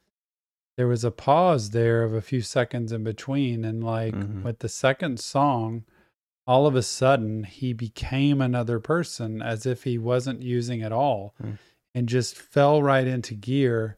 there 0.76 0.88
was 0.88 1.04
a 1.04 1.10
pause 1.12 1.70
there 1.70 2.02
of 2.02 2.12
a 2.14 2.20
few 2.22 2.40
seconds 2.40 2.90
in 2.90 3.04
between. 3.04 3.64
And 3.64 3.84
like 3.84 4.14
Mhm. 4.14 4.42
with 4.42 4.58
the 4.60 4.68
second 4.68 5.20
song, 5.20 5.84
all 6.46 6.66
of 6.66 6.74
a 6.74 6.82
sudden 6.82 7.44
he 7.44 7.72
became 7.72 8.40
another 8.40 8.80
person 8.80 9.40
as 9.40 9.64
if 9.66 9.84
he 9.84 9.96
wasn't 9.98 10.42
using 10.42 10.80
it 10.80 10.90
all 10.92 11.34
Mm. 11.42 11.58
and 11.94 12.08
just 12.08 12.36
fell 12.36 12.82
right 12.82 13.06
into 13.06 13.34
gear 13.34 13.96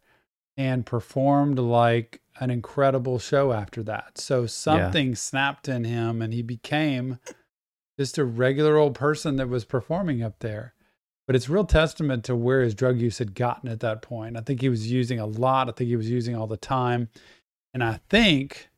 and 0.59 0.85
performed 0.87 1.59
like 1.59 2.21
an 2.41 2.51
incredible 2.51 3.19
show 3.19 3.53
after 3.53 3.83
that. 3.85 4.19
So 4.19 4.47
something 4.47 5.15
snapped 5.15 5.69
in 5.69 5.85
him 5.85 6.21
and 6.23 6.33
he 6.33 6.43
became 6.43 7.19
just 7.99 8.19
a 8.19 8.25
regular 8.25 8.77
old 8.77 8.95
person 8.95 9.37
that 9.37 9.49
was 9.49 9.65
performing 9.65 10.23
up 10.23 10.41
there. 10.41 10.75
But 11.27 11.35
it's 11.35 11.49
real 11.49 11.65
testament 11.65 12.25
to 12.25 12.37
where 12.37 12.61
his 12.63 12.75
drug 12.75 13.01
use 13.01 13.19
had 13.19 13.35
gotten 13.35 13.69
at 13.69 13.81
that 13.81 14.01
point. 14.03 14.37
I 14.37 14.41
think 14.41 14.61
he 14.61 14.69
was 14.69 14.91
using 14.93 15.19
a 15.19 15.27
lot. 15.27 15.69
I 15.69 15.73
think 15.73 15.89
he 15.89 15.97
was 15.97 16.11
using 16.11 16.37
all 16.37 16.47
the 16.47 16.57
time. 16.57 17.09
And 17.75 17.83
I 17.83 18.01
think 18.09 18.69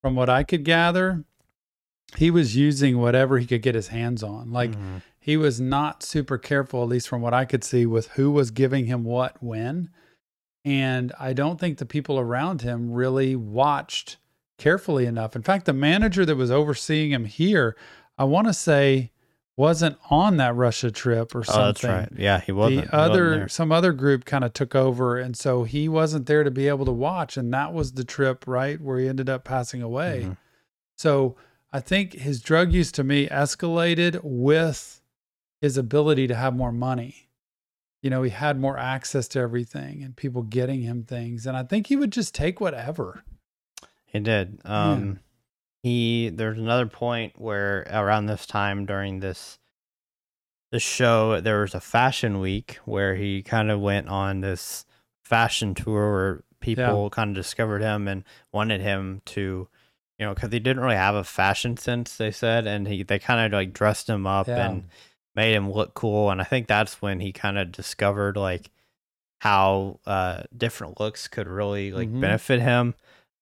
from 0.00 0.16
what 0.16 0.28
I 0.28 0.42
could 0.42 0.64
gather, 0.64 1.24
he 2.16 2.30
was 2.30 2.56
using 2.56 2.98
whatever 2.98 3.38
he 3.38 3.46
could 3.46 3.62
get 3.62 3.74
his 3.74 3.88
hands 3.88 4.22
on. 4.22 4.50
Like 4.52 4.72
Mhm. 4.72 5.02
he 5.20 5.36
was 5.36 5.60
not 5.60 6.02
super 6.02 6.38
careful, 6.38 6.82
at 6.82 6.88
least 6.88 7.08
from 7.08 7.22
what 7.22 7.32
I 7.34 7.44
could 7.44 7.62
see, 7.62 7.86
with 7.86 8.08
who 8.12 8.30
was 8.30 8.50
giving 8.50 8.86
him 8.86 9.04
what 9.04 9.40
when. 9.42 9.88
And 10.64 11.12
I 11.18 11.32
don't 11.32 11.58
think 11.58 11.78
the 11.78 11.86
people 11.86 12.18
around 12.18 12.62
him 12.62 12.92
really 12.92 13.34
watched 13.36 14.16
carefully 14.58 15.06
enough. 15.06 15.34
In 15.34 15.42
fact, 15.42 15.66
the 15.66 15.72
manager 15.72 16.24
that 16.24 16.36
was 16.36 16.50
overseeing 16.50 17.10
him 17.10 17.24
here, 17.24 17.76
I 18.16 18.24
want 18.24 18.46
to 18.46 18.52
say, 18.52 19.10
wasn't 19.56 19.98
on 20.08 20.38
that 20.38 20.54
Russia 20.54 20.90
trip 20.90 21.34
or 21.34 21.44
something 21.44 21.62
oh, 21.62 21.66
that's 21.66 21.84
right. 21.84 22.08
Yeah, 22.16 22.40
he 22.40 22.52
wasn't. 22.52 22.80
he 22.84 22.86
the 22.90 22.96
wasn't 22.96 23.12
other 23.12 23.30
there. 23.38 23.48
some 23.48 23.70
other 23.72 23.92
group 23.92 24.24
kind 24.24 24.44
of 24.44 24.52
took 24.54 24.74
over 24.74 25.18
and 25.18 25.36
so 25.36 25.64
he 25.64 25.88
wasn't 25.88 26.26
there 26.26 26.42
to 26.42 26.50
be 26.50 26.68
able 26.68 26.86
to 26.86 26.92
watch 26.92 27.36
and 27.36 27.52
that 27.52 27.72
was 27.74 27.92
the 27.92 28.04
trip 28.04 28.44
right 28.46 28.80
where 28.80 28.98
he 28.98 29.06
ended 29.08 29.28
up 29.28 29.44
passing 29.44 29.82
away 29.82 30.22
Mhm. 30.24 30.36
so 30.96 31.36
i 31.70 31.80
think 31.80 32.14
his 32.14 32.40
drug 32.40 32.72
use 32.72 32.90
to 32.92 33.04
me 33.04 33.28
escalated 33.28 34.18
with 34.22 35.02
his 35.60 35.76
ability 35.76 36.26
to 36.28 36.34
have 36.34 36.56
more 36.56 36.72
money 36.72 37.28
you 38.02 38.10
know 38.10 38.22
he 38.22 38.30
had 38.30 38.58
more 38.58 38.76
access 38.78 39.28
to 39.28 39.38
everything 39.38 40.02
and 40.02 40.16
people 40.16 40.42
getting 40.42 40.82
him 40.82 41.04
things 41.04 41.46
and 41.46 41.56
i 41.56 41.62
think 41.62 41.86
he 41.86 41.96
would 41.96 42.12
just 42.12 42.34
take 42.34 42.60
whatever 42.60 43.22
He 44.06 44.20
did. 44.20 44.58
Um, 44.64 45.20
he 45.82 46.28
there's 46.28 46.58
another 46.58 46.86
point 46.86 47.32
where 47.40 47.86
around 47.90 48.26
this 48.26 48.44
time 48.46 48.84
during 48.86 49.20
this 49.20 49.58
the 50.70 50.78
show 50.80 51.40
there 51.40 51.60
was 51.62 51.74
a 51.74 51.80
fashion 51.80 52.40
week 52.40 52.78
where 52.84 53.14
he 53.14 53.42
kind 53.42 53.70
of 53.70 53.80
went 53.80 54.08
on 54.08 54.40
this 54.40 54.84
fashion 55.24 55.74
tour 55.74 56.12
where 56.12 56.44
people 56.60 57.10
kind 57.10 57.30
of 57.30 57.36
discovered 57.36 57.82
him 57.82 58.06
and 58.08 58.22
wanted 58.52 58.80
him 58.80 59.20
to 59.24 59.68
you 60.18 60.26
know 60.26 60.34
because 60.34 60.52
he 60.52 60.60
didn't 60.60 60.82
really 60.82 60.94
have 60.94 61.14
a 61.14 61.24
fashion 61.24 61.76
sense 61.76 62.16
they 62.16 62.30
said 62.30 62.66
and 62.66 62.86
he 62.86 63.02
they 63.02 63.18
kind 63.18 63.40
of 63.44 63.56
like 63.56 63.72
dressed 63.72 64.08
him 64.08 64.26
up 64.26 64.46
Yeah. 64.46 64.70
and 64.70 64.84
made 65.34 65.54
him 65.54 65.70
look 65.70 65.94
cool 65.94 66.30
and 66.30 66.40
i 66.40 66.44
think 66.44 66.66
that's 66.66 67.00
when 67.02 67.20
he 67.20 67.32
kind 67.32 67.58
of 67.58 67.72
discovered 67.72 68.36
like 68.36 68.70
how 69.40 69.98
uh 70.06 70.42
different 70.56 71.00
looks 71.00 71.26
could 71.28 71.48
really 71.48 71.90
like 71.92 72.08
Mhm. 72.08 72.20
benefit 72.20 72.60
him 72.60 72.94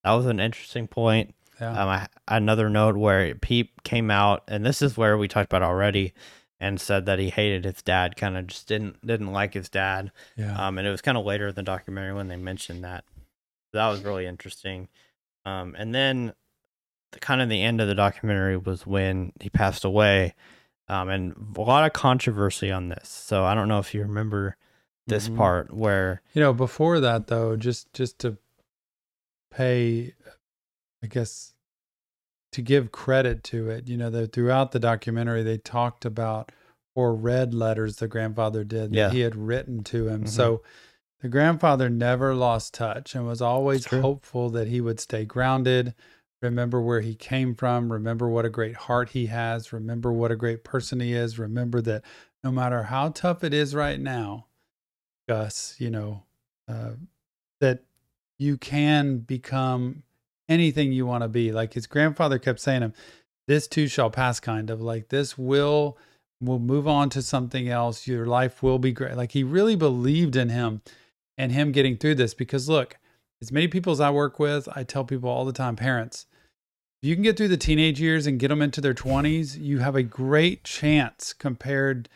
that 0.05 0.12
was 0.12 0.26
an 0.26 0.40
interesting 0.40 0.87
point 0.88 1.35
yeah 1.61 1.70
um, 1.83 1.88
I, 1.88 2.09
another 2.26 2.70
note 2.70 2.96
where 2.96 3.35
Peep 3.35 3.83
came 3.83 4.11
out, 4.11 4.44
and 4.48 4.64
this 4.64 4.81
is 4.81 4.96
where 4.96 5.18
we 5.18 5.29
talked 5.29 5.53
about 5.53 5.62
already, 5.62 6.14
and 6.59 6.81
said 6.81 7.05
that 7.05 7.18
he 7.18 7.29
hated 7.29 7.66
his 7.66 7.83
dad. 7.83 8.16
Kind 8.16 8.38
of 8.38 8.46
just 8.46 8.66
didn't 8.66 9.05
didn't 9.07 9.31
like 9.31 9.53
his 9.53 9.68
dad. 9.68 10.11
yeah 10.37 10.57
Um, 10.57 10.79
and 10.79 10.88
it 10.88 10.90
was 10.90 11.03
kind 11.03 11.18
of 11.18 11.26
later 11.26 11.48
in 11.48 11.55
the 11.55 11.62
documentary 11.62 12.14
when 12.14 12.29
they 12.29 12.37
mentioned 12.37 12.83
that. 12.85 13.05
That 13.74 13.88
was 13.88 14.03
really 14.03 14.24
interesting. 14.24 14.88
Um, 15.44 15.76
and 15.79 15.94
then 15.94 16.33
the 17.12 17.20
kind 17.20 17.42
of 17.42 17.50
the 17.50 17.62
end 17.62 17.83
of 17.83 17.88
the 17.88 17.94
documentary 17.94 18.57
was 18.57 18.87
when 18.87 19.33
he 19.38 19.50
passed 19.50 19.85
away. 19.85 20.35
Um, 20.90 21.09
and 21.09 21.55
a 21.57 21.61
lot 21.61 21.87
of 21.87 21.92
controversy 21.92 22.70
on 22.72 22.88
this. 22.88 23.09
So 23.09 23.44
I 23.44 23.55
don't 23.55 23.68
know 23.68 23.79
if 23.79 23.94
you 23.94 24.03
remember 24.03 24.57
this 25.07 25.29
Mhm. 25.29 25.37
part 25.37 25.72
where 25.72 26.20
You 26.35 26.42
know, 26.42 26.53
before 26.53 26.98
that 27.00 27.29
though, 27.29 27.57
just 27.57 27.92
just 27.92 28.18
to 28.20 28.37
pay 29.50 30.14
I 31.03 31.07
guess 31.07 31.55
to 32.53 32.61
give 32.62 32.90
credit 32.92 33.42
to 33.44 33.70
it, 33.70 33.88
you 33.88 33.96
know, 33.96 34.11
that 34.11 34.33
throughout 34.33 34.72
the 34.72 34.79
documentary 34.81 35.42
they 35.42 35.57
talked 35.59 36.05
about 36.05 36.50
or 36.94 37.14
read 37.14 37.55
letters 37.55 37.96
the 37.96 38.09
grandfather 38.09 38.64
did 38.64 38.90
that 38.92 38.96
Yeah. 38.96 39.11
he 39.11 39.20
had 39.20 39.37
written 39.37 39.85
to 39.85 40.09
him. 40.09 40.24
Mhm. 40.24 40.29
So 40.29 40.62
the 41.20 41.29
grandfather 41.29 41.88
never 41.88 42.35
lost 42.35 42.74
touch 42.74 43.14
and 43.14 43.26
was 43.26 43.40
always 43.40 43.87
hopeful 43.87 44.50
that 44.50 44.66
he 44.68 44.81
would 44.81 44.98
stay 44.98 45.24
grounded, 45.24 45.94
remember 46.42 46.81
where 46.81 47.00
he 47.00 47.14
came 47.14 47.55
from, 47.55 47.92
remember 47.92 48.29
what 48.29 48.44
a 48.44 48.50
great 48.50 48.76
heart 48.76 49.11
he 49.11 49.26
has, 49.26 49.72
remember 49.72 50.12
what 50.12 50.33
a 50.33 50.37
great 50.37 50.64
person 50.64 51.00
he 51.00 51.12
is, 51.12 51.38
remember 51.38 51.81
that 51.83 52.03
no 52.42 52.50
matter 52.50 52.85
how 52.85 53.11
tough 53.11 53.44
it 53.44 53.53
is 53.53 53.74
right 53.74 54.00
now, 54.00 54.46
Gus, 55.29 55.76
you 55.79 55.90
know, 55.90 56.22
uh, 56.68 56.92
that 57.61 57.85
you 58.38 58.57
can 58.57 59.18
become 59.18 60.03
anything 60.48 60.92
you 60.92 61.07
want 61.07 61.22
to 61.22 61.29
be. 61.29 61.53
Like 61.53 61.74
his 61.74 61.87
grandfather 61.87 62.38
kept 62.38 62.61
saying 62.61 62.83
him, 62.83 62.94
this 63.46 63.68
too 63.68 63.87
shall 63.87 64.11
pass, 64.11 64.40
kind 64.40 64.70
of 64.70 64.81
like 64.81 65.09
this 65.09 65.37
will 65.37 65.98
will 66.40 66.59
move 66.59 66.88
on 66.88 67.11
to 67.11 67.20
something 67.20 67.68
else. 67.68 68.07
Your 68.07 68.24
life 68.24 68.62
will 68.62 68.79
be 68.79 68.92
great. 68.92 69.16
Like 69.16 69.33
he 69.33 69.44
really 69.44 69.76
believed 69.76 70.37
in 70.37 70.48
him 70.48 70.81
and 71.37 71.53
him 71.53 71.70
getting 71.70 71.96
through 71.96 72.14
this 72.14 72.33
because 72.33 72.68
look, 72.68 72.96
as 73.42 73.53
many 73.53 73.68
people 73.68 73.92
as 73.92 74.00
I 74.00 74.11
work 74.11 74.38
with, 74.38 74.68
I 74.74 74.85
tell 74.85 75.05
people 75.05 75.29
all 75.29 75.44
the 75.44 75.53
time, 75.53 75.76
parents, 75.76 76.26
if 77.02 77.08
you 77.08 77.14
can 77.14 77.22
get 77.22 77.36
through 77.36 77.48
the 77.48 77.56
teenage 77.56 77.98
years 77.98 78.26
and 78.26 78.38
get 78.38 78.48
them 78.48 78.60
into 78.60 78.82
their 78.82 78.92
20s, 78.92 79.58
you 79.58 79.78
have 79.78 79.96
a 79.96 80.02
great 80.02 80.64
chance 80.64 81.32
compared 81.32 82.10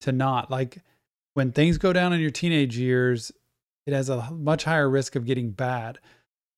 to 0.00 0.12
not. 0.12 0.48
Like 0.48 0.78
when 1.34 1.50
things 1.50 1.76
go 1.76 1.92
down 1.92 2.12
in 2.12 2.20
your 2.20 2.30
teenage 2.30 2.78
years, 2.78 3.32
it 3.84 3.92
has 3.92 4.08
a 4.08 4.30
much 4.30 4.64
higher 4.64 4.88
risk 4.88 5.16
of 5.16 5.26
getting 5.26 5.50
bad. 5.50 5.98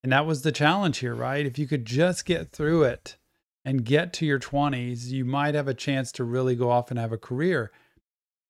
And 0.02 0.12
that 0.12 0.26
was 0.26 0.42
the 0.42 0.52
challenge 0.52 0.98
here, 0.98 1.14
right? 1.14 1.46
If 1.46 1.58
you 1.58 1.66
could 1.66 1.86
just 1.86 2.26
get 2.26 2.52
through 2.52 2.84
it 2.84 3.16
and 3.64 3.84
get 3.84 4.12
to 4.14 4.26
your 4.26 4.38
20s, 4.38 5.06
you 5.06 5.24
might 5.24 5.54
have 5.54 5.68
a 5.68 5.74
chance 5.74 6.12
to 6.12 6.24
really 6.24 6.56
go 6.56 6.70
off 6.70 6.90
and 6.90 6.98
have 6.98 7.12
a 7.12 7.18
career. 7.18 7.70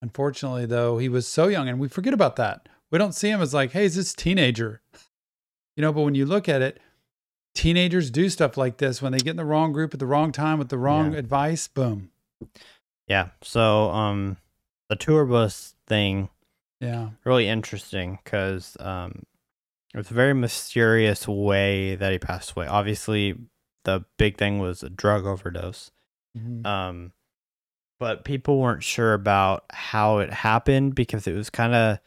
Unfortunately, 0.02 0.66
though, 0.66 0.98
he 0.98 1.08
was 1.08 1.28
so 1.28 1.46
young 1.46 1.68
and 1.68 1.78
we 1.78 1.86
forget 1.86 2.14
about 2.14 2.34
that. 2.36 2.68
We 2.90 2.98
don't 2.98 3.14
see 3.14 3.28
him 3.30 3.40
as 3.40 3.54
like, 3.54 3.70
hey, 3.72 3.84
is 3.84 3.94
this 3.94 4.12
teenager? 4.12 4.82
You 5.76 5.82
know, 5.82 5.92
but 5.92 6.02
when 6.02 6.16
you 6.16 6.26
look 6.26 6.48
at 6.48 6.62
it, 6.62 6.80
teenagers 7.54 8.10
do 8.10 8.28
stuff 8.28 8.56
like 8.56 8.78
this 8.78 9.00
when 9.02 9.12
they 9.12 9.18
get 9.18 9.30
in 9.30 9.36
the 9.36 9.44
wrong 9.44 9.72
group 9.72 9.92
at 9.94 10.00
the 10.00 10.06
wrong 10.06 10.32
time 10.32 10.58
with 10.58 10.68
the 10.68 10.78
wrong 10.78 11.12
Yeah. 11.12 11.18
advice, 11.18 11.68
boom. 11.68 12.10
yeah. 13.06 13.28
So 13.42 13.90
um, 13.90 14.36
the 14.88 14.96
tour 14.96 15.24
bus 15.24 15.74
thing 15.86 16.28
Yeah. 16.80 17.10
really 17.24 17.48
interesting 17.48 18.18
because 18.24 18.76
um, 18.80 19.24
it 19.92 19.98
was 19.98 20.10
a 20.10 20.14
very 20.14 20.34
mysterious 20.34 21.26
way 21.26 21.96
that 21.96 22.12
he 22.12 22.18
passed 22.18 22.52
away. 22.52 22.66
Obviously, 22.66 23.36
the 23.84 24.04
big 24.18 24.36
thing 24.38 24.58
was 24.58 24.82
a 24.82 24.90
drug 24.90 25.26
overdose. 25.26 25.90
Mhm. 26.38 26.64
Um, 26.64 27.12
but 27.98 28.24
people 28.24 28.58
weren't 28.60 28.82
sure 28.84 29.12
about 29.12 29.64
how 29.70 30.18
it 30.18 30.32
happened 30.32 30.94
because 30.94 31.26
it 31.26 31.34
was 31.34 31.50
kind 31.50 31.74
of 31.74 31.98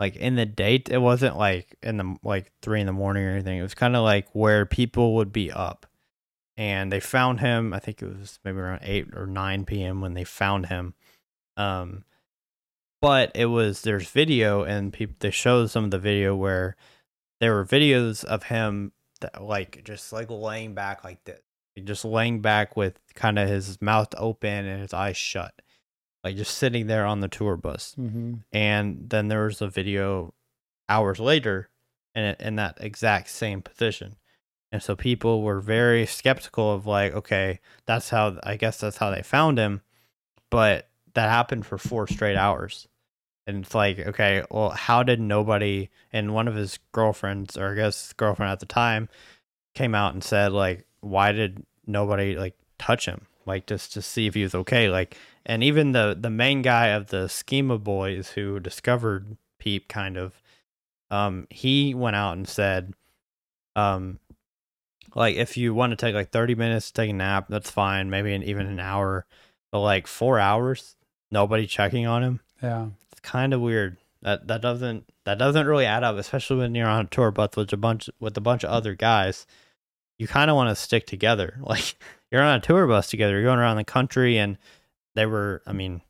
like 0.00 0.16
in 0.16 0.34
the 0.34 0.46
date. 0.46 0.88
It 0.88 0.98
wasn't 0.98 1.36
like 1.36 1.76
in 1.82 1.98
the 1.98 2.16
like 2.24 2.50
three 2.62 2.80
in 2.80 2.86
the 2.86 2.92
morning 2.92 3.24
or 3.24 3.30
anything. 3.30 3.58
It 3.58 3.62
was 3.62 3.74
kind 3.74 3.94
of 3.94 4.02
like 4.02 4.26
where 4.32 4.64
people 4.66 5.14
would 5.16 5.32
be 5.32 5.52
up, 5.52 5.86
and 6.56 6.90
they 6.90 7.00
found 7.00 7.40
him. 7.40 7.74
I 7.74 7.78
think 7.78 8.02
it 8.02 8.06
was 8.06 8.40
maybe 8.44 8.58
around 8.58 8.80
eight 8.82 9.14
or 9.14 9.26
nine 9.26 9.64
p.m. 9.66 10.00
when 10.00 10.14
they 10.14 10.24
found 10.24 10.66
him. 10.66 10.94
Um, 11.56 12.04
but 13.02 13.30
it 13.34 13.46
was 13.46 13.82
there's 13.82 14.08
video 14.08 14.62
and 14.62 14.92
people 14.92 15.16
they 15.20 15.30
showed 15.30 15.70
some 15.70 15.84
of 15.84 15.90
the 15.90 15.98
video 15.98 16.34
where 16.34 16.76
there 17.40 17.54
were 17.54 17.64
videos 17.64 18.24
of 18.24 18.44
him 18.44 18.92
th- 19.20 19.32
like 19.40 19.82
just 19.84 20.12
like 20.12 20.30
laying 20.30 20.74
back 20.74 21.04
like 21.04 21.22
this, 21.24 21.40
just 21.84 22.04
laying 22.04 22.40
back 22.40 22.76
with 22.76 22.98
kind 23.14 23.38
of 23.38 23.48
his 23.48 23.80
mouth 23.82 24.14
open 24.16 24.66
and 24.66 24.80
his 24.80 24.94
eyes 24.94 25.16
shut, 25.16 25.54
like 26.22 26.36
just 26.36 26.56
sitting 26.56 26.86
there 26.86 27.06
on 27.06 27.20
the 27.20 27.28
tour 27.28 27.56
bus. 27.56 27.94
Mm-hmm. 27.98 28.34
And 28.52 29.10
then 29.10 29.28
there 29.28 29.44
was 29.44 29.60
a 29.62 29.68
video 29.68 30.34
hours 30.88 31.18
later, 31.18 31.68
in 32.14 32.36
in 32.40 32.56
that 32.56 32.78
exact 32.80 33.30
same 33.30 33.62
position. 33.62 34.16
And 34.72 34.82
so 34.82 34.94
people 34.94 35.42
were 35.42 35.60
very 35.60 36.06
skeptical 36.06 36.72
of 36.72 36.86
like, 36.86 37.12
okay, 37.14 37.60
that's 37.86 38.10
how 38.10 38.38
I 38.42 38.56
guess 38.56 38.78
that's 38.78 38.98
how 38.98 39.10
they 39.10 39.22
found 39.22 39.58
him, 39.58 39.80
but 40.50 40.88
that 41.14 41.28
happened 41.28 41.66
for 41.66 41.78
four 41.78 42.06
straight 42.06 42.36
hours. 42.36 42.86
And 43.46 43.64
it's 43.64 43.74
like, 43.74 43.98
okay, 43.98 44.44
well, 44.50 44.70
how 44.70 45.02
did 45.02 45.20
nobody 45.20 45.88
and 46.12 46.34
one 46.34 46.46
of 46.46 46.54
his 46.54 46.78
girlfriends, 46.92 47.56
or 47.56 47.72
I 47.72 47.74
guess 47.74 48.12
girlfriend 48.12 48.52
at 48.52 48.60
the 48.60 48.66
time, 48.66 49.08
came 49.74 49.94
out 49.94 50.12
and 50.12 50.22
said, 50.22 50.52
like, 50.52 50.86
why 51.00 51.32
did 51.32 51.64
nobody 51.86 52.36
like 52.36 52.54
touch 52.78 53.06
him? 53.06 53.26
Like 53.46 53.66
just 53.66 53.92
to 53.94 54.02
see 54.02 54.28
if 54.28 54.34
he 54.34 54.44
was 54.44 54.54
okay. 54.54 54.88
Like 54.88 55.16
and 55.46 55.62
even 55.62 55.92
the 55.92 56.16
the 56.18 56.30
main 56.30 56.62
guy 56.62 56.88
of 56.88 57.08
the 57.08 57.28
schema 57.28 57.78
boys 57.78 58.30
who 58.30 58.60
discovered 58.60 59.36
Peep 59.58 59.88
kind 59.88 60.16
of 60.16 60.40
um 61.10 61.46
he 61.50 61.94
went 61.94 62.16
out 62.16 62.36
and 62.36 62.48
said 62.48 62.94
um 63.76 64.18
like 65.14 65.36
if 65.36 65.56
you 65.56 65.74
want 65.74 65.90
to 65.90 65.96
take 65.96 66.14
like 66.14 66.30
30 66.30 66.54
minutes 66.54 66.88
to 66.88 66.92
take 66.94 67.10
a 67.10 67.12
nap 67.12 67.46
that's 67.48 67.70
fine 67.70 68.10
maybe 68.10 68.32
an, 68.32 68.42
even 68.42 68.66
an 68.66 68.80
hour. 68.80 69.26
But 69.72 69.80
like 69.80 70.06
four 70.06 70.38
hours 70.40 70.96
nobody 71.30 71.66
checking 71.66 72.06
on 72.06 72.22
him? 72.22 72.40
Yeah. 72.62 72.88
it's 73.10 73.20
kind 73.20 73.54
of 73.54 73.60
weird. 73.60 73.96
That 74.22 74.48
that 74.48 74.60
doesn't 74.60 75.04
that 75.24 75.38
doesn't 75.38 75.66
really 75.66 75.86
add 75.86 76.04
up 76.04 76.16
especially 76.16 76.58
when 76.58 76.74
you're 76.74 76.88
on 76.88 77.06
a 77.06 77.08
tour 77.08 77.30
bus 77.30 77.56
with 77.56 77.72
a 77.72 77.76
bunch 77.76 78.10
with 78.18 78.36
a 78.36 78.40
bunch 78.40 78.64
of 78.64 78.70
other 78.70 78.94
guys. 78.94 79.46
You 80.18 80.28
kind 80.28 80.50
of 80.50 80.56
want 80.56 80.68
to 80.68 80.76
stick 80.76 81.06
together. 81.06 81.58
Like 81.64 81.96
you're 82.30 82.42
on 82.42 82.58
a 82.58 82.60
tour 82.60 82.86
bus 82.86 83.10
together 83.10 83.32
you're 83.32 83.44
going 83.44 83.58
around 83.58 83.76
the 83.76 83.84
country 83.84 84.38
and 84.38 84.56
they 85.14 85.26
were 85.26 85.62
i 85.66 85.72
mean 85.72 86.00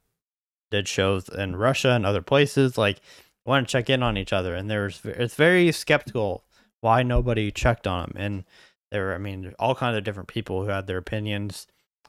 did 0.70 0.86
shows 0.88 1.28
in 1.28 1.56
russia 1.56 1.90
and 1.90 2.06
other 2.06 2.22
places 2.22 2.78
like 2.78 3.00
want 3.46 3.66
to 3.66 3.72
check 3.72 3.90
in 3.90 4.02
on 4.02 4.16
each 4.16 4.32
other 4.32 4.54
and 4.54 4.70
there's 4.70 5.00
it's 5.04 5.34
very 5.34 5.72
skeptical 5.72 6.44
why 6.80 7.02
nobody 7.02 7.50
checked 7.50 7.86
on 7.86 8.04
him 8.04 8.12
and 8.16 8.44
there 8.90 9.06
were 9.06 9.14
i 9.14 9.18
mean 9.18 9.52
all 9.58 9.74
kinds 9.74 9.96
of 9.96 10.04
different 10.04 10.28
people 10.28 10.62
who 10.62 10.68
had 10.68 10.86
their 10.86 10.98
opinions 10.98 11.66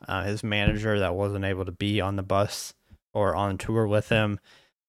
uh, 0.08 0.24
his 0.24 0.44
manager 0.44 1.00
that 1.00 1.16
wasn't 1.16 1.46
able 1.46 1.66
to 1.66 1.72
be 1.72 2.02
on 2.02 2.16
the 2.16 2.24
bus 2.24 2.74
or 3.14 3.36
on 3.36 3.58
tour 3.58 3.86
with 3.88 4.10
him 4.10 4.40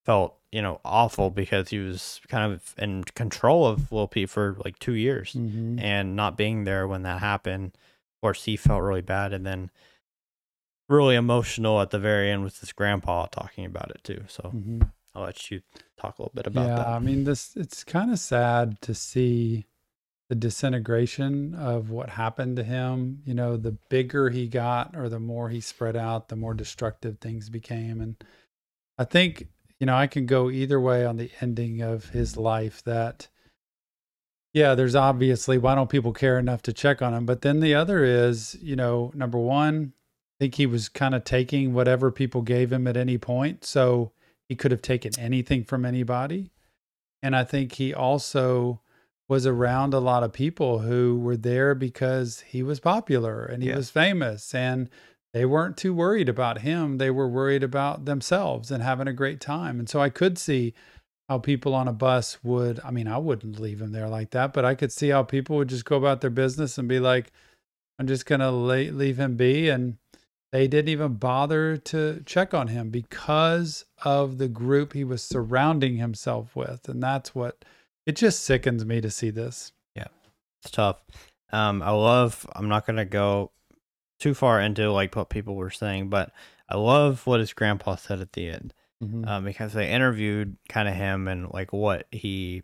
felt 0.05 0.37
you 0.51 0.61
know 0.61 0.81
awful 0.85 1.31
because 1.31 1.69
he 1.69 1.79
was 1.79 2.21
kind 2.29 2.53
of 2.53 2.75
in 2.79 3.05
control 3.05 3.67
of 3.67 3.91
Lil 3.93 4.09
Peep 4.09 4.29
for 4.29 4.57
like 4.65 4.79
two 4.79 4.95
years 4.95 5.33
Mm-hmm. 5.35 5.79
and 5.79 6.17
not 6.17 6.37
being 6.37 6.65
there 6.65 6.87
when 6.89 7.03
that 7.05 7.21
happened. 7.21 7.67
Of 7.75 8.21
course, 8.21 8.45
he 8.45 8.57
felt 8.57 8.83
really 8.83 9.01
bad 9.01 9.33
and 9.33 9.47
then 9.47 9.71
really 10.89 11.15
emotional 11.15 11.81
at 11.81 11.91
the 11.91 11.99
very 11.99 12.31
end 12.31 12.45
with 12.45 12.61
his 12.61 12.73
grandpa 12.73 13.27
talking 13.27 13.65
about 13.65 13.91
it 13.91 14.03
too. 14.05 14.25
So 14.29 14.53
Mm-hmm. 14.55 14.83
I'll 15.15 15.25
let 15.25 15.51
you 15.51 15.61
talk 16.01 16.19
a 16.19 16.23
little 16.23 16.33
bit 16.35 16.47
about 16.47 16.69
yeah, 16.69 16.77
that. 16.77 16.89
I 16.89 16.99
mean, 16.99 17.25
this 17.25 17.55
it's 17.57 17.85
kind 17.85 18.11
of 18.11 18.19
sad 18.19 18.81
to 18.83 18.95
see 18.95 19.67
the 20.29 20.35
disintegration 20.35 21.55
of 21.55 21.91
what 21.91 22.09
happened 22.09 22.57
to 22.57 22.65
him. 22.65 23.21
You 23.27 23.35
know, 23.35 23.57
the 23.57 23.77
bigger 23.91 24.31
he 24.31 24.49
got 24.49 24.97
or 24.97 25.09
the 25.09 25.21
more 25.21 25.51
he 25.51 25.61
spread 25.61 25.97
out, 25.97 26.29
the 26.29 26.37
more 26.37 26.55
destructive 26.55 27.19
things 27.19 27.51
became. 27.51 28.01
And 28.01 28.17
I 28.97 29.05
think, 29.05 29.49
you 29.79 29.87
know, 29.87 29.97
I 29.97 30.07
can 30.07 30.25
go 30.25 30.51
either 30.51 30.81
way 30.81 31.05
on 31.05 31.19
the 31.19 31.31
ending 31.41 31.83
of 31.83 32.11
his 32.11 32.37
life 32.39 32.83
that, 32.85 33.29
yeah, 34.55 34.75
there's 34.75 34.95
obviously 34.95 35.59
why 35.59 35.75
don't 35.75 35.91
people 35.91 36.13
care 36.15 36.39
enough 36.39 36.63
to 36.63 36.73
check 36.73 37.03
on 37.03 37.13
him? 37.13 37.27
But 37.27 37.43
then 37.43 37.61
the 37.61 37.75
other 37.75 38.03
is, 38.03 38.57
you 38.63 38.77
know, 38.77 39.13
number 39.15 39.39
one, 39.39 39.93
think 40.43 40.57
he 40.57 40.67
was 40.67 40.89
kind 40.89 41.15
of 41.15 41.23
taking 41.23 41.73
whatever 41.73 42.11
people 42.11 42.43
gave 42.43 42.73
him 42.73 42.89
at 42.89 42.97
any 42.97 43.17
point. 43.17 43.65
So 43.65 44.11
he 44.49 44.57
could 44.57 44.73
have 44.73 44.83
taken 44.83 45.13
anything 45.17 45.63
from 45.63 45.85
anybody. 45.85 46.51
And 47.23 47.37
I 47.37 47.45
think 47.45 47.75
he 47.75 47.95
also 47.95 48.81
was 49.29 49.47
around 49.47 49.95
a 49.95 50.01
lot 50.01 50.25
of 50.25 50.33
people 50.33 50.81
who 50.81 51.17
were 51.17 51.37
there 51.37 51.77
because 51.77 52.41
he 52.41 52.61
was 52.61 52.81
popular 52.81 53.45
and 53.45 53.63
he 53.63 53.69
Yeah. 53.69 53.77
was 53.77 53.91
famous 53.91 54.53
and 54.53 54.91
they 55.33 55.45
weren't 55.45 55.77
too 55.77 55.95
worried 55.95 56.29
about 56.29 56.63
him. 56.63 56.99
They 56.99 57.13
were 57.13 57.29
worried 57.29 57.63
about 57.63 58.05
themselves 58.05 58.73
and 58.73 58.83
having 58.83 59.07
a 59.07 59.13
great 59.13 59.41
time. 59.41 59.79
And 59.79 59.89
so 59.89 60.01
I 60.01 60.09
could 60.09 60.39
see 60.39 60.75
how 61.29 61.39
people 61.39 61.73
on 61.73 61.87
a 61.87 61.93
bus 61.93 62.43
would, 62.43 62.81
I 62.85 62.91
mean, 62.91 63.07
I 63.07 63.19
wouldn't 63.19 63.61
leave 63.61 63.81
him 63.81 63.93
there 63.93 64.09
like 64.09 64.33
that, 64.33 64.53
but 64.53 64.65
I 64.65 64.75
could 64.75 64.91
see 64.91 65.11
how 65.11 65.23
people 65.23 65.55
would 65.59 65.69
just 65.69 65.85
go 65.85 65.97
about 65.97 66.21
their 66.21 66.31
business 66.31 66.79
and 66.79 66.89
be 66.89 66.99
like, 66.99 67.31
I'm 68.01 68.09
just 68.09 68.27
going 68.27 68.41
to 68.41 68.51
leave 68.51 69.21
him 69.21 69.37
be. 69.37 69.69
And 69.69 69.99
they 70.53 70.69
didn't 70.69 70.91
even 70.91 71.15
bother 71.15 71.77
to 71.79 72.23
check 72.27 72.53
on 72.55 72.69
him 72.69 72.91
because 72.91 73.85
of 74.05 74.39
the 74.39 74.49
group 74.49 74.93
he 74.93 75.03
was 75.03 75.23
surrounding 75.23 75.97
himself 75.97 76.55
with. 76.55 76.89
And 76.89 77.03
that's 77.03 77.35
what 77.35 77.65
it 78.07 78.17
just 78.17 78.45
sickens 78.45 78.85
me 78.85 79.01
to 79.01 79.11
see 79.11 79.31
this. 79.31 79.73
Yeah. 79.97 80.09
It's 80.63 80.71
tough. 80.71 80.99
Um, 81.53 81.83
I 81.83 81.91
love. 81.91 82.47
I'm 82.55 82.69
not 82.69 82.87
gonna 82.87 83.05
go 83.05 83.51
too 84.21 84.35
far 84.35 84.61
into 84.61 84.93
like 84.93 85.17
what 85.17 85.31
people 85.31 85.57
were 85.57 85.71
saying, 85.71 86.09
but 86.09 86.31
I 86.69 86.77
love 86.77 87.27
what 87.27 87.41
his 87.41 87.53
grandpa 87.53 87.97
said 87.97 88.21
at 88.21 88.33
the 88.33 88.49
end. 88.49 88.73
Mhm. 89.03 89.27
um, 89.27 89.45
because 89.45 89.73
they 89.73 89.91
interviewed 89.91 90.57
kind 90.69 90.89
of 90.89 90.95
him 90.95 91.27
and 91.27 91.51
like 91.51 91.73
what 91.73 92.07
he 92.13 92.63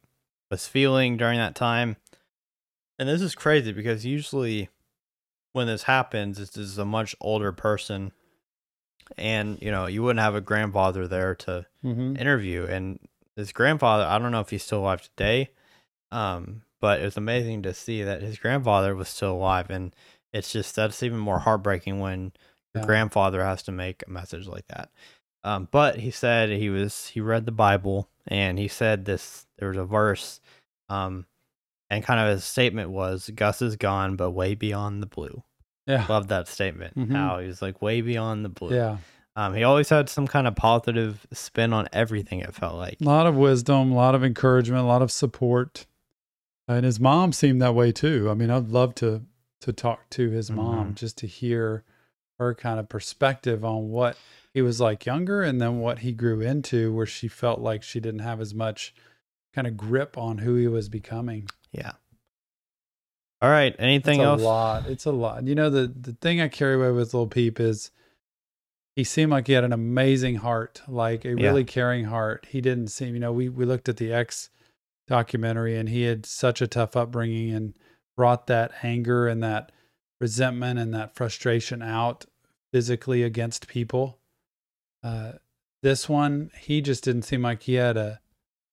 was 0.53 0.69
feeling 0.69 1.17
during 1.17 1.39
that 1.39 1.57
time. 1.57 1.97
And 2.97 3.09
this 3.09 3.21
is 3.23 3.35
crazy 3.35 3.73
because 3.73 4.07
usually 4.07 4.69
when 5.53 5.67
this 5.67 5.85
happens, 5.85 6.39
this 6.39 6.57
is 6.57 6.79
a 6.79 6.85
much 6.85 7.15
older 7.21 7.53
person, 7.53 8.13
and 9.17 9.61
you 9.63 9.71
know 9.71 9.87
you 9.87 10.03
wouldn't 10.03 10.23
have 10.23 10.35
a 10.35 10.41
grandfather 10.41 11.07
there 11.09 11.35
to 11.35 11.67
Mhm. 11.85 12.19
interview. 12.19 12.65
And 12.67 12.99
his 13.37 13.53
grandfather, 13.53 14.05
I 14.05 14.19
don't 14.19 14.33
know 14.33 14.41
if 14.41 14.51
he's 14.51 14.65
still 14.65 14.81
alive 14.81 15.03
today, 15.03 15.51
um, 16.11 16.63
but 16.81 17.01
it 17.01 17.05
was 17.05 17.17
amazing 17.17 17.63
to 17.63 17.75
see 17.75 18.03
that 18.03 18.23
his 18.23 18.39
grandfather 18.39 18.95
was 18.95 19.09
still 19.09 19.33
alive, 19.33 19.71
and 19.71 19.95
it's 20.33 20.53
just 20.53 20.75
that's 20.77 21.03
even 21.03 21.19
more 21.19 21.39
heartbreaking 21.39 22.01
when 22.01 22.33
your 22.75 22.85
grandfather 22.85 23.43
has 23.43 23.63
to 23.65 23.73
make 23.73 24.05
a 24.07 24.11
message 24.11 24.47
like 24.47 24.67
that. 24.69 24.91
Um, 25.45 25.69
but 25.71 26.01
he 26.01 26.11
said 26.11 26.51
he 26.51 26.69
was 26.69 27.09
he 27.09 27.21
read 27.21 27.47
the 27.47 27.53
Bible 27.53 28.09
and 28.27 28.59
he 28.59 28.69
said 28.69 29.05
this 29.05 29.47
there 29.59 29.69
was 29.69 29.79
a 29.79 29.85
verse, 29.85 30.41
um, 30.89 31.27
and 31.91 32.05
kind 32.05 32.21
of 32.21 32.29
his 32.35 32.45
statement 32.45 32.91
was 32.91 33.31
Gus 33.35 33.63
is 33.63 33.77
gone, 33.77 34.17
but 34.17 34.31
way 34.33 34.55
beyond 34.55 35.03
the 35.03 35.07
blue. 35.07 35.43
Yeah. 35.87 36.05
Love 36.09 36.29
that 36.29 36.49
statement. 36.49 36.95
Mhm. 36.97 37.13
How 37.13 37.39
he 37.39 37.47
was 37.47 37.63
like 37.63 37.81
way 37.81 38.01
beyond 38.03 38.45
the 38.45 38.49
blue. 38.51 38.75
Yeah. 38.75 38.99
Um, 39.37 39.55
he 39.55 39.63
always 39.63 39.89
had 39.89 40.09
some 40.09 40.27
kind 40.27 40.47
of 40.49 40.57
positive 40.57 41.27
spin 41.33 41.73
on 41.73 41.89
everything. 41.93 42.41
It 42.41 42.55
felt 42.55 42.75
like. 42.75 43.01
A 43.01 43.05
lot 43.05 43.27
of 43.27 43.37
wisdom, 43.37 43.93
a 43.93 43.95
lot 43.95 44.15
of 44.15 44.25
encouragement, 44.25 44.83
a 44.83 44.87
lot 44.87 45.01
of 45.01 45.11
support. 45.13 45.87
And 46.67 46.85
his 46.85 46.99
mom 47.01 47.33
seemed 47.33 47.63
that 47.63 47.75
way 47.75 47.93
too. 47.93 48.29
I 48.31 48.35
mean, 48.35 48.51
I'd 48.51 48.69
love 48.69 48.95
to 48.97 49.23
to 49.61 49.73
talk 49.73 50.09
to 50.11 50.31
his 50.31 50.51
mom 50.53 50.91
Mhm. 50.93 50.95
just 50.95 51.19
to 51.19 51.27
hear 51.27 51.83
her 52.39 52.55
kind 52.55 52.79
of 52.79 52.89
perspective 52.89 53.65
on 53.65 53.89
what 53.89 54.17
he 54.55 54.63
was 54.63 54.81
like 54.81 55.05
younger 55.05 55.43
and 55.43 55.61
then 55.61 55.81
what 55.81 56.01
he 56.01 56.13
grew 56.13 56.41
into 56.41 56.93
where 56.93 57.07
she 57.07 57.27
felt 57.27 57.59
like 57.61 57.83
she 57.83 57.99
didn't 57.99 58.21
have 58.21 58.41
as 58.41 58.55
much 58.55 58.95
kind 59.53 59.67
of 59.67 59.77
grip 59.77 60.17
on 60.17 60.39
who 60.39 60.55
he 60.55 60.69
was 60.69 60.89
becoming. 60.89 61.49
Yeah. 61.73 61.93
All 63.41 63.51
right. 63.51 63.75
Anything 63.79 64.21
else? 64.21 64.41
a 64.41 64.45
lot. 64.45 64.87
It's 64.89 65.05
a 65.07 65.13
lot. 65.13 65.45
You 65.47 65.55
know, 65.55 65.71
the 65.71 65.87
the 65.87 66.13
thing 66.15 66.41
I 66.41 66.49
carry 66.49 66.75
away 66.75 66.91
with 66.91 67.15
Little 67.15 67.29
Peep 67.29 67.61
is 67.61 67.91
he 68.97 69.05
seemed 69.05 69.31
like 69.31 69.47
he 69.47 69.53
had 69.53 69.63
an 69.65 69.73
amazing 69.73 70.37
heart, 70.37 70.83
like 70.89 71.25
a 71.25 71.29
Yeah. 71.29 71.47
really 71.47 71.65
caring 71.65 72.07
heart. 72.07 72.47
He 72.51 72.61
didn't 72.61 72.89
seem, 72.89 73.15
you 73.15 73.21
know, 73.21 73.33
we 73.33 73.49
we 73.49 73.65
looked 73.65 73.89
at 73.89 73.97
the 73.99 74.13
X 74.13 74.51
documentary 75.07 75.77
and 75.77 75.89
he 75.89 76.03
had 76.03 76.27
such 76.27 76.61
a 76.61 76.67
tough 76.67 76.97
upbringing 76.97 77.51
and 77.53 77.75
brought 78.17 78.47
that 78.49 78.73
anger 78.83 79.29
and 79.29 79.43
that 79.43 79.71
resentment 80.21 80.79
and 80.81 80.93
that 80.93 81.15
frustration 81.15 81.81
out 81.81 82.27
physically 82.73 83.23
against 83.23 83.69
people. 83.69 84.19
Uh, 85.03 85.33
this 85.83 86.09
one, 86.09 86.51
he 86.59 86.81
just 86.83 87.05
didn't 87.05 87.23
seem 87.23 87.43
like 87.43 87.63
he 87.63 87.75
had 87.75 87.97
a 87.97 88.21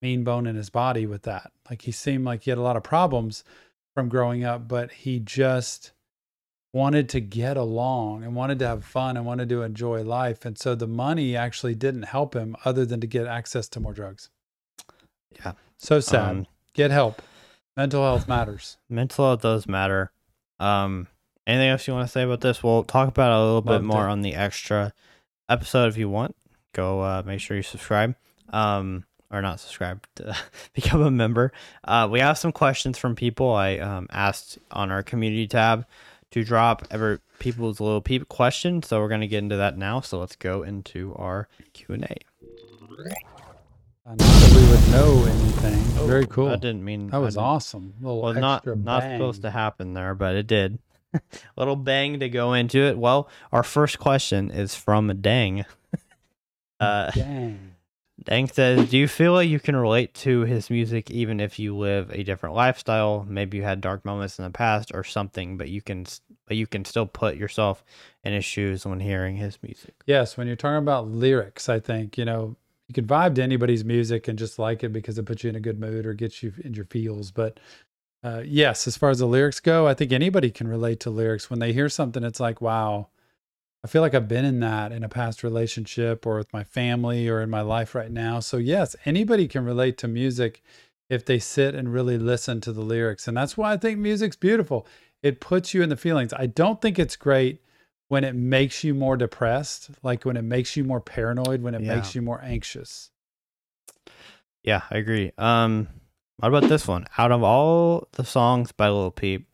mean 0.06 0.24
bone 0.24 0.46
in 0.46 0.56
his 0.56 0.70
body 0.70 1.08
with 1.08 1.24
that. 1.24 1.52
Like 1.68 1.82
he 1.82 1.92
seemed 1.92 2.26
like 2.26 2.44
he 2.44 2.52
had 2.52 2.60
a 2.60 2.62
lot 2.62 2.78
of 2.78 2.84
problems 2.84 3.44
from 3.96 4.08
growing 4.08 4.44
up, 4.44 4.68
but 4.68 4.92
he 4.92 5.20
just 5.20 5.94
wanted 6.74 7.10
to 7.10 7.20
get 7.20 7.58
along 7.58 8.24
and 8.24 8.36
wanted 8.36 8.60
to 8.60 8.68
have 8.68 8.86
fun 8.86 9.18
and 9.18 9.26
wanted 9.26 9.50
to 9.50 9.64
enjoy 9.64 10.04
life. 10.04 10.46
And 10.46 10.60
so 10.60 10.76
the 10.76 10.86
money 10.88 11.36
actually 11.36 11.74
didn't 11.74 12.04
help 12.04 12.36
him 12.36 12.56
other 12.64 12.86
than 12.86 13.02
to 13.02 13.08
get 13.08 13.26
access 13.26 13.68
to 13.70 13.80
more 13.80 13.94
drugs. 13.94 14.30
Yeah. 15.38 15.54
So 15.78 16.00
sad. 16.00 16.30
Um, 16.30 16.48
get 16.74 16.92
help. 16.92 17.24
Mental 17.76 18.04
health 18.04 18.28
matters. 18.28 18.78
mental 18.88 19.26
health 19.26 19.42
does 19.42 19.68
matter. 19.68 20.12
Um, 20.60 21.08
anything 21.48 21.70
else 21.70 21.88
you 21.88 21.94
want 21.96 22.08
to 22.08 22.12
say 22.12 22.22
about 22.22 22.42
this? 22.42 22.62
We'll 22.62 22.84
talk 22.84 23.08
about 23.10 23.32
it 23.32 23.42
a 23.42 23.44
little 23.44 23.62
bit 23.62 23.82
more 23.82 24.08
it. 24.08 24.12
on 24.12 24.22
the 24.22 24.36
extra 24.36 24.94
episode 25.50 25.88
if 25.88 25.98
you 25.98 26.10
want. 26.10 26.36
Go 26.74 27.02
uh, 27.02 27.24
make 27.26 27.40
sure 27.40 27.58
you 27.58 27.64
subscribe. 27.64 28.16
Um, 28.50 29.06
or 29.32 29.42
not 29.42 29.60
subscribe 29.60 30.06
to 30.16 30.36
become 30.74 31.02
a 31.02 31.12
member. 31.12 31.52
Uh, 31.84 32.08
we 32.12 32.20
have 32.20 32.38
some 32.38 32.52
questions 32.52 32.98
from 32.98 33.16
people. 33.16 33.54
I 33.54 33.78
um, 33.78 34.08
asked 34.12 34.60
on 34.72 34.92
our 34.92 35.04
community 35.04 35.48
tab 35.48 35.86
to 36.32 36.44
drop 36.44 36.88
ever 36.92 37.22
people's 37.40 37.80
little 37.80 38.02
peep 38.02 38.28
question, 38.28 38.84
so 38.84 39.00
we're 39.00 39.10
gonna 39.10 39.28
get 39.28 39.40
into 39.40 39.58
that 39.58 39.78
now. 39.78 40.02
So 40.02 40.20
let's 40.20 40.36
go 40.36 40.64
into 40.64 41.14
our 41.16 41.48
Q 41.74 41.96
and 41.96 42.04
A. 42.06 42.18
not 44.06 44.18
that 44.18 44.52
we 44.56 44.70
would 44.70 44.92
know 44.92 45.26
anything. 45.26 46.08
Very 46.08 46.28
cool. 46.28 46.50
I 46.50 46.58
didn't 46.58 46.84
mean 46.84 47.10
That 47.10 47.18
was 47.18 47.38
awesome. 47.38 47.94
Little 48.02 48.22
Well, 48.22 48.34
not 48.34 48.58
extra 48.58 48.76
not 48.76 49.02
supposed 49.02 49.42
to 49.42 49.52
happen 49.52 49.94
there, 49.94 50.14
but 50.14 50.36
it 50.36 50.48
did. 50.48 50.80
little 51.58 51.76
bang 51.76 52.20
to 52.20 52.30
go 52.30 52.54
into 52.54 52.80
it. 52.80 52.98
Well, 52.98 53.30
our 53.52 53.64
first 53.64 54.00
question 54.00 54.52
is 54.52 54.76
from 54.76 55.22
Dang. 55.22 55.66
uh, 56.80 57.12
Dang. 57.12 57.75
Dang 58.26 58.48
says, 58.48 58.90
"Do 58.90 58.98
you 58.98 59.08
feel 59.08 59.34
like 59.34 59.48
you 59.48 59.60
can 59.60 59.76
relate 59.76 60.14
to 60.16 60.42
his 60.42 60.70
music 60.70 61.12
even 61.12 61.40
if 61.40 61.60
you 61.60 61.78
live 61.78 62.10
a 62.12 62.24
different 62.24 62.56
lifestyle? 62.56 63.26
Maybe 63.30 63.58
you 63.58 63.64
had 63.64 63.82
dark 63.82 64.04
moments 64.04 64.40
in 64.40 64.46
the 64.46 64.52
past 64.52 64.92
or 64.94 65.04
something, 65.04 65.58
but 65.58 65.70
you 65.70 65.82
can 65.82 66.06
but 66.48 66.58
you 66.58 66.68
can 66.68 66.86
still 66.86 67.06
put 67.06 67.38
yourself 67.38 67.84
in 68.24 68.34
his 68.34 68.44
shoes 68.44 68.86
when 68.86 69.00
hearing 69.00 69.38
his 69.38 69.60
music." 69.62 69.94
Yes, 70.08 70.38
when 70.38 70.48
you're 70.48 70.56
talking 70.56 70.78
about 70.78 71.08
lyrics, 71.08 71.70
I 71.70 71.80
think, 71.80 72.18
you 72.18 72.26
know, 72.26 72.56
you 72.88 72.94
can 72.94 73.06
vibe 73.06 73.36
to 73.36 73.44
anybody's 73.44 73.86
music 73.86 74.28
and 74.28 74.38
just 74.38 74.58
like 74.60 74.84
it 74.84 74.90
because 74.90 75.18
it 75.18 75.26
puts 75.26 75.44
you 75.44 75.50
in 75.50 75.56
a 75.56 75.60
good 75.60 75.80
mood 75.80 76.06
or 76.06 76.14
gets 76.14 76.42
you 76.42 76.54
in 76.64 76.74
your 76.74 76.86
feels. 76.86 77.32
But 77.32 77.60
uh, 78.24 78.42
yes, 78.44 78.88
as 78.88 78.98
far 78.98 79.12
as 79.12 79.20
the 79.20 79.28
lyrics 79.28 79.60
go, 79.60 79.88
I 79.88 79.94
think 79.94 80.12
anybody 80.12 80.50
can 80.50 80.68
relate 80.68 81.00
to 81.02 81.12
lyrics. 81.12 81.50
When 81.50 81.60
they 81.60 81.74
hear 81.74 81.90
something, 81.90 82.24
it's 82.24 82.40
like, 82.40 82.60
wow, 82.60 83.10
I 83.86 83.88
feel 83.88 84.02
like 84.02 84.16
I've 84.16 84.28
been 84.28 84.46
in 84.46 84.62
that 84.62 84.92
in 84.92 85.04
a 85.04 85.10
past 85.10 85.44
relationship 85.44 86.26
or 86.26 86.38
with 86.38 86.52
my 86.52 86.64
family 86.64 87.30
or 87.30 87.40
in 87.40 87.52
my 87.52 87.62
life 87.62 87.94
right 87.94 88.10
now. 88.10 88.40
So, 88.40 88.58
yes, 88.58 88.96
anybody 89.06 89.48
can 89.48 89.64
relate 89.64 89.96
to 90.00 90.08
music 90.08 90.64
if 91.08 91.24
they 91.24 91.38
sit 91.38 91.76
and 91.76 91.94
really 91.94 92.18
listen 92.18 92.62
to 92.62 92.74
the 92.74 92.82
lyrics. 92.82 93.28
And 93.28 93.38
that's 93.38 93.56
why 93.56 93.74
I 93.74 93.78
think 93.78 94.00
music's 94.00 94.38
beautiful. 94.38 94.88
It 95.22 95.40
puts 95.40 95.76
you 95.76 95.84
in 95.84 95.90
the 95.90 95.98
feelings. 95.98 96.34
I 96.34 96.48
don't 96.48 96.82
think 96.82 96.98
it's 96.98 97.16
great 97.16 97.62
when 98.08 98.24
it 98.24 98.34
makes 98.34 98.84
you 98.84 98.96
more 98.96 99.18
depressed, 99.18 99.92
like 100.02 100.26
when 100.26 100.36
it 100.36 100.42
makes 100.42 100.76
you 100.76 100.84
more 100.84 101.00
paranoid, 101.00 101.62
when 101.62 101.76
it 101.76 101.82
Yeah. 101.84 101.94
makes 101.94 102.16
you 102.16 102.24
more 102.24 102.42
anxious. 102.44 103.12
Yeah, 104.64 104.82
I 104.90 104.98
agree. 104.98 105.32
Um, 105.38 105.90
what 106.38 106.48
about 106.48 106.70
this 106.70 106.88
one? 106.88 107.06
Out 107.20 107.32
of 107.32 107.44
all 107.44 108.08
the 108.14 108.26
songs 108.26 108.72
by 108.72 108.90
Lil 108.90 109.12
Peep 109.12 109.48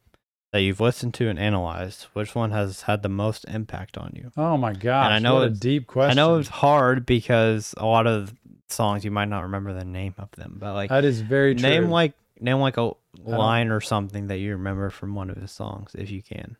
that 0.51 0.61
you've 0.61 0.79
listened 0.79 1.13
to 1.15 1.29
and 1.29 1.39
analyzed, 1.39 2.07
which 2.13 2.35
one 2.35 2.51
has 2.51 2.83
had 2.83 3.03
the 3.03 3.09
most 3.09 3.45
impact 3.45 3.97
on 3.97 4.11
you? 4.15 4.31
Oh 4.35 4.57
my 4.57 4.73
gosh. 4.73 5.11
I 5.11 5.19
know 5.19 5.35
what 5.35 5.47
a 5.47 5.49
deep 5.49 5.87
question. 5.87 6.11
I 6.17 6.21
know 6.21 6.37
it's 6.37 6.49
hard 6.49 7.05
because 7.05 7.73
a 7.77 7.85
lot 7.85 8.05
of 8.07 8.33
songs 8.67 9.05
you 9.05 9.11
might 9.11 9.29
not 9.29 9.43
remember 9.43 9.73
the 9.73 9.85
name 9.85 10.15
of 10.17 10.31
them, 10.31 10.57
but 10.59 10.73
like 10.73 10.89
that 10.89 11.05
is 11.05 11.21
very 11.21 11.55
true. 11.55 11.69
name 11.69 11.89
like 11.89 12.13
name 12.39 12.59
like 12.59 12.77
a 12.77 12.91
line 13.23 13.69
or 13.69 13.81
something 13.81 14.27
that 14.27 14.37
you 14.37 14.51
remember 14.51 14.89
from 14.89 15.15
one 15.15 15.29
of 15.29 15.37
his 15.37 15.51
songs 15.51 15.95
if 15.95 16.09
you 16.09 16.21
can. 16.21 16.57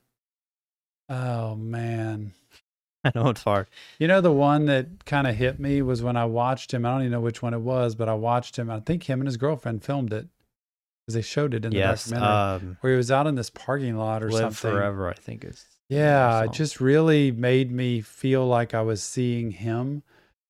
oh 1.10 1.56
man. 1.56 2.34
I 3.04 3.12
know 3.16 3.30
it's 3.30 3.44
hard. 3.44 3.66
You 3.98 4.08
know, 4.08 4.22
the 4.22 4.32
one 4.32 4.66
that 4.68 5.06
kind 5.06 5.26
of 5.26 5.36
hit 5.36 5.60
me 5.60 5.82
was 5.82 6.04
when 6.04 6.16
I 6.16 6.26
watched 6.26 6.72
him. 6.72 6.86
I 6.86 6.92
don't 6.92 7.02
even 7.02 7.12
know 7.14 7.20
which 7.20 7.42
one 7.42 7.56
it 7.56 7.62
was, 7.62 7.96
but 7.96 8.08
I 8.08 8.14
watched 8.14 8.60
him. 8.60 8.70
I 8.70 8.80
think 8.80 9.10
him 9.10 9.20
and 9.20 9.28
his 9.28 9.38
girlfriend 9.38 9.84
filmed 9.84 10.14
it 10.14 10.28
because 11.12 11.26
they 11.26 11.30
showed 11.30 11.53
it 11.53 11.66
in 11.66 11.74
the 11.74 11.80
yes, 11.80 12.05
documentary 12.05 12.55
um, 12.55 12.78
where 12.82 12.93
he 12.93 12.97
was 12.97 13.12
out 13.12 13.28
in 13.28 13.36
this 13.36 13.49
parking 13.49 13.97
lot 13.97 14.24
or 14.24 14.30
live 14.30 14.55
something. 14.55 14.72
forever. 14.72 15.09
I 15.09 15.14
think 15.14 15.43
is 15.43 15.66
Yeah, 15.89 16.43
it 16.43 16.51
just 16.51 16.80
really 16.80 17.32
made 17.32 17.72
me 17.72 18.01
feel 18.01 18.45
like 18.47 18.74
I 18.74 18.82
was 18.82 19.03
seeing 19.03 19.51
him 19.51 20.03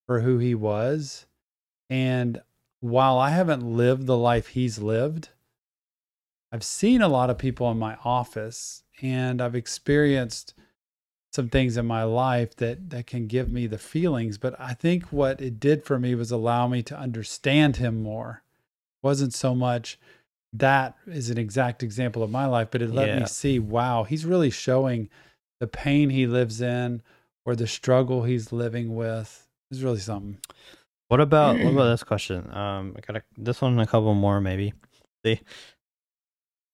for 0.05 0.21
who 0.21 0.37
he 0.37 0.55
was. 0.55 1.25
And 1.89 2.41
while 2.79 3.17
I 3.17 3.31
haven't 3.31 3.63
lived 3.63 4.05
the 4.05 4.17
life 4.17 4.47
he's 4.47 4.79
lived, 4.79 5.29
I've 6.51 6.63
seen 6.63 7.01
a 7.01 7.07
lot 7.07 7.29
of 7.29 7.37
people 7.37 7.71
in 7.71 7.79
my 7.79 7.97
office 8.03 8.83
and 9.01 9.41
I've 9.41 9.55
experienced 9.55 10.53
some 11.31 11.47
things 11.47 11.77
in 11.77 11.85
my 11.85 12.03
life 12.03 12.55
that 12.57 12.89
that 12.89 13.07
can 13.07 13.25
give 13.27 13.49
me 13.49 13.65
the 13.65 13.77
feelings, 13.77 14.37
but 14.37 14.53
I 14.59 14.73
think 14.73 15.05
what 15.05 15.39
it 15.39 15.59
did 15.61 15.85
for 15.85 15.97
me 15.97 16.13
was 16.13 16.29
allow 16.29 16.67
me 16.67 16.83
to 16.83 16.97
understand 16.97 17.77
him 17.77 18.03
more. 18.03 18.43
It 19.01 19.07
wasn't 19.07 19.33
so 19.33 19.55
much 19.55 19.97
that 20.53 20.95
is 21.07 21.29
an 21.29 21.37
exact 21.37 21.83
example 21.83 22.23
of 22.23 22.29
my 22.29 22.45
life, 22.45 22.69
but 22.71 22.81
it 22.81 22.91
let 22.91 23.09
Yeah. 23.09 23.19
me 23.19 23.25
see, 23.25 23.59
wow, 23.59 24.03
he's 24.03 24.25
really 24.25 24.49
showing 24.49 25.09
the 25.59 25.67
pain 25.67 26.09
he 26.09 26.27
lives 26.27 26.61
in 26.61 27.01
or 27.45 27.55
the 27.55 27.67
struggle 27.67 28.23
he's 28.23 28.51
living 28.51 28.95
with. 28.95 29.47
It's 29.69 29.81
really 29.81 29.99
something. 29.99 30.39
What 31.07 31.21
about 31.21 31.59
what 31.59 31.71
about 31.71 31.89
this 31.91 32.03
question? 32.03 32.51
Um, 32.53 32.95
I 32.97 33.01
got 33.01 33.17
a, 33.17 33.23
this 33.37 33.61
one 33.61 33.73
and 33.73 33.81
a 33.81 33.87
couple 33.87 34.13
more 34.13 34.41
maybe. 34.41 34.73
See, 35.25 35.39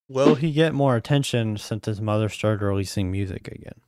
will 0.10 0.36
he 0.36 0.52
get 0.52 0.74
more 0.74 0.96
attention 0.96 1.58
since 1.58 1.86
his 1.86 2.02
mother 2.02 2.30
started 2.30 2.66
releasing 2.66 3.12
music 3.12 3.48
again? 3.48 3.82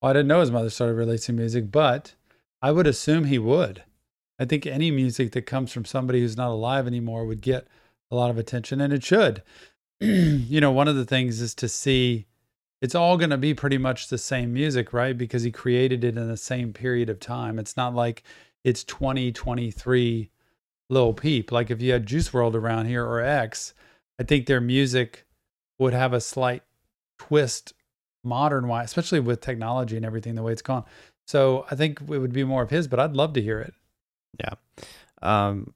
Well, 0.00 0.10
I 0.10 0.12
didn't 0.14 0.28
know 0.28 0.40
his 0.40 0.50
mother 0.50 0.70
started 0.70 0.94
releasing 0.94 1.36
music, 1.36 1.70
but 1.70 2.14
I 2.60 2.72
would 2.72 2.86
assume 2.86 3.24
he 3.24 3.38
would. 3.38 3.84
I 4.38 4.44
think 4.44 4.66
any 4.66 4.90
music 4.90 5.32
that 5.32 5.42
comes 5.42 5.72
from 5.72 5.84
somebody 5.84 6.20
who's 6.20 6.36
not 6.36 6.50
alive 6.50 6.86
anymore 6.86 7.24
would 7.26 7.40
get 7.42 7.68
a 8.12 8.14
lot 8.14 8.30
of 8.30 8.38
attention, 8.38 8.80
and 8.80 8.92
it 8.92 9.02
should. 9.02 9.42
you 10.00 10.60
know, 10.60 10.70
one 10.70 10.86
of 10.86 10.96
the 10.96 11.04
things 11.04 11.40
is 11.40 11.54
to 11.56 11.68
see 11.68 12.26
it's 12.82 12.94
all 12.94 13.16
going 13.16 13.30
to 13.30 13.38
be 13.38 13.54
pretty 13.54 13.78
much 13.78 14.08
the 14.08 14.18
same 14.18 14.52
music, 14.52 14.92
right? 14.92 15.16
Because 15.16 15.44
he 15.44 15.50
created 15.50 16.04
it 16.04 16.18
in 16.18 16.28
the 16.28 16.36
same 16.36 16.72
period 16.72 17.08
of 17.08 17.18
time. 17.18 17.58
It's 17.58 17.76
not 17.76 17.94
like 17.94 18.22
it's 18.64 18.84
2023 18.84 20.30
Lil 20.90 21.14
Peep. 21.14 21.50
Like 21.50 21.70
if 21.70 21.80
you 21.80 21.92
had 21.92 22.06
Juice 22.06 22.28
WRLD 22.28 22.54
around 22.54 22.86
here 22.86 23.04
or 23.06 23.20
X, 23.20 23.72
I 24.20 24.24
think 24.24 24.46
their 24.46 24.60
music 24.60 25.24
would 25.78 25.94
have 25.94 26.12
a 26.12 26.20
slight 26.20 26.62
twist 27.18 27.72
modern 28.24 28.68
wise, 28.68 28.86
especially 28.86 29.20
with 29.20 29.40
technology 29.40 29.96
and 29.96 30.04
everything 30.04 30.34
the 30.34 30.42
way 30.42 30.52
it's 30.52 30.62
gone. 30.62 30.84
So 31.26 31.66
I 31.70 31.76
think 31.76 32.00
it 32.00 32.18
would 32.18 32.32
be 32.32 32.44
more 32.44 32.62
of 32.62 32.70
his, 32.70 32.88
but 32.88 33.00
I'd 33.00 33.14
love 33.14 33.32
to 33.34 33.42
hear 33.42 33.60
it. 33.60 33.74
Yeah. 34.38 34.54
Um. 35.22 35.72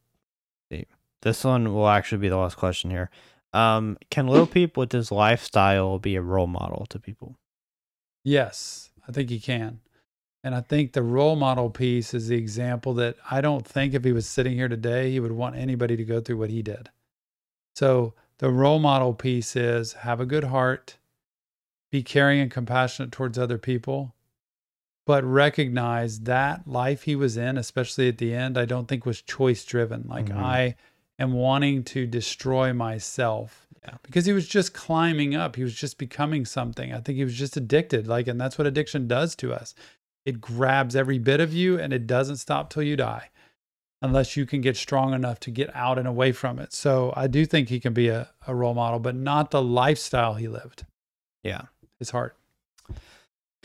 This 1.23 1.45
one 1.45 1.73
will 1.75 1.89
actually 1.89 2.19
be 2.19 2.29
the 2.29 2.37
last 2.37 2.57
question 2.57 2.91
here. 2.91 3.11
Um, 3.53 3.97
can 4.11 4.27
Lil 4.27 4.47
Peep 4.55 4.77
with 4.77 4.93
his 4.93 5.11
lifestyle 5.11 5.99
be 5.99 6.17
a 6.17 6.23
role 6.23 6.47
model 6.47 6.87
to 6.91 6.99
people? 6.99 7.37
Yes, 8.25 8.91
I 9.09 9.13
think 9.13 9.31
he 9.31 9.39
can. 9.41 9.81
And 10.45 10.55
I 10.55 10.61
think 10.61 10.93
the 10.93 11.03
role 11.03 11.35
model 11.37 11.71
piece 11.71 12.15
is 12.15 12.29
the 12.29 12.37
example 12.37 12.95
that 12.95 13.17
I 13.31 13.41
don't 13.41 13.67
think 13.67 13.95
if 13.95 14.05
he 14.05 14.13
was 14.13 14.27
sitting 14.27 14.55
here 14.55 14.69
today, 14.69 15.11
he 15.11 15.19
would 15.21 15.33
want 15.33 15.57
anybody 15.57 15.97
to 15.97 16.05
go 16.05 16.21
through 16.21 16.37
what 16.39 16.51
he 16.51 16.63
did. 16.63 16.91
So 17.75 18.15
the 18.39 18.51
role 18.51 18.79
model 18.79 19.13
piece 19.13 19.57
is 19.57 19.95
have 19.95 20.21
a 20.21 20.27
good 20.27 20.45
heart, 20.45 20.99
be 21.91 22.03
caring 22.03 22.41
and 22.41 22.51
compassionate 22.51 23.11
towards 23.11 23.39
other 23.39 23.59
people, 23.59 24.15
but 25.05 25.25
recognize 25.25 26.21
that 26.21 26.69
life 26.69 27.03
he 27.03 27.17
was 27.17 27.37
in, 27.37 27.57
especially 27.57 28.09
at 28.09 28.19
the 28.19 28.35
end, 28.35 28.57
I 28.59 28.67
don't 28.67 28.87
think 28.87 29.07
was 29.07 29.23
choice 29.23 29.65
driven. 29.65 30.07
Like 30.09 30.27
Mhm. 30.27 30.37
I 30.37 30.77
am 31.19 31.33
wanting 31.33 31.83
to 31.85 32.07
destroy 32.07 32.73
myself 32.73 33.67
Yeah. 33.83 33.97
because 34.03 34.27
he 34.27 34.33
was 34.33 34.47
just 34.47 34.75
climbing 34.75 35.35
up. 35.35 35.57
He 35.57 35.63
was 35.63 35.75
just 35.75 35.99
becoming 35.99 36.45
something. 36.45 36.93
I 36.93 37.01
think 37.01 37.17
he 37.17 37.25
was 37.25 37.35
just 37.35 37.57
addicted. 37.57 38.07
Like, 38.07 38.27
and 38.29 38.41
that's 38.41 38.59
what 38.59 38.67
addiction 38.67 39.09
does 39.09 39.35
to 39.37 39.53
us. 39.53 39.75
It 40.25 40.41
grabs 40.41 40.97
every 40.97 41.19
bit 41.19 41.41
of 41.41 41.53
you 41.55 41.79
and 41.79 41.93
it 41.93 42.07
doesn't 42.07 42.37
stop 42.37 42.69
till 42.71 42.83
you 42.83 42.97
die 42.97 43.31
unless 44.03 44.37
you 44.37 44.45
can 44.45 44.61
get 44.61 44.77
strong 44.77 45.15
enough 45.15 45.41
to 45.41 45.51
get 45.51 45.75
out 45.75 45.99
and 45.99 46.07
away 46.07 46.33
from 46.33 46.59
it. 46.59 46.73
So 46.73 47.13
I 47.17 47.29
do 47.29 47.47
think 47.47 47.69
he 47.69 47.81
can 47.81 47.95
be 47.95 48.09
a, 48.09 48.29
a 48.47 48.55
role 48.55 48.75
model, 48.75 48.99
but 48.99 49.15
not 49.15 49.51
the 49.51 49.63
lifestyle 49.63 50.35
he 50.35 50.49
lived. 50.49 50.85
Yeah. 51.43 51.63
His 51.99 52.11
heart. 52.11 52.37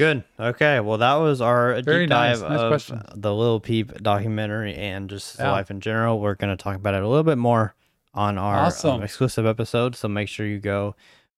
Good. 0.02 0.24
Okay. 0.40 0.80
Well, 0.80 0.98
that 0.98 1.14
was 1.16 1.42
our 1.42 1.82
Very 1.84 2.06
deep 2.06 2.10
nice. 2.10 2.40
dive 2.40 2.50
Nice 2.52 2.60
of 2.60 2.70
question. 2.70 3.02
the 3.16 3.34
Little 3.34 3.60
Peep 3.60 4.02
documentary 4.02 4.74
and 4.76 5.10
just 5.10 5.38
Yeah. 5.38 5.52
life 5.52 5.70
in 5.70 5.80
general. 5.80 6.20
We're 6.20 6.34
going 6.36 6.56
to 6.56 6.62
talk 6.62 6.76
about 6.76 6.96
it 6.96 7.04
a 7.04 7.08
little 7.08 7.24
bit 7.24 7.38
more 7.38 7.76
on 8.14 8.38
our 8.38 8.72
um, 8.84 9.04
exclusive 9.04 9.46
episode. 9.46 9.96
So 9.96 10.08
make 10.08 10.28
sure 10.28 10.46
you 10.48 10.60
go 10.60 10.96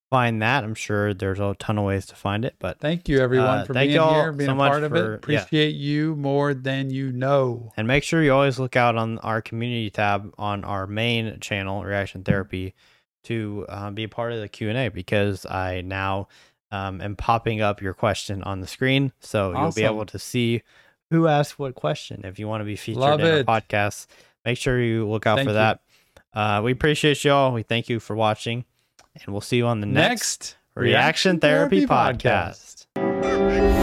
find 0.10 0.42
that. 0.42 0.64
I'm 0.64 0.76
sure 0.76 1.14
there's 1.14 1.40
a 1.40 1.56
ton 1.60 1.78
of 1.78 1.84
ways 1.86 2.06
to 2.06 2.16
find 2.16 2.46
it, 2.46 2.56
but 2.60 2.80
Thank 2.80 3.10
you, 3.10 3.20
everyone, 3.20 3.60
Uh, 3.60 3.66
for 3.66 3.74
being 3.74 3.90
here, 3.90 4.32
being 4.32 4.48
so 4.48 4.54
a 4.54 4.56
much 4.56 4.72
part 4.72 4.84
of 4.84 4.92
for- 4.92 4.96
it. 4.98 5.10
yeah. 5.10 5.40
Appreciate 5.40 5.76
you 5.76 6.16
more 6.16 6.54
than 6.54 6.90
you 6.90 7.12
know. 7.12 7.74
and 7.76 7.88
make 7.88 8.04
sure 8.04 8.24
you 8.24 8.32
always 8.32 8.60
look 8.60 8.76
out 8.76 8.96
on 8.96 9.18
our 9.20 9.42
community 9.42 9.90
tab 9.90 10.32
on 10.38 10.64
our 10.64 10.88
main 10.88 11.40
channel, 11.42 11.84
Reaction 11.84 12.24
Therapy, 12.24 12.74
to 13.26 13.66
uh, 13.70 13.90
be 13.90 14.04
a 14.04 14.10
part 14.10 14.34
of 14.34 14.40
the 14.40 14.48
Q 14.48 14.70
and 14.70 14.78
A 14.78 14.90
because 14.90 15.46
I 15.48 15.82
now 15.82 16.28
um, 16.74 17.02
am 17.02 17.16
popping 17.16 17.62
up 17.62 17.82
your 17.82 17.94
question 17.94 18.42
on 18.44 18.60
the 18.60 18.68
screen, 18.68 19.14
so 19.20 19.52
you'll 19.52 19.72
be 19.72 19.84
able 19.84 20.08
to 20.08 20.18
see 20.18 20.64
who 21.12 21.28
asked 21.28 21.60
what 21.60 21.76
question. 21.76 22.22
If 22.24 22.40
you 22.40 22.48
want 22.48 22.62
to 22.62 22.66
be 22.66 22.76
featured 22.76 23.02
Love 23.02 23.20
in 23.20 23.28
it. 23.28 23.48
our 23.48 23.62
podcast, 23.62 24.08
make 24.44 24.58
sure 24.58 24.82
you 24.82 25.08
look 25.08 25.28
out 25.28 25.38
Thank 25.38 25.50
for 25.50 25.52
you. 25.52 25.60
that. 25.60 25.80
Uh, 26.34 26.62
we 26.64 26.72
appreciate 26.72 27.24
y'all. 27.24 27.54
We 27.54 27.62
thank 27.62 27.90
you 27.90 28.00
for 28.00 28.16
watching, 28.16 28.66
and 29.14 29.32
we'll 29.32 29.42
see 29.42 29.58
you 29.58 29.68
on 29.68 29.82
the 29.82 29.86
next, 29.86 30.10
Next 30.10 30.56
Reaction 30.74 31.40
Therapy, 31.40 31.86
podcast. 31.86 32.88
podcast. 32.96 33.83